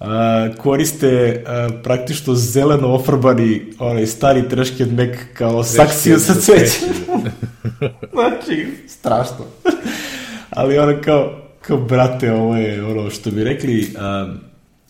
[0.00, 6.88] a, koriste a, praktično zeleno ofarbani onaj stari treški od Mac kao saksiju sa cvećem.
[8.14, 9.44] znači, strašno.
[10.50, 14.34] Ali ono kao, kao brate, ovo je ono što bi rekli, a,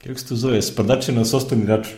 [0.06, 1.94] kako se to zove, sprdače na sostani račun.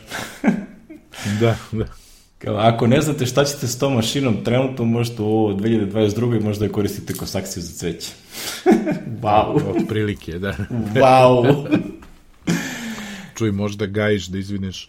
[1.41, 2.08] da, da.
[2.39, 6.43] Kao, ako ne znate šta ćete s tom mašinom, trenutno možete u 2022.
[6.43, 8.11] možda je koristite kosakciju za cveće.
[9.23, 9.77] wow.
[9.77, 10.57] Od prilike, da.
[10.95, 11.67] wow.
[13.35, 14.89] Čuj, možda gajiš da izvineš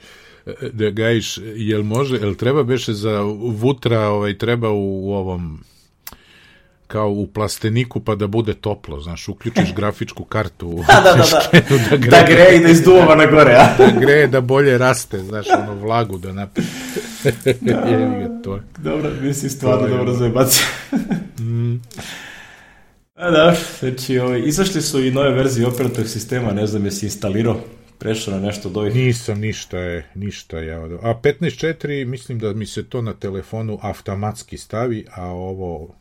[0.74, 5.60] da gajiš, jel može, jel treba beše za vutra, ovaj, treba u, u ovom
[6.90, 11.78] kao u plasteniku pa da bude toplo, znaš, uključiš grafičku kartu u da, da, da,
[11.78, 11.98] da.
[11.98, 13.68] da greje, da greje i da izduva na gore, a?
[13.78, 16.68] da greje da bolje raste, znaš, ono vlagu da napiše.
[17.62, 18.42] da.
[18.44, 18.62] to je.
[18.78, 20.64] Dobro, mislim stvarno to dobro zajebaci.
[21.40, 21.76] mm.
[23.16, 27.60] A da, znači, ovaj, izašli su i nove verzije operativnog sistema, ne znam jesi instalirao,
[28.00, 28.96] prešao na nešto od ovih.
[28.96, 30.76] Nisam, ništa je, ništa je.
[30.76, 36.00] A 15.4, mislim da mi se to na telefonu automatski stavi, a ovo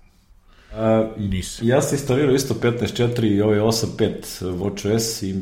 [0.73, 1.69] Uh, Nisam.
[1.69, 5.35] Ja sam instalirao isto 15.4 i ovaj 8.5 WatchOS i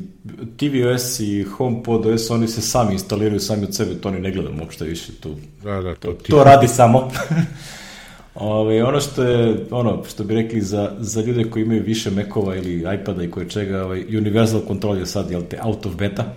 [0.56, 4.60] tvOS i HomePod OS, oni se sami instaliraju sami od sebe, to oni ne gledam
[4.60, 5.36] uopšte više tu.
[5.62, 7.10] Da, da, to, to, to radi samo.
[8.34, 12.56] Ove, ono što je, ono, što bi rekli za, za ljude koji imaju više Macova
[12.56, 16.34] ili iPada i koje čega, ovaj, Universal Control je sad, jel te, out of beta.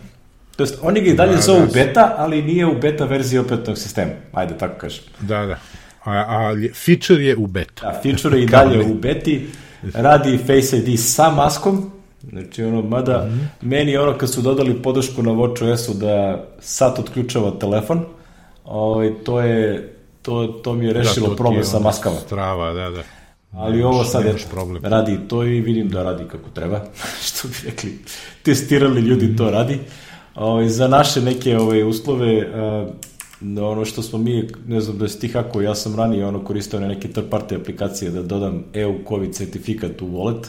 [0.56, 3.40] To jest, oni ga i dalje da, zovu da, beta, ali nije u beta verziji
[3.40, 4.12] opetnog sistema.
[4.34, 5.04] Ajde, tako kažem.
[5.20, 5.60] Da, da.
[6.04, 6.56] A, a
[6.86, 7.92] feature je u beta.
[7.92, 9.48] Da, feature je i dalje u beti.
[9.94, 11.92] Radi Face ID sa maskom.
[12.30, 13.68] Znači, ono, mada mm -hmm.
[13.68, 18.06] meni ono kad su dodali podršku na WatchOS-u da sat otključava telefon,
[18.66, 22.16] ovaj, to je to, to mi je rešilo da, problem sa maskama.
[22.16, 23.04] Strava, da, da.
[23.52, 24.36] Ali ovo sad je,
[24.82, 26.82] radi to i vidim da radi kako treba,
[27.26, 28.00] što bi rekli,
[28.44, 29.80] testirali ljudi to radi.
[30.36, 32.48] Ovaj, za naše neke ovaj, uslove,
[33.42, 36.44] uh, ono što smo mi, ne znam da si ti hako, ja sam ranije ono
[36.44, 40.46] koristio neke third party aplikacije da dodam EU COVID certifikat u wallet,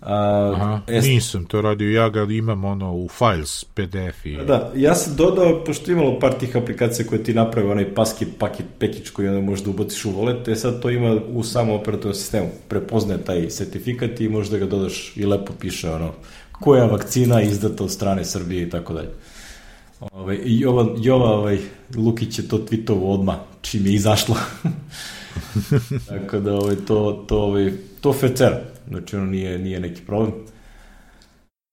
[0.00, 1.08] Aha, est...
[1.08, 4.36] nisam to radio, ja ga imam ono u files, PDF i...
[4.36, 8.66] Da, ja sam dodao, pošto imalo par tih aplikacija koje ti naprave onaj paski paket
[8.78, 12.14] package koji onda možeš da ubaciš u wallet, e sad to ima u samom operativnom
[12.14, 16.12] sistemu, prepoznaje taj sertifikat i možeš da ga dodaš i lepo piše ono,
[16.52, 19.10] koja vakcina izdata od strane Srbije i tako dalje.
[20.00, 21.58] Ove, I Jova, Jova ovaj,
[21.96, 24.36] Lukić je to tweetovo odma čim je izašlo.
[26.08, 30.32] tako da ovaj, to, to, ovaj, to fecera znači ono nije, nije neki problem.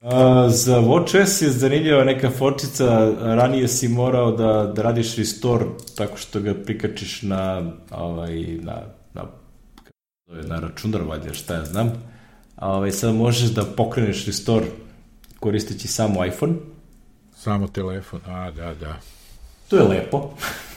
[0.01, 5.65] A, za WatchOS je zanimljiva neka forčica, ranije si morao da, da radiš restore
[5.97, 8.81] tako što ga prikačiš na, ovaj, na,
[9.13, 9.23] na,
[10.27, 11.91] na računar, valjda, šta ja znam.
[12.55, 14.65] A ovaj, sad možeš da pokreneš restore
[15.39, 16.53] koristeći samo iPhone.
[17.43, 18.99] Samo telefon, a da, da.
[19.69, 20.29] To je lepo.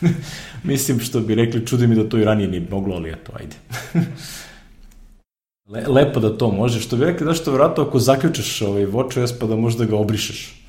[0.71, 3.57] Mislim što bi rekli, čudi mi da to i ranije nije moglo, ali eto, ajde.
[5.73, 9.35] Le, lepo da to može, što bi rekli, znaš što, vjerojatno ako zaključaš ovaj WatchOS
[9.41, 10.63] pa da možda ga obrišeš.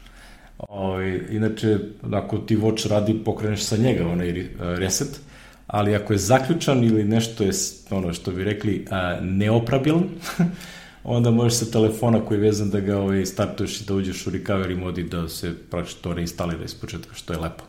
[0.57, 1.78] Ovaj, inače,
[2.14, 5.19] ako ti Watch radi, pokreneš sa njega onaj reset,
[5.68, 7.52] ali ako je zaključan ili nešto je,
[7.90, 8.86] ono što bi rekli,
[9.22, 10.03] neoprabilan,
[11.08, 14.32] onda možeš sa telefona koji je vezan da ga ovaj, startuješ i da uđeš u
[14.32, 17.64] recovery mod i da se praktično to reinstalira iz početka, što je lepo.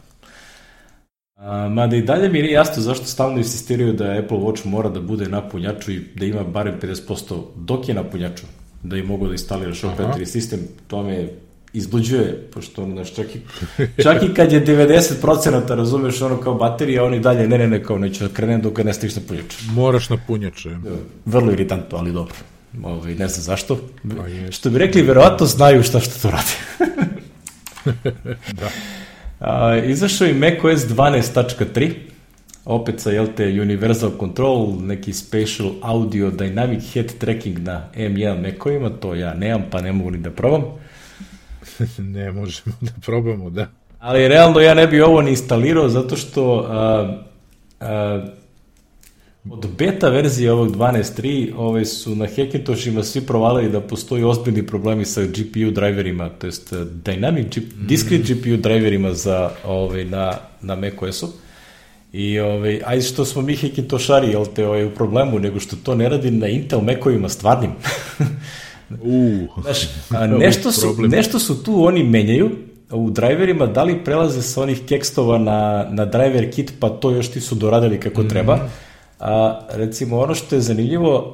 [1.36, 5.00] A, mada i dalje mi nije jasno zašto stalno insistiraju da Apple Watch mora da
[5.00, 8.46] bude na punjaču i da ima barem 50% dok je na punjaču,
[8.82, 11.28] da je mogu da instaliraš operativni sistem, to me
[11.72, 13.40] izbuđuje, pošto ono, znaš, čak i,
[14.02, 17.98] čak i kad je 90% razumeš ono kao baterija, oni dalje, ne, ne, ne, kao
[17.98, 19.58] neću da krenem dok ne stiš na punjaču.
[19.72, 20.68] Moraš na punjaču.
[20.68, 22.34] Da, vrlo iritantno, ali dobro.
[22.82, 23.78] Ovaj, ne znam zašto.
[24.16, 26.84] Pa što bi rekli, verovatno znaju šta što to radi.
[28.60, 28.68] da.
[29.40, 31.92] A, izašao je macOS 12.3,
[32.64, 38.90] opet sa, jel te, Universal Control, neki Spatial Audio Dynamic Head Tracking na M1 Macovima,
[38.90, 40.62] to ja nemam, pa ne mogu ni da probam.
[41.98, 43.66] ne možemo da probamo, da.
[43.98, 47.16] Ali realno ja ne bi ovo ni instalirao zato što a,
[47.80, 48.26] a,
[49.50, 55.04] Od beta verzije ovog 12.3 ovaj, su na Hackintoshima svi provalili da postoji ozbiljni problemi
[55.04, 57.86] sa GPU driverima, to jest eh, dynamic, mm.
[57.86, 61.28] discrete GPU driverima za, ovaj, na, na macOS-u.
[62.12, 65.94] I ovaj, ajde što smo mi Hackintoshari, jel te, ovaj, u problemu, nego što to
[65.94, 67.70] ne radi na Intel Macovima stvarnim.
[68.90, 69.78] uh, Znaš,
[70.10, 72.50] a nešto, su, nešto su tu oni menjaju,
[72.90, 77.28] u driverima, da li prelaze sa onih tekstova na, na driver kit, pa to još
[77.28, 78.28] ti su doradili kako mm.
[78.28, 78.68] treba,
[79.20, 81.32] A, recimo, ono što je zanimljivo,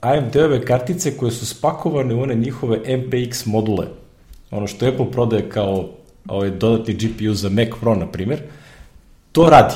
[0.00, 3.86] AMD-ove kartice koje su spakovane u one njihove MPX module,
[4.50, 5.88] ono što Apple prodaje kao
[6.28, 8.40] ovaj dodatni GPU za Mac Pro, na primjer,
[9.32, 9.74] to radi.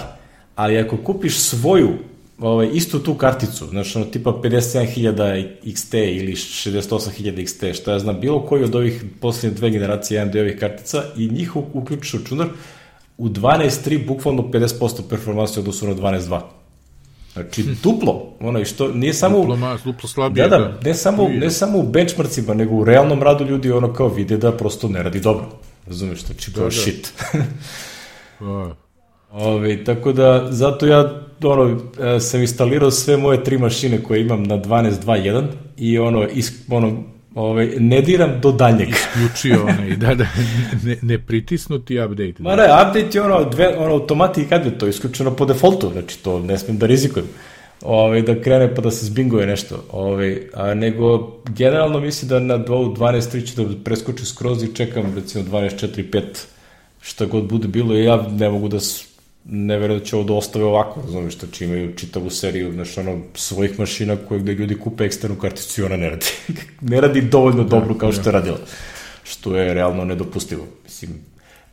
[0.57, 1.89] Ali ako kupiš svoju,
[2.39, 8.21] ovaj, istu tu karticu, znači ono tipa 57.000 XT ili 68.000 XT, što ja znam,
[8.21, 12.49] bilo koji od ovih posljednje dve generacije AMD-ovih kartica i njih uključiš računar,
[13.19, 16.41] u 12.3 bukvalno 50% performansi odnosu na 12.2.
[17.43, 19.39] Znači, duplo, ono, što nije samo...
[19.39, 23.23] Duplo, ma, duplo slabije, da, da, ne samo, ne samo u benchmarkcima, nego u realnom
[23.23, 25.47] radu ljudi ono kao vide da prosto ne radi dobro.
[25.87, 26.71] Razumeš, znači, kao da, da.
[26.71, 27.13] shit.
[28.41, 28.75] da.
[29.31, 31.81] Ove, tako da, zato ja ono,
[32.17, 35.47] e, sam instalirao sve moje tri mašine koje imam na 12.2.1
[35.77, 37.05] i ono, is, ono
[37.39, 38.89] ovaj, ne diram do daljnjeg.
[38.89, 40.27] Isključio onaj, da, da,
[40.85, 42.35] ne, ne pritisnuti update.
[42.39, 46.19] Ma ne, update je ono, dve, ono automatik kad je to isključeno po defaultu, znači
[46.19, 47.29] to ne smem da rizikujem.
[47.83, 49.85] Ovaj, da krene pa da se zbinguje nešto.
[49.93, 55.45] Ovaj, a nego, generalno mislim da na 12.3 ću da preskoči skroz i čekam recimo
[55.45, 56.23] 12.4.5
[57.01, 58.81] šta god bude bilo i ja ne mogu da
[59.51, 63.19] ne verujem da će ovo da ostave ovako, razumiješ, znači imaju čitavu seriju, znaš, ono,
[63.35, 66.27] svojih mašina koje gde ljudi kupe eksternu karticu i ona ne radi.
[66.93, 68.31] ne radi dovoljno da, dobro kao što je da.
[68.31, 68.59] radila.
[69.25, 70.67] Što je realno nedopustivo.
[70.85, 71.11] Mislim,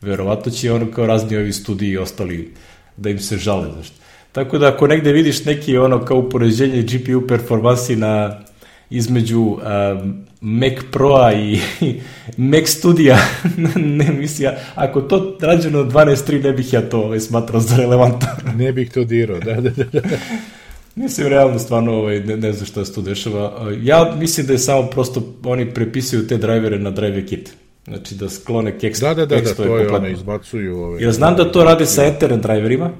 [0.00, 2.54] verovatno će ono kao razni ovi studiji i ostali
[2.96, 3.92] da im se žale, znaš.
[4.32, 8.40] Tako da ako negde vidiš neki ono kao upoređenje GPU performansi na
[8.90, 12.00] između um, Mac Pro-a i, i
[12.36, 13.18] Mac Studia,
[13.98, 18.28] ne mislim, ako to rađeno 12.3 ne bih ja to ovaj, smatrao za relevantno.
[18.58, 19.84] ne bih to dirao, da, da, da.
[19.84, 20.00] da.
[20.94, 23.72] Mislim, realno, stvarno, ovaj, ne, ne znam šta se tu dešava.
[23.82, 27.50] Ja mislim da je samo prosto, oni prepisuju te drivere na driver kit.
[27.84, 30.78] Znači da sklone keks, da, da, da, da, to je one izbacuju.
[30.78, 32.90] Ove, ja znam da to rade sa Ethernet driverima,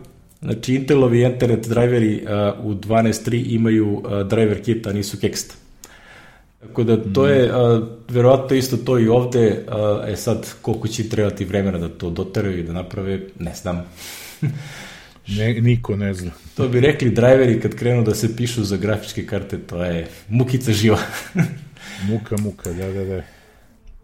[0.42, 5.54] Znači, Intelovi internet driveri uh, u 12.3 imaju uh, driver kit, a nisu keksta.
[6.60, 11.08] Tako da to je, uh, verovatno isto to i ovde, uh, e sad, koliko će
[11.08, 13.84] trebati vremena da to doteraju i da naprave, ne znam.
[15.38, 16.30] ne, niko ne zna.
[16.56, 20.72] To bi rekli driveri kad krenu da se pišu za grafičke karte, to je mukica
[20.72, 20.98] živa.
[22.10, 23.22] muka, muka, da, da, da.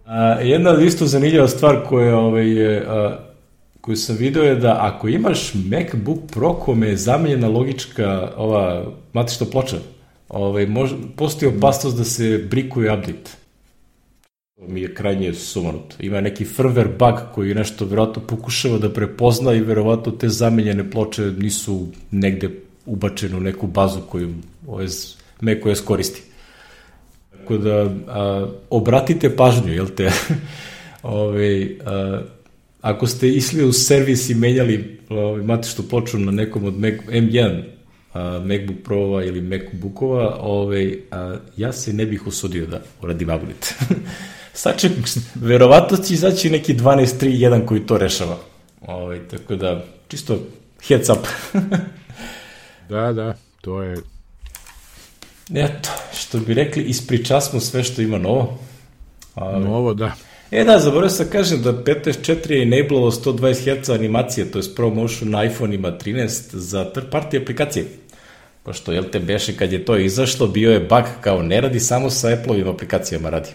[0.07, 3.19] A, jedna isto zanimljiva stvar koja ovaj, je, a,
[3.81, 9.47] koju sam video je da ako imaš MacBook Pro kome je zamenjena logička ova matična
[9.47, 9.77] ploča,
[10.33, 13.31] ovaj, može, postoji opasnost da se brikuje update.
[14.57, 15.97] To mi je krajnje sumanuto.
[16.01, 21.23] Ima neki firmware bug koji nešto verovatno pokušava da prepozna i verovatno te zamenjene ploče
[21.23, 22.51] nisu negde
[22.87, 24.35] ubačene u neku bazu koju
[24.67, 26.23] OS, macOS koristi.
[27.31, 30.11] Tako da a, obratite pažnju, jel te?
[31.03, 32.23] Ove, a,
[32.81, 37.63] ako ste išli u servis i menjali ovaj, matičnu ploču na nekom od Mac, M1
[38.13, 43.67] a, MacBook Pro-ova ili MacBookova, ovaj, a, ja se ne bih usudio da uradim upgrade.
[44.79, 44.91] Će,
[45.35, 48.39] verovatno će izaći neki 12.3.1 koji to rešava.
[48.87, 50.39] Ovaj, tako da, čisto
[50.89, 51.27] heads up.
[52.91, 53.97] da, da, to je...
[55.55, 58.59] Eto, što bi rekli, ispriča smo sve što ima novo.
[59.35, 59.65] Ali...
[59.65, 60.15] Novo, da.
[60.51, 64.65] E da, zaboravio sam da kažem da 15.4 je enablalo 120 Hz animacije, to je
[64.77, 67.87] ProMotion na iPhone-ima 13 za third party aplikacije.
[68.63, 72.11] Pošto, jel te beše, kad je to izašlo, bio je bug kao ne radi, samo
[72.11, 73.49] sa Apple-ovim aplikacijama radi.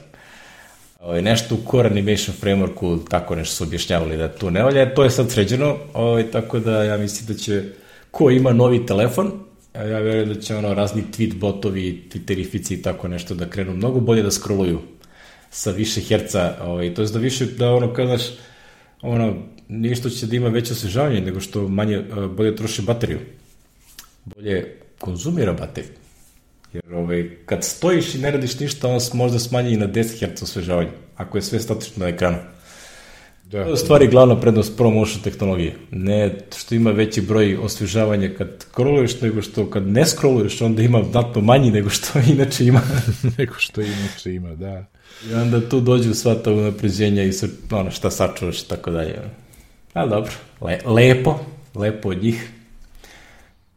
[1.00, 5.04] Ovaj, nešto u Core Animation Frameworku, tako nešto su objašnjavali da to ne valja, to
[5.04, 7.64] je sad sređeno, ovaj, tako da ja mislim da će,
[8.12, 9.32] ko ima novi telefon,
[9.74, 14.00] ja verujem da će ono razni tweet botovi, twitterifici i tako nešto da krenu mnogo
[14.00, 14.80] bolje da scrolluju
[15.50, 18.22] sa više herca, ovaj, to je da više, da ono, kadaš,
[19.02, 19.36] ono,
[19.68, 22.04] nije što će da ima veće osvežavanje, nego što manje,
[22.36, 23.20] bolje troši bateriju.
[24.26, 25.94] Bolje konzumira bateriju.
[26.74, 30.44] Jer ovaj, kad stojiš i ne radiš ništa, on možda smanji i na 10 Hz
[30.44, 32.38] osvežavanje, ako je sve statično na ekranu.
[33.52, 33.64] Da.
[33.64, 35.76] To je stvari glavna prednost ProMotion tehnologije.
[35.92, 41.04] Ne što ima veći broj osvežavanja kad scrolluješ, nego što kad ne scrolluješ, onda ima
[41.12, 42.82] znatno manji nego što inače ima.
[43.38, 44.86] nego što inače ima, da.
[45.30, 47.32] I onda tu dođu sva ta unapređenja i
[47.72, 49.16] ono, šta sačuvaš i tako dalje.
[49.94, 51.40] Ali dobro, le, lepo,
[51.76, 52.50] lepo od njih.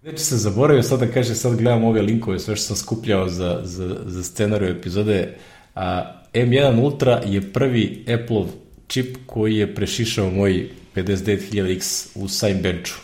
[0.02, 3.60] Znači se zaboravio sad da kaže, sad gledam ove linkove, sve što sam skupljao za,
[3.62, 5.36] za, za scenariju epizode,
[5.74, 8.44] a M1 Ultra je prvi Apple
[8.86, 13.01] čip koji je prešišao moj 59000X u Signbenchu.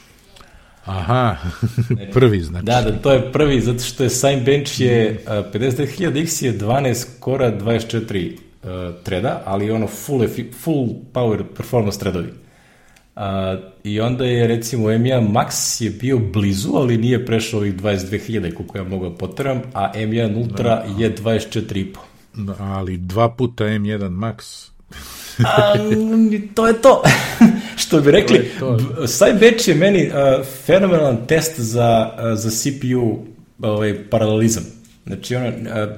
[0.84, 1.36] Aha,
[2.14, 2.66] prvi znači.
[2.66, 8.32] Da, da, to je prvi, zato što je Signbench je, 59000X je 12 kora, 24
[8.32, 8.70] uh,
[9.02, 10.26] treda, ali ono full,
[10.62, 12.45] full power performance tredovi.
[13.16, 13.22] Uh,
[13.84, 18.78] I onda je recimo M1 Max je bio blizu, ali nije prešao ovih 22.000 koliko
[18.78, 21.04] ja mogu da poteram, a M1 Ultra da.
[21.04, 21.86] je 24,5.
[22.34, 24.68] Da, ali dva puta M1 Max
[25.44, 25.74] A,
[26.54, 27.02] to je to.
[27.82, 28.50] Što bi rekli,
[28.98, 33.18] Cybatch je meni uh, fenomenalan test za, uh, za CPU
[33.62, 34.64] ovaj, paralelizam.
[35.06, 35.42] Znači, uh,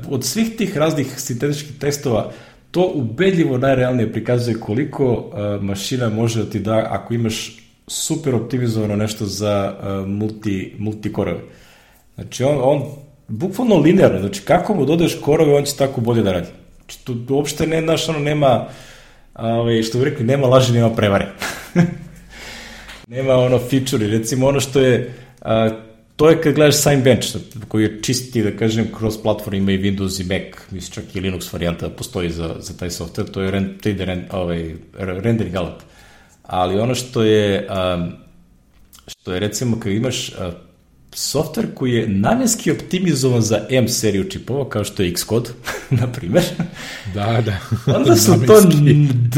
[0.09, 2.32] od svih tih raznih sintetičkih testova,
[2.70, 8.97] to ubedljivo najrealnije prikazuje koliko uh, mašina može da ti da ako imaš super optimizovano
[8.97, 11.40] nešto za uh, multi, multikorove.
[12.15, 12.82] Znači, on, on
[13.28, 16.49] bukvalno linearno, znači kako mu dodaješ korove, on će tako bolje da radi.
[16.77, 18.69] Znači, to uopšte ne, znaš, ono, nema
[19.39, 21.27] Ove, što bi rekli, nema laži, nema prevare.
[23.15, 25.70] nema ono feature, recimo ono što je, a,
[26.19, 27.36] to je kad gledaš Signbench,
[27.69, 31.20] koji je čisti, da kažem, cross platform, ima i Windows i Mac, mislim čak i
[31.20, 35.82] Linux varijanta postoji za, za taj software, to je rend, 3D rend, ovaj, rendering alat.
[36.43, 38.12] Ali ono što je, um,
[39.07, 40.35] što je recimo kad imaš uh,
[41.15, 45.51] softver koji je namjenski optimizovan za M seriju čipova, kao što je Xcode,
[46.01, 46.43] na primer.
[47.15, 47.59] Da, da.
[47.97, 48.61] Onda su to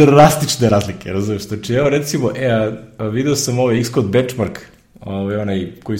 [0.06, 1.42] drastične razlike, razumiješ?
[1.42, 2.72] Znači, evo recimo, e,
[3.12, 4.58] video sam ovaj Xcode benchmark,
[5.00, 5.98] ovaj, onaj koji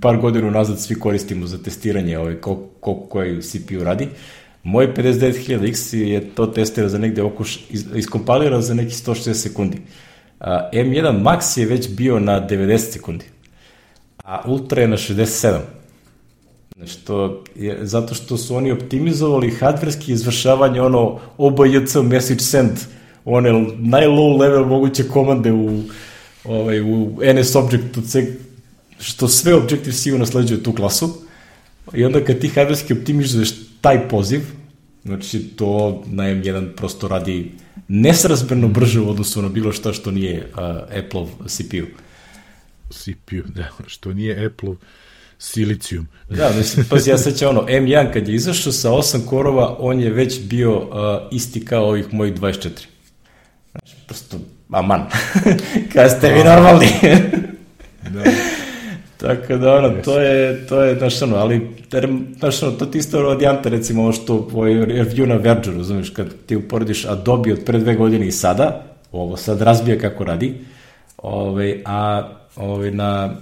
[0.00, 4.08] par godina nazad svi koristimo za testiranje ovaj, koliko, koliko koji CPU radi.
[4.62, 7.44] Moj 59000X je to testirao za negde oko,
[7.94, 9.78] iskompalirao za neki 160 sekundi.
[10.40, 13.24] A, M1 Max je već bio na 90 sekundi
[14.30, 15.58] a Ultra je na 67.
[16.76, 22.78] Znači, to je, zato što su oni optimizovali hardverski izvršavanje ono OBJC message send,
[23.24, 25.80] one najlow level moguće komande u,
[26.44, 28.00] ovaj, u NS objectu,
[29.00, 31.22] što sve Objective-C nasleđuje tu klasu.
[31.94, 33.50] I onda kad ti hardverski optimizuješ
[33.80, 34.40] taj poziv,
[35.04, 37.52] znači to na M1 prosto radi
[37.88, 40.60] nesrazmerno brže u odnosu na bilo šta što nije uh,
[40.98, 41.86] Apple CPU.
[42.90, 44.74] CPU, da, što nije Apple
[45.38, 46.08] silicijum.
[46.30, 50.10] Da, mislim, pazi, ja sećam ono, M1 kad je izašao sa 8 korova, on je
[50.10, 50.86] već bio uh,
[51.30, 52.70] isti kao ovih mojih 24.
[53.70, 54.40] Znači, prosto,
[54.70, 55.06] aman.
[55.92, 56.86] Kada ste vi normalni.
[58.10, 58.49] da.
[59.20, 61.68] Tako da, ono, to je, to je, znaš, ono, ali,
[62.38, 66.26] znaš, ono, to ti isto radijanta, recimo, ovo što, ovaj review na Verge, razumiješ, kad
[66.46, 70.54] ti uporediš Adobe od pre dve godine i sada, ovo sad razbija kako radi,
[71.18, 73.36] ovaj, a ovaj, na,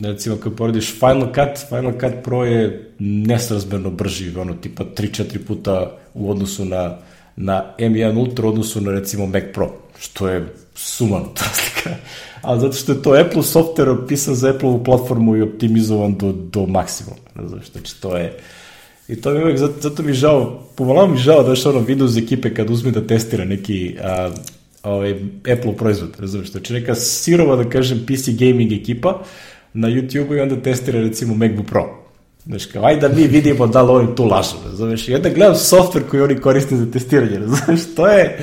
[0.00, 5.96] recimo, kad porediš Final Cut, Final Cut Pro je nesrazmerno brži, ono, tipa 3-4 puta
[6.14, 6.96] u odnosu na,
[7.36, 10.46] na M1 Ultra, u odnosu na, recimo, Mac Pro, što je
[10.80, 11.90] suman razlika
[12.42, 16.66] ali zato što je to Apple software pisan za Apple platformu i optimizovan do, do
[16.66, 17.16] maksimuma.
[17.48, 18.38] Znači, znači, to je...
[19.08, 22.24] I to mi uvek, zato, zato mi žao, pomalo mi žao da što ono Windows
[22.24, 24.30] ekipe kad uzme da testira neki a,
[24.82, 25.14] ovaj,
[25.52, 29.22] Apple proizvod, razumiješ, znači neka sirova, da kažem, PC gaming ekipa
[29.74, 32.00] na YouTube i onda testira recimo MacBook Pro.
[32.46, 35.54] Znaš, kao, ajde da mi vidimo da li oni tu lažu, razumiješ, i onda gledam
[35.54, 38.38] software koji oni koriste za testiranje, razumiješ, to je,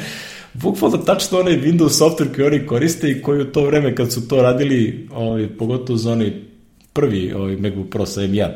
[0.61, 4.27] bukvalno tačno onaj Windows software koji oni koriste i koji u to vreme kad su
[4.27, 6.33] to radili, ovaj, pogotovo za onaj
[6.93, 8.49] prvi ovaj, MacBook Pro sa M1,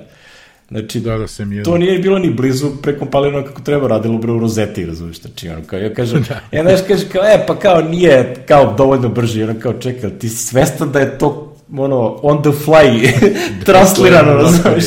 [0.71, 4.39] Znači, da, da sam to nije bilo ni blizu prekompalirano kako treba, radilo bre u
[4.39, 6.57] rozeti, razumiješ, znači, ono, kao, ja kažem, da.
[6.57, 10.29] ja znaš, kaže, kao, e, pa kao nije, kao, dovoljno brži, ono, kao, čekaj, ti
[10.29, 13.11] si svestan da je to, ono, on the fly,
[13.59, 14.85] da, translirano, razumiješ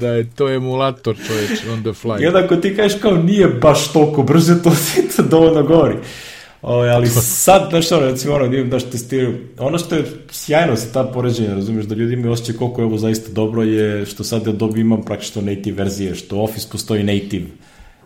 [0.00, 2.22] da je to emulator čoveč on the fly.
[2.22, 5.94] I onda ako ti kažeš kao nije baš toliko brže, to ti to dovoljno govori.
[5.94, 6.29] O,
[6.62, 10.76] ovaj, ali sad, znaš ono, recimo ono, vidim da što testiraju, ono što je sjajno
[10.76, 14.24] sa ta poređenja, razumiješ, da ljudi imaju osjećaj koliko je ovo zaista dobro je što
[14.24, 17.46] sad ja dobi imam praktično native verzije, što Office postoji native,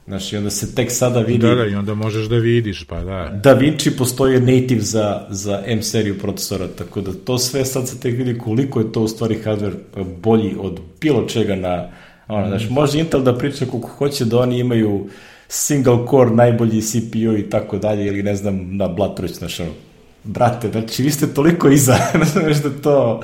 [0.07, 1.39] Znaš, i onda se tek sada vidi...
[1.47, 3.41] Da, da, i onda možeš da vidiš, pa da.
[3.43, 8.01] Da Vinci postoji native za, za M seriju procesora, tako da to sve sad se
[8.01, 9.75] tek vidi koliko je to u stvari hardware
[10.23, 11.89] bolji od bilo čega na...
[12.29, 15.07] Ono, znaš, može Intel da priča koliko hoće da oni imaju
[15.49, 19.71] single core, najbolji CPU i tako dalje, ili ne znam, na Bloodrush, znaš, ono,
[20.25, 21.97] brate, znači vi ste toliko iza,
[22.33, 23.21] znaš da to...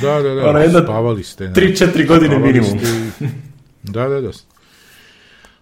[0.00, 1.44] Da, da, da, ono, jedna, spavali ste.
[1.44, 2.78] 3-4 godine minimum.
[2.78, 3.28] Ste,
[3.82, 4.30] da, da, da.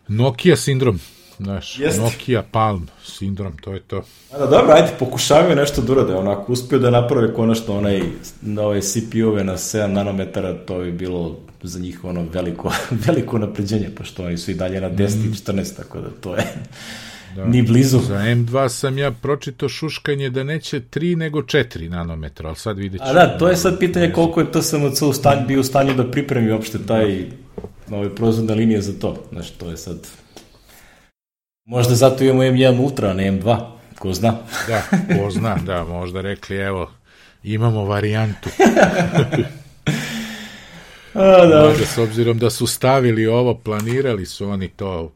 [0.08, 1.00] Nokia sindrom,
[1.42, 2.00] znaš, Jest.
[2.00, 4.02] Nokia Palm sindrom, to je to.
[4.32, 8.02] A da, dobro, ajde, pokušavaju nešto da urade, onako, uspio da naprave konačno onaj,
[8.42, 12.72] na ove CPU-ove na 7 nanometara, to bi bilo za njih ono veliko,
[13.06, 15.28] veliko napređenje, pošto oni su i dalje na 10 mm.
[15.28, 16.44] i 14, tako da to je
[17.36, 17.44] da.
[17.44, 17.98] ni blizu.
[17.98, 23.02] Za M2 sam ja pročito šuškanje da neće 3 nego 4 nanometra, ali sad vidjet
[23.02, 23.08] ću.
[23.08, 26.10] A da, to je sad pitanje koliko je TSMC u stanju, bio u stanju da
[26.10, 27.26] pripremi uopšte taj
[27.90, 29.24] ove proizvodne linije za to.
[29.32, 30.21] Znaš, to je sad...
[31.64, 33.58] Možda zato imamo M1 Ultra, a ne M2.
[33.98, 34.34] Ko zna?
[34.68, 34.82] da,
[35.16, 36.90] ko zna, da, možda rekli, evo,
[37.42, 38.48] imamo varijantu.
[41.14, 41.66] a, da.
[41.68, 45.12] Možda, s obzirom da su stavili ovo, planirali su oni to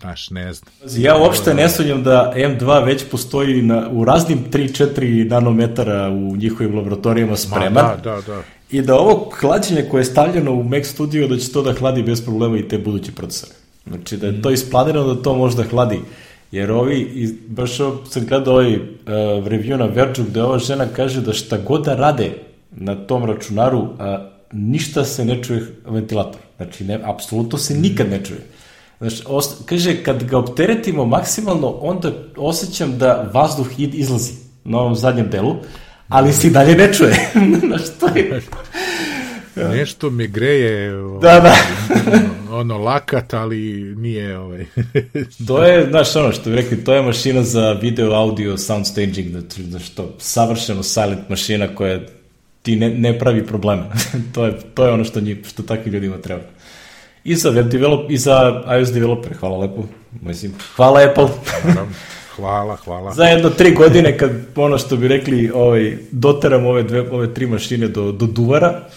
[0.00, 0.72] Znaš, ne znam.
[0.96, 6.76] Ja uopšte ne sumnjam da M2 već postoji na, u raznim 3-4 nanometara u njihovim
[6.76, 7.72] laboratorijama spreman.
[7.72, 11.36] Ma, da, da, da i da ovo hlađenje koje je stavljeno u Mac Studio da
[11.36, 13.52] će to da hladi bez problema i te buduće procesore.
[13.88, 16.00] Znači da je to isplanirano da to može da hladi.
[16.52, 17.76] Jer ovi, baš
[18.10, 18.80] sam gledao ovaj uh,
[19.44, 22.30] review na Verđu gde ova žena kaže da šta god da rade
[22.70, 23.88] na tom računaru, uh,
[24.52, 26.40] ništa se ne čuje ventilator.
[26.56, 28.40] Znači, ne, apsolutno se nikad ne čuje.
[28.98, 34.32] Znači, os, kaže, kad ga opteretimo maksimalno, onda osjećam da vazduh izlazi
[34.64, 35.56] na ovom zadnjem delu,
[36.08, 37.30] ali se dalje ne čuje.
[37.66, 38.40] Znaš, to je...
[39.64, 41.56] Nešto me greje da, da.
[42.60, 44.66] ono lakat, ali nije ovaj.
[45.46, 49.30] to je, znaš, ono što bi rekli, to je mašina za video, audio, sound staging,
[49.30, 52.00] znači, znaš, to savršeno silent mašina koja
[52.62, 53.82] ti ne, ne pravi probleme.
[54.34, 56.42] to, je, to je ono što, njih, što takvim ljudima treba.
[57.24, 59.84] I za web develop, i za iOS developer, hvala lepo.
[60.22, 61.28] Mislim, hvala Apple.
[62.36, 63.14] Hvala, hvala.
[63.14, 67.46] Za jedno tri godine kad ono što bi rekli, ovaj, doteram ove, dve, ove tri
[67.46, 68.88] mašine do, do duvara,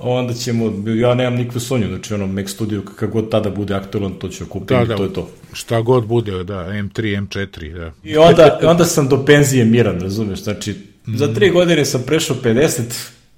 [0.00, 4.12] onda ćemo, ja nemam nikakvu sonju, znači ono Mac Studio kakav god tada bude aktualan,
[4.12, 5.30] to ću kupiti da, da, to je to.
[5.52, 7.92] Šta god bude, da, M3, M4, da.
[8.04, 11.16] I onda, onda sam do penzije miran, razumeš, znači mm.
[11.16, 12.82] za tri godine sam prešao 50,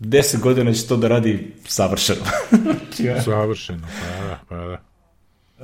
[0.01, 2.21] 10 godina će to da radi savršeno.
[3.25, 4.79] savršeno, pa da, pa da.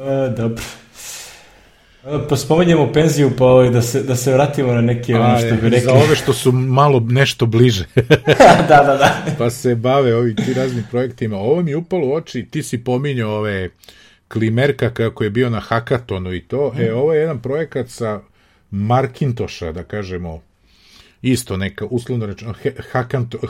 [0.04, 0.62] E, dobro.
[2.28, 5.54] Pa spomenjemo penziju, pa ovaj, da, se, da se vratimo na neke A, ono što
[5.62, 5.80] bi rekli.
[5.80, 7.84] Za ove što su malo nešto bliže.
[8.68, 9.24] da, da, da.
[9.38, 11.36] pa se bave ovim ti raznim projektima.
[11.36, 13.70] Ovo mi je upalo u oči, ti si pominjao ove
[14.28, 16.72] Klimerka kako je bio na Hakatonu i to.
[16.74, 16.80] Mm.
[16.80, 18.20] E, ovo je jedan projekat sa
[18.70, 20.42] Markintosha, da kažemo,
[21.22, 22.54] isto neka, uslovno rečeno,
[22.92, 23.40] hakaton,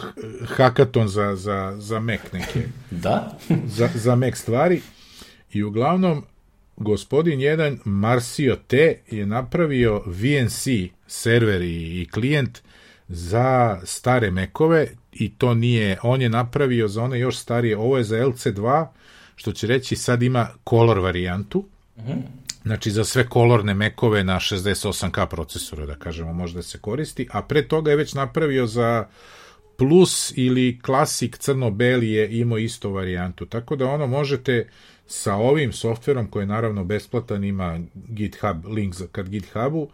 [0.46, 2.62] hakaton za, za, za Mac neke.
[2.90, 3.38] Da?
[3.66, 4.80] za, za Mac stvari.
[5.52, 6.24] I uglavnom,
[6.78, 10.66] gospodin jedan Marcio T je napravio VNC
[11.06, 12.62] server i, i klijent
[13.08, 18.04] za stare mekove i to nije, on je napravio za one još starije, ovo je
[18.04, 18.86] za LC2,
[19.36, 21.64] što će reći sad ima color varijantu,
[21.96, 22.04] uh
[22.68, 27.68] znači za sve kolorne mekove na 68K procesoru, da kažemo, možda se koristi, a pre
[27.68, 29.06] toga je već napravio za
[29.78, 34.68] plus ili klasik crno-beli je imao isto varijantu, tako da ono možete
[35.06, 39.88] sa ovim softverom koji je naravno besplatan, ima GitHub, link za, kad GitHubu,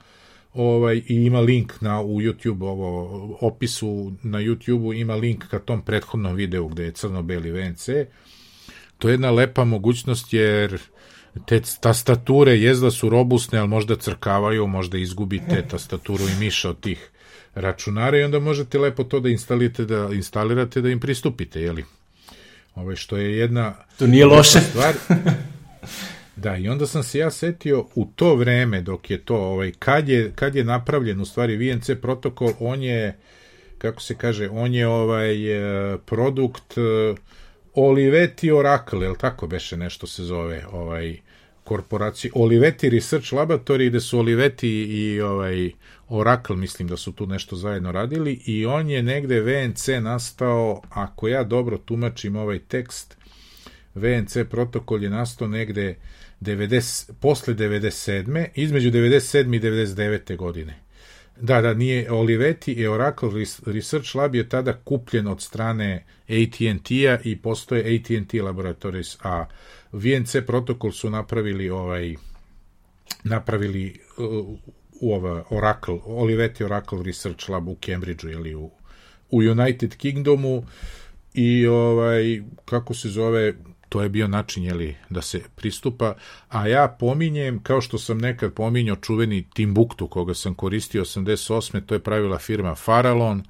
[0.54, 5.82] ovaj, i ima link na, u YouTube, ovo, opisu na YouTube ima link ka tom
[5.82, 7.88] prethodnom videu gde je crno-beli VNC.
[8.98, 10.78] To je jedna lepa mogućnost jer
[11.46, 17.10] te tastature jezda su robustne, ali možda crkavaju, možda izgubite tastaturu i miša od tih
[17.54, 21.84] računara i onda možete lepo to da instalirate, da instalirate, da im pristupite, jeli?
[22.74, 23.74] Ove, što je jedna...
[23.98, 24.60] To nije loše.
[24.60, 24.94] Stvar.
[26.36, 30.08] Da, i onda sam se ja setio u to vreme dok je to, ovaj, kad
[30.08, 33.16] je, kad je napravljen u stvari VNC protokol, on je,
[33.78, 35.36] kako se kaže, on je ovaj
[36.06, 36.74] produkt
[37.74, 41.16] Olivetti Oracle, je tako beše nešto se zove, ovaj,
[41.64, 45.70] korporacije Olivetti Research Laboratory, gde su Olivetti i ovaj
[46.08, 51.28] Oracle, mislim da su tu nešto zajedno radili i on je negde VNC nastao, ako
[51.28, 53.16] ja dobro tumačim ovaj tekst,
[53.94, 55.96] VNC protokol je nastao negde
[56.40, 58.46] 90, posle 97.
[58.54, 59.56] između 97.
[59.56, 60.36] i 99.
[60.36, 60.84] godine.
[61.40, 63.28] Da, da, nije Olivetti i Oracle
[63.66, 69.46] Research Lab je tada kupljen od strane AT&T-a i postoje AT&T Laboratories, a
[69.94, 72.14] VNC protokol su napravili ovaj
[73.24, 74.58] napravili uh,
[75.00, 78.70] u ova Oracle, Olivetti Oracle Research Lab u Cambridgeu ili u,
[79.30, 80.66] u United Kingdomu
[81.34, 83.54] i ovaj kako se zove
[83.88, 86.16] to je bio način jeli, da se pristupa,
[86.48, 91.86] a ja pominjem, kao što sam nekad pominjao čuveni Timbuktu, koga sam koristio 88.
[91.86, 93.42] to je pravila firma Farallon,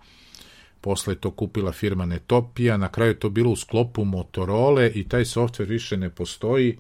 [0.85, 5.25] posle je to kupila firma Netopia, na kraju to bilo u sklopu Motorola i taj
[5.25, 6.79] softver više ne postoji,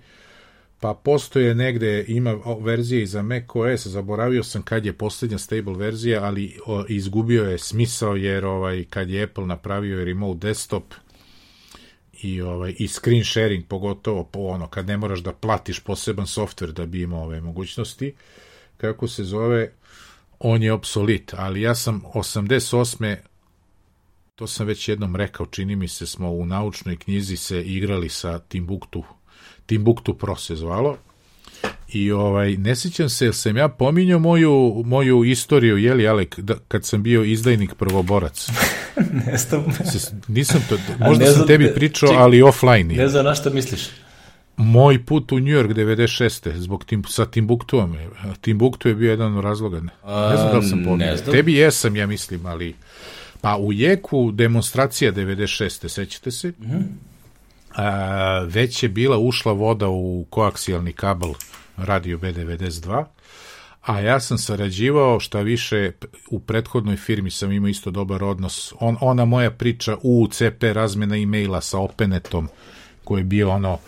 [0.81, 6.24] pa postoje negde, ima verzije i za macOS, zaboravio sam kad je poslednja stable verzija,
[6.24, 10.94] ali o, izgubio je smisao jer ovaj kad je Apple napravio remote desktop,
[12.22, 16.72] i ovaj i screen sharing pogotovo po ono kad ne moraš da platiš poseban softver
[16.72, 18.14] da bi imao ove mogućnosti
[18.76, 19.72] kako se zove
[20.39, 23.16] on je obsolit ali ja sam 88
[24.35, 28.39] to sam već jednom rekao čini mi se smo u naučnoj knjizi se igrali sa
[28.39, 29.05] Timbuktu
[29.66, 30.97] Timbuktu Pro se zvalo
[31.89, 36.55] I ovaj, ne sjećam se, jer sam ja pominjao moju, moju istoriju, jeli, Alek, da,
[36.69, 38.48] kad sam bio izdajnik prvoborac.
[39.27, 39.65] ne znam.
[40.28, 42.94] Nisam to, možda sam tebi pričao, ček, ali offline.
[42.94, 43.89] Ne znam na što misliš.
[44.56, 46.56] Moj put u New York 96.
[46.56, 47.97] zbog tim, sa Timbuktuom.
[48.40, 49.81] Timbuktu je bio jedan od razloga.
[49.81, 49.93] Ne,
[50.31, 51.16] ne znam da li sam pominjao.
[51.16, 52.74] Tebi jesam, ja mislim, ali...
[53.45, 55.89] Pa u jeku demonstracija 96.
[55.89, 56.49] sećate se?
[56.49, 56.83] Mm -hmm.
[57.75, 61.33] a, već je bila ušla voda u koaksijalni kabel
[61.77, 63.05] radio B92,
[63.83, 65.93] a ja sam sarađivao, šta više,
[66.31, 68.73] u prethodnoj firmi sam imao isto dobar odnos.
[68.81, 72.49] On, ona moja priča u CP razmena e-maila sa Openetom,
[73.05, 73.79] koji je bio ono,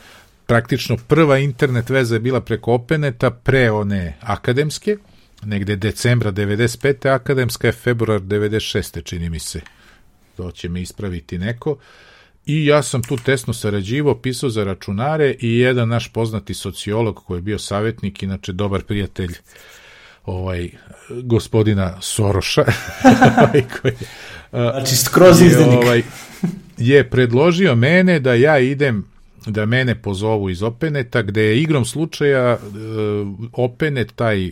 [0.46, 4.96] praktično prva internet veza je bila preko Openeta, pre one akademske,
[5.46, 7.14] negde decembra 95.
[7.14, 9.04] akademska je februar 96.
[9.04, 9.60] čini mi se.
[10.36, 11.76] To će me ispraviti neko.
[12.46, 17.38] I ja sam tu tesno sarađivo, pisao za računare i jedan naš poznati sociolog koji
[17.38, 19.34] je bio savjetnik, inače dobar prijatelj
[20.24, 20.70] ovaj
[21.22, 22.64] gospodina Soroša
[23.38, 23.94] ovaj, koji,
[24.50, 26.02] znači skroz izdenik ovaj,
[26.78, 29.04] je predložio mene da ja idem
[29.46, 34.50] da mene pozovu iz Openeta gde je igrom slučaja uh, Openet taj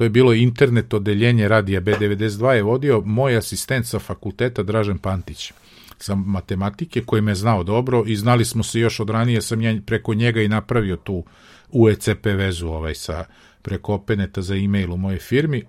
[0.00, 5.52] to je bilo internet odeljenje radija B92 je vodio moj asistent sa fakulteta Dražen Pantić
[5.98, 9.76] sa matematike koji me znao dobro i znali smo se još od ranije, sam ja
[9.86, 11.24] preko njega i napravio tu
[11.72, 13.24] UECP vezu ovaj sa
[13.62, 15.64] preko Openeta za e-mail u moje firmi.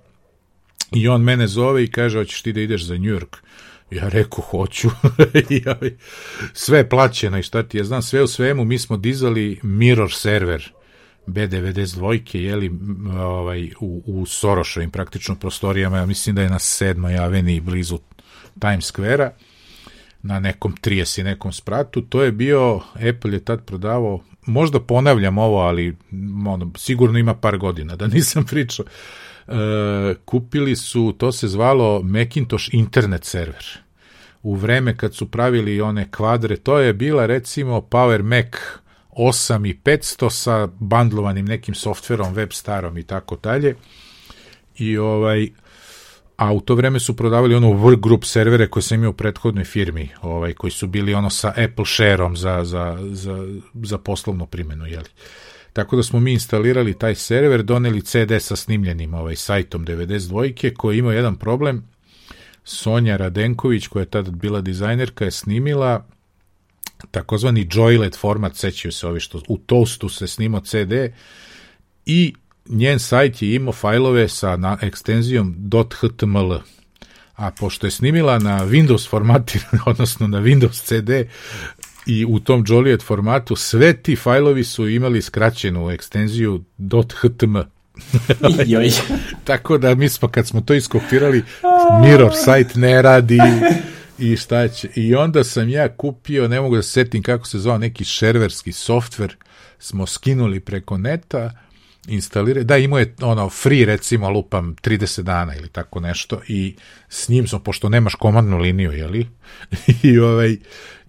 [0.92, 3.38] I on mene zove i kaže hoćeš ti da ideš za New York?
[3.92, 4.90] Ja reku hoću.
[5.66, 5.92] Ovaj,
[6.54, 10.72] sve plaćeno i šta ti ja znam sve u svemu mi smo dizali mirror server
[11.28, 12.72] B92 jeli
[13.20, 17.24] ovaj u, u Sorošovim praktično prostorijama ja mislim da je na 7.
[17.24, 18.00] aveni blizu
[18.60, 19.32] Times Square-a
[20.24, 25.38] na nekom 30 i nekom spratu, to je bio, Apple je tad prodavao, možda ponavljam
[25.38, 25.96] ovo, ali
[26.48, 28.86] ono, sigurno ima par godina da nisam pričao,
[30.26, 33.66] kupili su, to se zvalo Macintosh internet server.
[34.44, 38.81] U vreme kad su pravili one kvadre, to je bila recimo Power Mac
[39.18, 43.76] 8 i 500 sa bandlovanim nekim softverom, web starom i tako dalje.
[44.78, 45.50] I ovaj,
[46.38, 50.10] a u to vreme su prodavali ono workgroup servere koje sam imao u prethodnoj firmi,
[50.22, 55.10] ovaj, koji su bili ono sa Apple share-om za, za, za, za poslovnu primenu, jeli.
[55.74, 60.98] Tako da smo mi instalirali taj server, doneli CD sa snimljenim ovaj, sajtom 92 koji
[60.98, 61.84] ima jedan problem.
[62.64, 66.06] Sonja Radenković, koja je tada bila dizajnerka, je snimila
[67.12, 70.94] takozvani joylet format, sećaju se ovi što u Toastu se snimao CD
[72.06, 72.34] i
[72.66, 75.56] njen sajt je imao fajlove sa na, ekstenzijom
[76.00, 76.54] .html.
[77.36, 81.30] A pošto je snimila na Windows formati, odnosno na Windows CD
[82.06, 86.64] i u tom Joliet formatu, sve ti fajlovi su imali skraćenu ekstenziju
[87.16, 87.58] .htm.
[89.44, 91.44] Tako da mi smo, kad smo to iskopirali,
[92.02, 93.40] mirror site ne radi
[94.22, 94.90] i šta će.
[94.96, 98.72] I onda sam ja kupio, ne mogu da se setim kako se zvao, neki šerverski
[98.72, 99.36] softver,
[99.80, 101.52] smo skinuli preko neta,
[102.08, 106.76] instalirali, da imao je ono free recimo lupam 30 dana ili tako nešto i
[107.10, 109.28] s njim smo, pošto nemaš komandnu liniju, jeli?
[110.04, 110.58] I ovaj,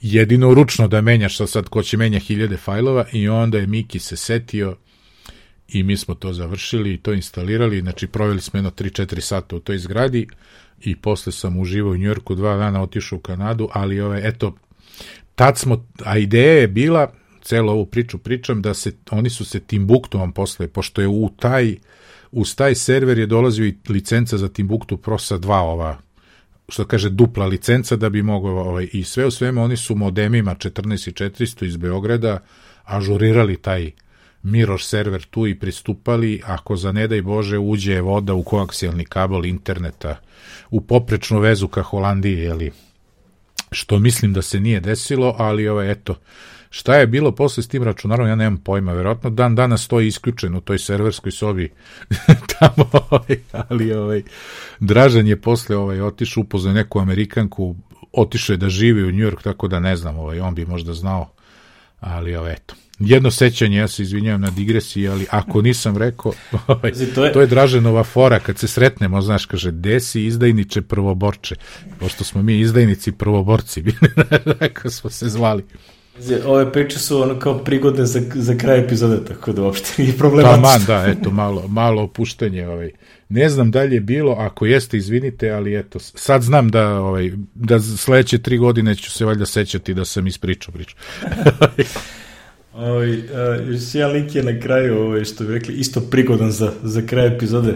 [0.00, 3.98] jedino ručno da menjaš, sad, sad ko će menja hiljade fajlova i onda je Miki
[3.98, 4.76] se setio
[5.68, 9.60] i mi smo to završili i to instalirali, znači proveli smo jedno 3-4 sata u
[9.60, 10.26] toj zgradi
[10.84, 14.54] i posle sam uživao u Njorku dva dana, otišao u Kanadu, ali ovaj, eto,
[15.34, 19.60] tad smo, a ideja je bila, celo ovu priču pričam, da se, oni su se
[19.60, 21.76] Timbuktuom posle, pošto je u taj,
[22.32, 25.98] uz taj server je dolazio i licenca za Timbuktu Pro sa dva ova
[26.68, 30.54] što kaže dupla licenca da bi mogao ovaj, i sve u sveme oni su modemima
[30.54, 32.38] 14400 iz Beograda
[32.84, 33.90] ažurirali taj
[34.42, 39.44] mirror server tu i pristupali ako za ne daj Bože uđe voda u koaksijalni kabel
[39.44, 40.16] interneta
[40.70, 42.72] u poprečnu vezu ka Holandiji, jeli,
[43.70, 46.16] što mislim da se nije desilo, ali ovaj, eto,
[46.74, 50.54] Šta je bilo posle s tim računarom, ja nemam pojma, verovatno dan danas stoji isključen
[50.54, 51.72] u toj serverskoj sobi
[52.58, 54.22] tamo, ovaj, ali ovaj,
[54.80, 57.76] Dražan je posle ovaj, otišao, upoznao neku Amerikanku,
[58.12, 60.94] otišao je da živi u New York, tako da ne znam, ovaj, on bi možda
[60.94, 61.30] znao,
[62.00, 62.74] ali ovaj, eto.
[62.98, 66.32] Jedno sećanje, ja se izvinjavam na digresiji, ali ako nisam rekao,
[66.66, 67.32] ovaj, to, je...
[67.32, 71.54] to je Draženova fora, kad se sretnemo, znaš, kaže, desi izdajniče prvoborče,
[71.98, 73.84] pošto smo mi izdajnici prvoborci,
[74.58, 75.64] tako smo se zvali.
[76.46, 80.68] Ove priče su ono kao prigodne za, za kraj epizode, tako da uopšte nije problematično.
[80.68, 82.66] man, da, eto, malo, malo opuštenje.
[82.66, 82.90] Ovaj.
[83.28, 87.32] Ne znam da li je bilo, ako jeste, izvinite, ali eto, sad znam da, ovaj,
[87.54, 90.96] da sledeće tri godine ću se valjda sećati da sam ispričao priču.
[92.74, 93.22] Ovaj,
[93.68, 97.26] još jedan link je na kraju, ovaj, što bi rekli, isto prigodan za, za kraj
[97.26, 97.74] epizode.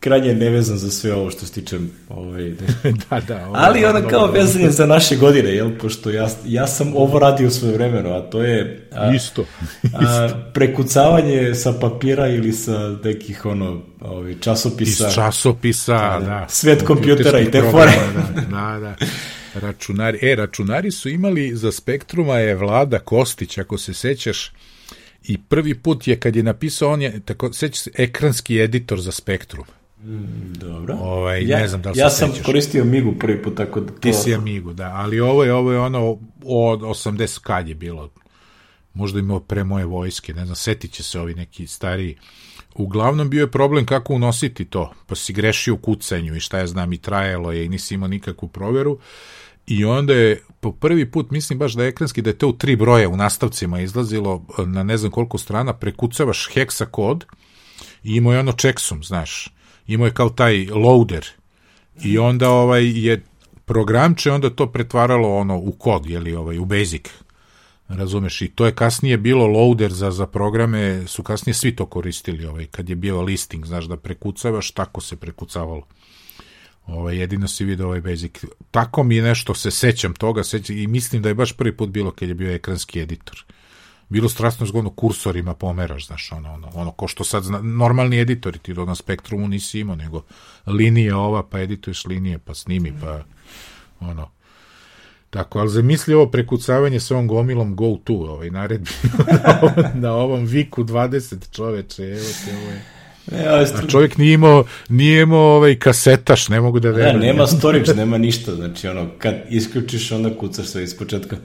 [0.00, 1.78] Krajnje nevezan za sve ovo što se tiče
[2.08, 2.52] ovaj,
[3.10, 6.66] da, da, ovo, ali ona kao vezan je za naše godine, jel, pošto ja, ja
[6.66, 9.44] sam ovo radio svoje vremeno, a to je a, isto,
[9.94, 15.08] a, prekucavanje sa papira ili sa nekih ono, ovaj, časopisa.
[15.08, 16.46] Iz časopisa, da, da.
[16.48, 17.92] svet kompjutera i te fore.
[18.14, 18.96] da, da, da.
[19.60, 24.52] Računari, e, računari su imali za spektruma je Vlada Kostić, ako se sećaš,
[25.24, 29.12] i prvi put je kad je napisao, on je, tako, seća se, ekranski editor za
[29.12, 29.64] spektrum.
[30.04, 30.96] Mm, dobro.
[31.00, 32.46] Ovaj, ja, ne znam da li ja sam sećaš.
[32.46, 33.92] koristio Amigu prvi put, tako da...
[33.92, 33.98] To...
[34.00, 38.10] Ti si Amigu, da, ali ovo je, ovo je ono od 80 kad je bilo,
[38.94, 42.16] možda imao pre moje vojske, ne znam, setit će se ovi neki stariji.
[42.74, 46.66] Uglavnom bio je problem kako unositi to, pa si grešio u kucanju i šta ja
[46.66, 48.98] znam i trajalo je i nisi imao nikakvu proveru
[49.68, 52.52] i onda je po prvi put, mislim baš da je ekranski, da je to u
[52.52, 57.24] tri broje u nastavcima izlazilo na ne znam koliko strana, prekucavaš heksa kod
[58.04, 59.54] i imao je ono checksum, znaš,
[59.86, 61.26] imao je kao taj loader
[62.02, 63.22] i onda ovaj je
[63.64, 67.06] programče onda to pretvaralo ono u kod, jeli ovaj, u basic.
[67.88, 72.46] Razumeš, i to je kasnije bilo loader za, za programe, su kasnije svi to koristili,
[72.46, 75.86] ovaj, kad je bio listing, znaš, da prekucavaš, tako se prekucavalo.
[76.88, 78.44] Ovaj, jedino si vidio ovaj basic.
[78.70, 82.10] Tako mi nešto, se sećam toga, sećam, i mislim da je baš prvi put bilo
[82.10, 83.44] kad je bio ekranski editor
[84.08, 88.58] bilo strasno zgodno kursorima pomeraš, znaš, ono, ono, ono, ko što sad zna, normalni editori
[88.58, 90.22] ti do na spektrumu nisi imao, nego
[90.66, 93.24] linija ova, pa edituješ linije, pa snimi, pa
[94.00, 94.30] ono,
[95.30, 98.90] Tako, ali zamisli ovo prekucavanje sa ovom gomilom go to, ovaj, naredbi
[99.44, 102.97] na, ovom, na ovom viku 20 čoveče, evo te, ovo je...
[103.32, 107.20] Ali A čovjek nije imao, nije imao ovaj kasetaš, ne mogu da verujem.
[107.20, 111.36] Ne, nema storage, nema ništa, znači ono, kad isključiš, onda kucaš sve iz početka.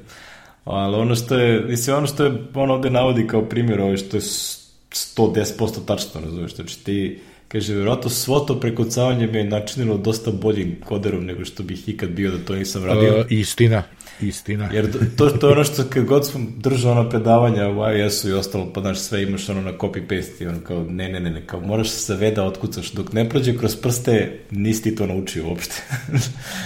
[0.65, 4.18] Ali ono što je, mislim, ono što je on ovde navodi kao primjer, ovo što
[4.18, 7.19] je 110% tačno, razumiješ, znači ti
[7.53, 12.10] Kaže, vjerojatno svo to prekucavanje me je načinilo dosta boljim koderom nego što bih ikad
[12.10, 13.19] bio da to nisam radio.
[13.19, 13.84] Uh, istina,
[14.22, 14.69] istina.
[14.73, 18.34] Jer to, to je ono što kad god sam držao ono predavanja u iOS-u i
[18.34, 21.48] ostalo, pa znaš, sve imaš ono na copy-paste i ono kao, ne, ne, ne, ne,
[21.48, 22.91] kao moraš se sve da otkucaš.
[22.91, 25.81] Dok ne prođe kroz prste, nisi ti to naučio uopšte.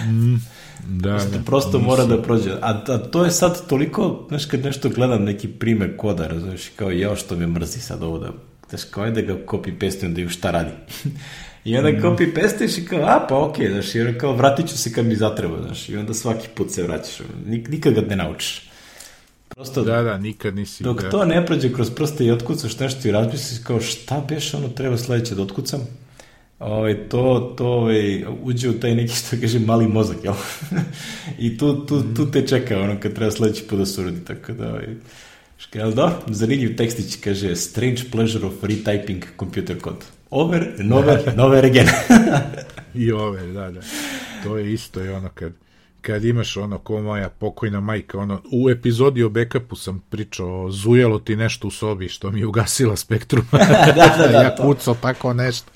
[0.10, 0.36] mm,
[0.88, 2.52] da, prosto, da, prosto mora da prođe.
[2.52, 6.92] A, a to je sad toliko, znaš, kad nešto gledam neki primer koda, razumiješ, kao,
[6.92, 8.32] jao što me mrzi sad ovo da
[8.70, 10.72] Znaš, kao ajde ga copy-paste da ju šta radi.
[11.68, 12.02] I onda mm.
[12.02, 15.06] copy-pasteš i kao, a pa okej, okay, znaš, i onda kao vratit ću se kad
[15.06, 18.70] mi zatreba, znaš, i onda svaki put se vraćaš, Nik, nikad ga ne naučiš.
[19.50, 20.84] Prosto, da, da, nikad nisi.
[20.84, 21.10] Dok da.
[21.10, 24.98] to ne prođe kroz prste i otkucaš nešto i razmisliš kao šta beš ono treba
[24.98, 25.88] sledeće da otkucam,
[26.60, 30.34] ovaj, to, to ovaj, uđe u taj neki, što kaže, mali mozak, jel?
[31.46, 34.54] I tu, tu, tu te čeka ono kad treba sledeći put da se uradi, tako
[34.54, 34.88] da, ovaj,
[35.70, 40.17] Kaže, da, zanimljiv tekstić, kaže, strange pleasure of retyping computer code.
[40.32, 41.88] Over, and over, and over again.
[42.96, 43.82] I over, da, da.
[44.44, 45.54] To je isto i ono kad,
[46.02, 51.20] kad imaš ono ko moja pokojna majka, ono, u epizodi o backupu sam pričao, zujalo
[51.20, 53.46] ti nešto u sobi što mi je ugasila spektrum.
[53.52, 55.72] da, da, da, ja kucao tako nešto.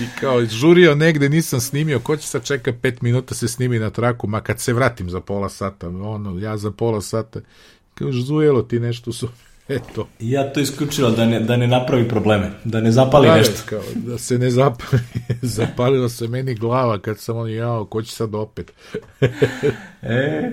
[0.00, 3.90] I kao, žurio negde, nisam snimio, ko će sad čeka pet minuta se snimi na
[3.90, 7.40] traku, ma kad se vratim za pola sata, ono, ja za pola sata
[8.00, 9.28] Kaže, zujelo ti nešto su...
[9.70, 10.08] Eto.
[10.20, 13.62] Ja to isključila da ne, da ne napravi probleme, da ne zapali da, nešto.
[13.66, 15.02] Kao, da se ne zapali.
[15.42, 18.72] Zapalila se meni glava kad sam on jao, ko će sad opet?
[20.02, 20.50] e,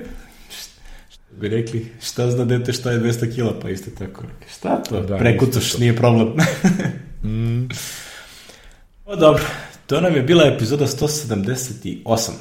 [1.10, 4.24] što bi rekli, šta zna dete šta je 200 kila, pa isto tako.
[4.58, 5.02] Šta to?
[5.02, 6.28] Da, Prekucaš, nije problem.
[7.24, 7.70] mm.
[9.06, 9.44] O, dobro,
[9.88, 12.32] to nam je bila epizoda 178.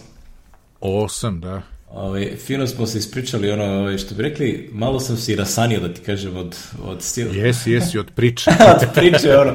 [0.80, 1.75] 8, da.
[1.90, 5.94] Ovaj, fino smo se ispričali, ono, ovaj, što bi rekli, malo sam si rasanio, da
[5.94, 7.34] ti kažem, od, od stila.
[7.34, 8.50] Jesi, jesi, od priče.
[8.82, 9.52] od priče, ono.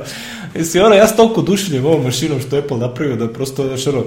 [0.56, 4.04] Jesi, ono, ja sam toliko dušenjem ovom mašinom što Apple napravio, da prosto, znaš, ono,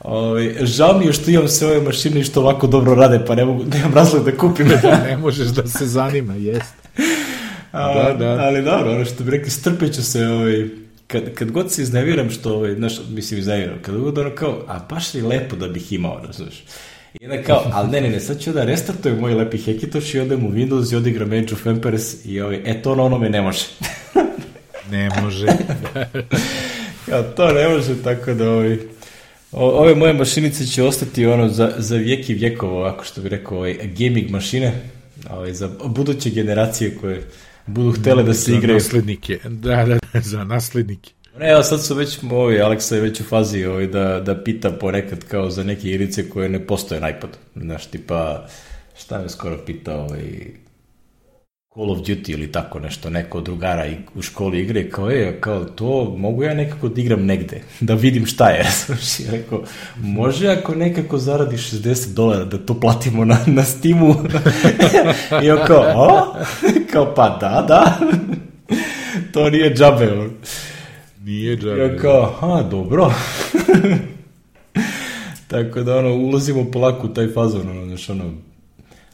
[0.00, 3.34] ovaj, žao mi je što imam sve ove mašine i što ovako dobro rade, pa
[3.34, 4.68] ne mogu, nemam razlog da kupim.
[4.68, 6.74] da, ne možeš da se zanima, jest.
[7.72, 8.38] Da, da.
[8.40, 10.68] Ali dobro, ono što bi rekli, strpeću se, ovaj,
[11.06, 14.86] kad, kad god se izneviram što, ovaj, znaš, mislim, izneviram, kad god ono kao, a
[14.90, 16.64] baš je lepo da bih imao, znaš,
[17.20, 20.20] I onda kao, ali ne, ne, ne, sad ću da restartujem moj lepi Hekitoš i
[20.20, 23.42] odem u Windows i odigram Age of Empires i ovaj, e, to na onome ne
[23.42, 23.64] može.
[24.92, 25.46] ne može.
[27.08, 28.78] kao, to ne može, tako da ovaj,
[29.52, 33.58] ove moje mašinice će ostati ono za, za vijek i vjekovo, ako što bi rekao,
[33.58, 34.72] ovaj, gaming mašine,
[35.30, 37.22] ovaj, za buduće generacije koje
[37.66, 38.80] budu htele da se igraju.
[38.80, 41.10] Za naslednike, da, da, za naslednike.
[41.38, 44.70] Ne, evo sad su već, ovi, Aleksa je već u fazi ovi, da, da pita
[44.70, 47.38] ponekad kao za neke igrice koje ne postoje na iPadu.
[47.56, 48.46] Znaš, tipa,
[48.98, 50.22] šta me skoro pitao, ovaj,
[51.74, 55.64] Call of Duty ili tako nešto, neko od drugara u školi igre, kao je, kao
[55.64, 58.66] to mogu ja nekako da igram negde, da vidim šta je.
[58.86, 59.62] Znaš, ja rekao,
[59.96, 64.14] može ako nekako zaradiš 60 dolara da to platimo na, na Steamu?
[65.44, 66.34] I on kao, o?
[66.92, 67.98] kao, pa da, da.
[69.32, 70.28] to nije džabe.
[71.28, 71.80] Nije džabe.
[71.80, 73.12] Ja kao, aha, dobro.
[75.48, 78.34] Tako da, ono, ulazimo polako u taj fazon, ono, znaš, ono,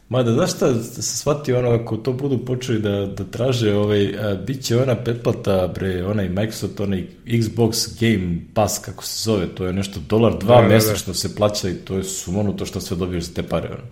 [0.09, 4.15] Mada, znaš šta, da se shvati ono, ako to budu počeli da, da traže, ovaj,
[4.19, 9.47] a, bit će ona pretplata, bre, onaj Microsoft, onaj Xbox Game Pass, kako se zove,
[9.47, 10.75] to je nešto dolar dva da, da, da.
[10.75, 11.19] mesečno da.
[11.19, 13.85] se plaća i to je sumono to što sve dobiješ za te pare, ono.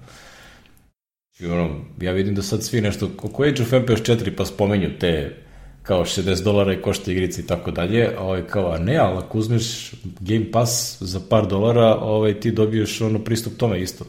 [1.41, 4.91] I ono, ja vidim da sad svi nešto, oko Age of Empires 4 pa spomenju
[4.99, 5.37] te
[5.83, 9.39] kao 60 dolara i košta igrica i tako dalje, ovaj, kao, a ne, ali ako
[9.39, 14.05] uzmeš Game Pass za par dolara, ovaj, ti dobiješ ono pristup tome isto.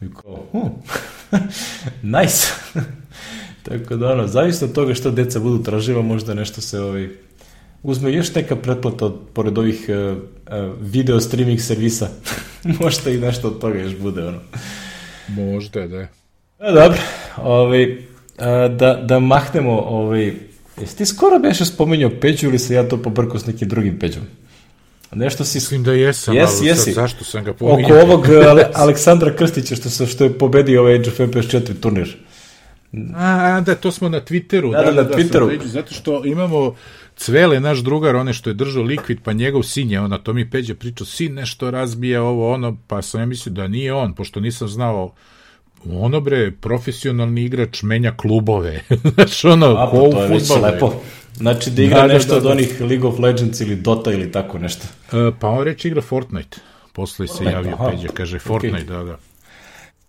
[0.00, 0.68] I kao, hm,
[2.18, 2.46] nice.
[3.68, 7.08] tako da, ono, zavisno od toga što deca budu traživa, možda nešto se, ovaj,
[7.82, 12.08] uzme još neka pretplata od, pored ovih uh, uh, video streaming servisa.
[12.80, 14.38] možda i nešto od toga još bude, ono.
[15.28, 16.00] Možda, da.
[16.00, 16.08] E,
[16.74, 16.98] dobro,
[17.36, 17.96] ovaj,
[18.78, 20.34] da, da mahnemo ovaj,
[20.80, 24.22] Jesi ti skoro beše spominjao Peđu ili se ja to pobrkao s nekim drugim Peđom?
[25.14, 25.56] Nešto si...
[25.56, 26.82] Mislim da jesam, jesi, ali jesi.
[26.82, 27.98] Sad, zašto sam ga pominjao?
[27.98, 31.80] Oko ovog Ale, Aleksandra Krstića što, se, što je pobedio ovaj Age of Empires 4
[31.80, 32.16] turnir.
[33.14, 34.72] A, da, to smo na Twitteru.
[34.72, 35.60] Da, da, da, na Twitteru.
[35.60, 36.74] Sam, zato što imamo
[37.16, 40.50] Cvele, naš drugar, one što je držao likvid, pa njegov sin je, ona to mi
[40.50, 44.40] Peđa pričao, sin nešto razbija ovo, ono, pa sam ja mislio da nije on, pošto
[44.40, 45.14] nisam znao
[45.90, 48.80] ono bre, profesionalni igrač menja klubove.
[49.14, 50.92] Znaš, ono, A, to je već lepo.
[51.36, 54.12] Znači da igra da, da nešto da, da, od onih League of Legends ili Dota
[54.12, 54.86] ili tako nešto.
[55.12, 56.58] Uh, pa on reći igra Fortnite.
[56.92, 57.90] Posle Fortnite, se javio aha.
[57.90, 58.86] Peđa, kaže Fortnite, okay.
[58.86, 59.18] da, da.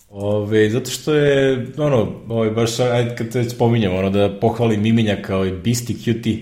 [0.10, 4.78] Ove, zato što je, ono, ovaj, baš, ajde kad se već spominjamo, ono, da pohvali
[4.78, 6.38] Miminja kao i Beastie Cutie,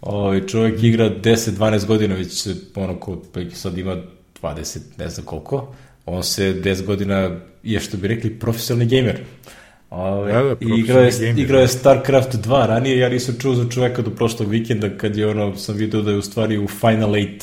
[0.00, 3.22] Ovaj čovjek igra 10-12 godina, već se ono ko
[3.52, 3.96] sad ima
[4.42, 5.74] 20, ne znam koliko.
[6.10, 7.30] On se 10 godina
[7.62, 9.20] je što bi rekli profesionalni gamer.
[9.90, 11.72] Ove, da, da, igrao, je, gamer, igrao je da.
[11.72, 15.76] StarCraft 2 ranije, ja nisam čuo za čoveka do prošlog vikenda kad je ono, sam
[15.76, 17.38] video da je u stvari u Final 8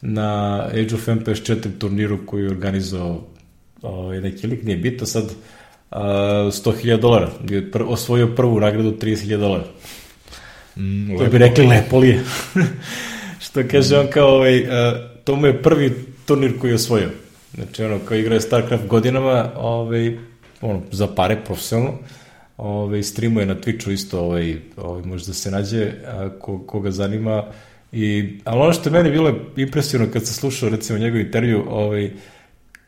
[0.00, 3.26] na Age of Empires 4 turniru koji je organizovao
[3.82, 7.30] ovaj, neki lik, nije bitno sad, uh, 100.000 dolara.
[7.48, 9.64] Je pr osvojio prvu nagradu 30.000 dolara.
[10.76, 12.20] Mm, to bi rekli lepo li je.
[13.44, 14.00] Što kaže mm.
[14.00, 14.68] on kao, ovaj, uh,
[15.24, 15.92] to mu je prvi
[16.26, 17.08] turnir koji je osvojio.
[17.54, 20.16] Znači, ono, kao igra je StarCraft godinama, ovaj,
[20.60, 21.98] ono, za pare, profesionalno,
[22.56, 27.44] ovaj, streamuje na Twitchu isto, ovaj, ovaj, može da se nađe, a, ko, koga zanima,
[27.92, 32.10] I, ali ono što je meni bilo impresivno kad sam slušao recimo njegov intervju, ovaj,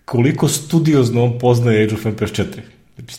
[0.05, 2.45] koliko studiozno on poznaje Age of Empires 4.
[2.97, 3.17] Znači,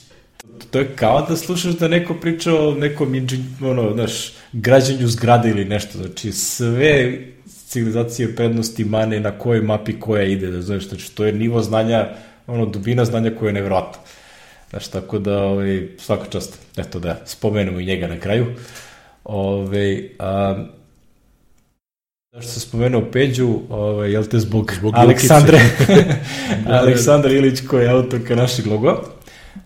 [0.72, 5.49] to je kao da slušaš da neko priča o nekom inđin, ono, znaš, građenju zgrade
[5.49, 5.97] ili nešto.
[5.97, 7.19] Znači, sve
[7.67, 12.07] civilizacije prednosti mane na kojoj mapi koja ide, da znaš, znači, to je nivo znanja,
[12.47, 13.99] ono, dubina znanja koja je nevjerojatna.
[14.69, 18.45] Znaš, tako da, ovaj, svaka čast, eto da spomenemo i njega na kraju.
[19.23, 20.65] Ove, a,
[22.35, 25.59] Zašto sam spomenuo Peđu, ovaj, jel te zbog, zbog Aleksandre,
[26.81, 29.03] Aleksandra Ilić koja je autorka našeg logo.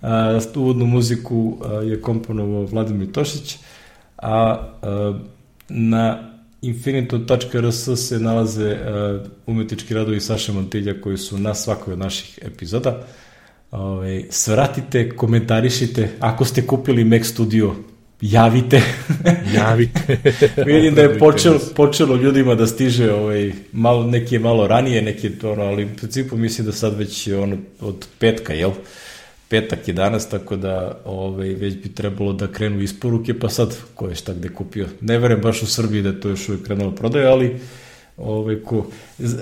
[0.01, 3.57] A, uvodnu muziku a, je komponovao Vladimir Tošić,
[4.17, 5.19] a, a
[5.69, 6.29] na
[6.61, 13.07] infinitum.rs se nalaze a, umetnički radovi Saša Montilja koji su na svakoj od naših epizoda.
[13.71, 17.75] Ove, ovaj, svratite, komentarišite, ako ste kupili Mac Studio
[18.21, 18.81] javite.
[19.57, 20.17] javite.
[20.65, 25.27] Vidim da je počelo, počelo ljudima da stiže, ovaj, malo, neki je malo ranije, neki
[25.27, 28.71] je to, ono, ali u principu mislim da sad već ono od petka, jel?
[29.49, 34.07] Petak je danas, tako da ovaj, već bi trebalo da krenu isporuke, pa sad ko
[34.07, 34.87] je šta gde kupio.
[35.01, 37.59] Ne verem baš u Srbiji da to još uvijek krenulo prodaje, ali
[38.17, 38.87] ovaj, ko,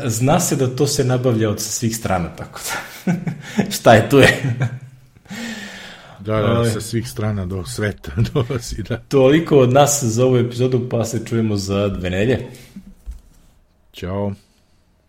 [0.06, 2.60] zna se da to se nabavlja od svih strana, tako
[3.06, 3.14] da
[3.78, 4.58] šta je tu je.
[6.20, 8.98] Da, da, sa svih strana do sveta dolazi, da.
[8.98, 12.48] Toliko od nas za ovu epizodu, pa se čujemo za dve nelje.
[13.94, 14.34] Ćao.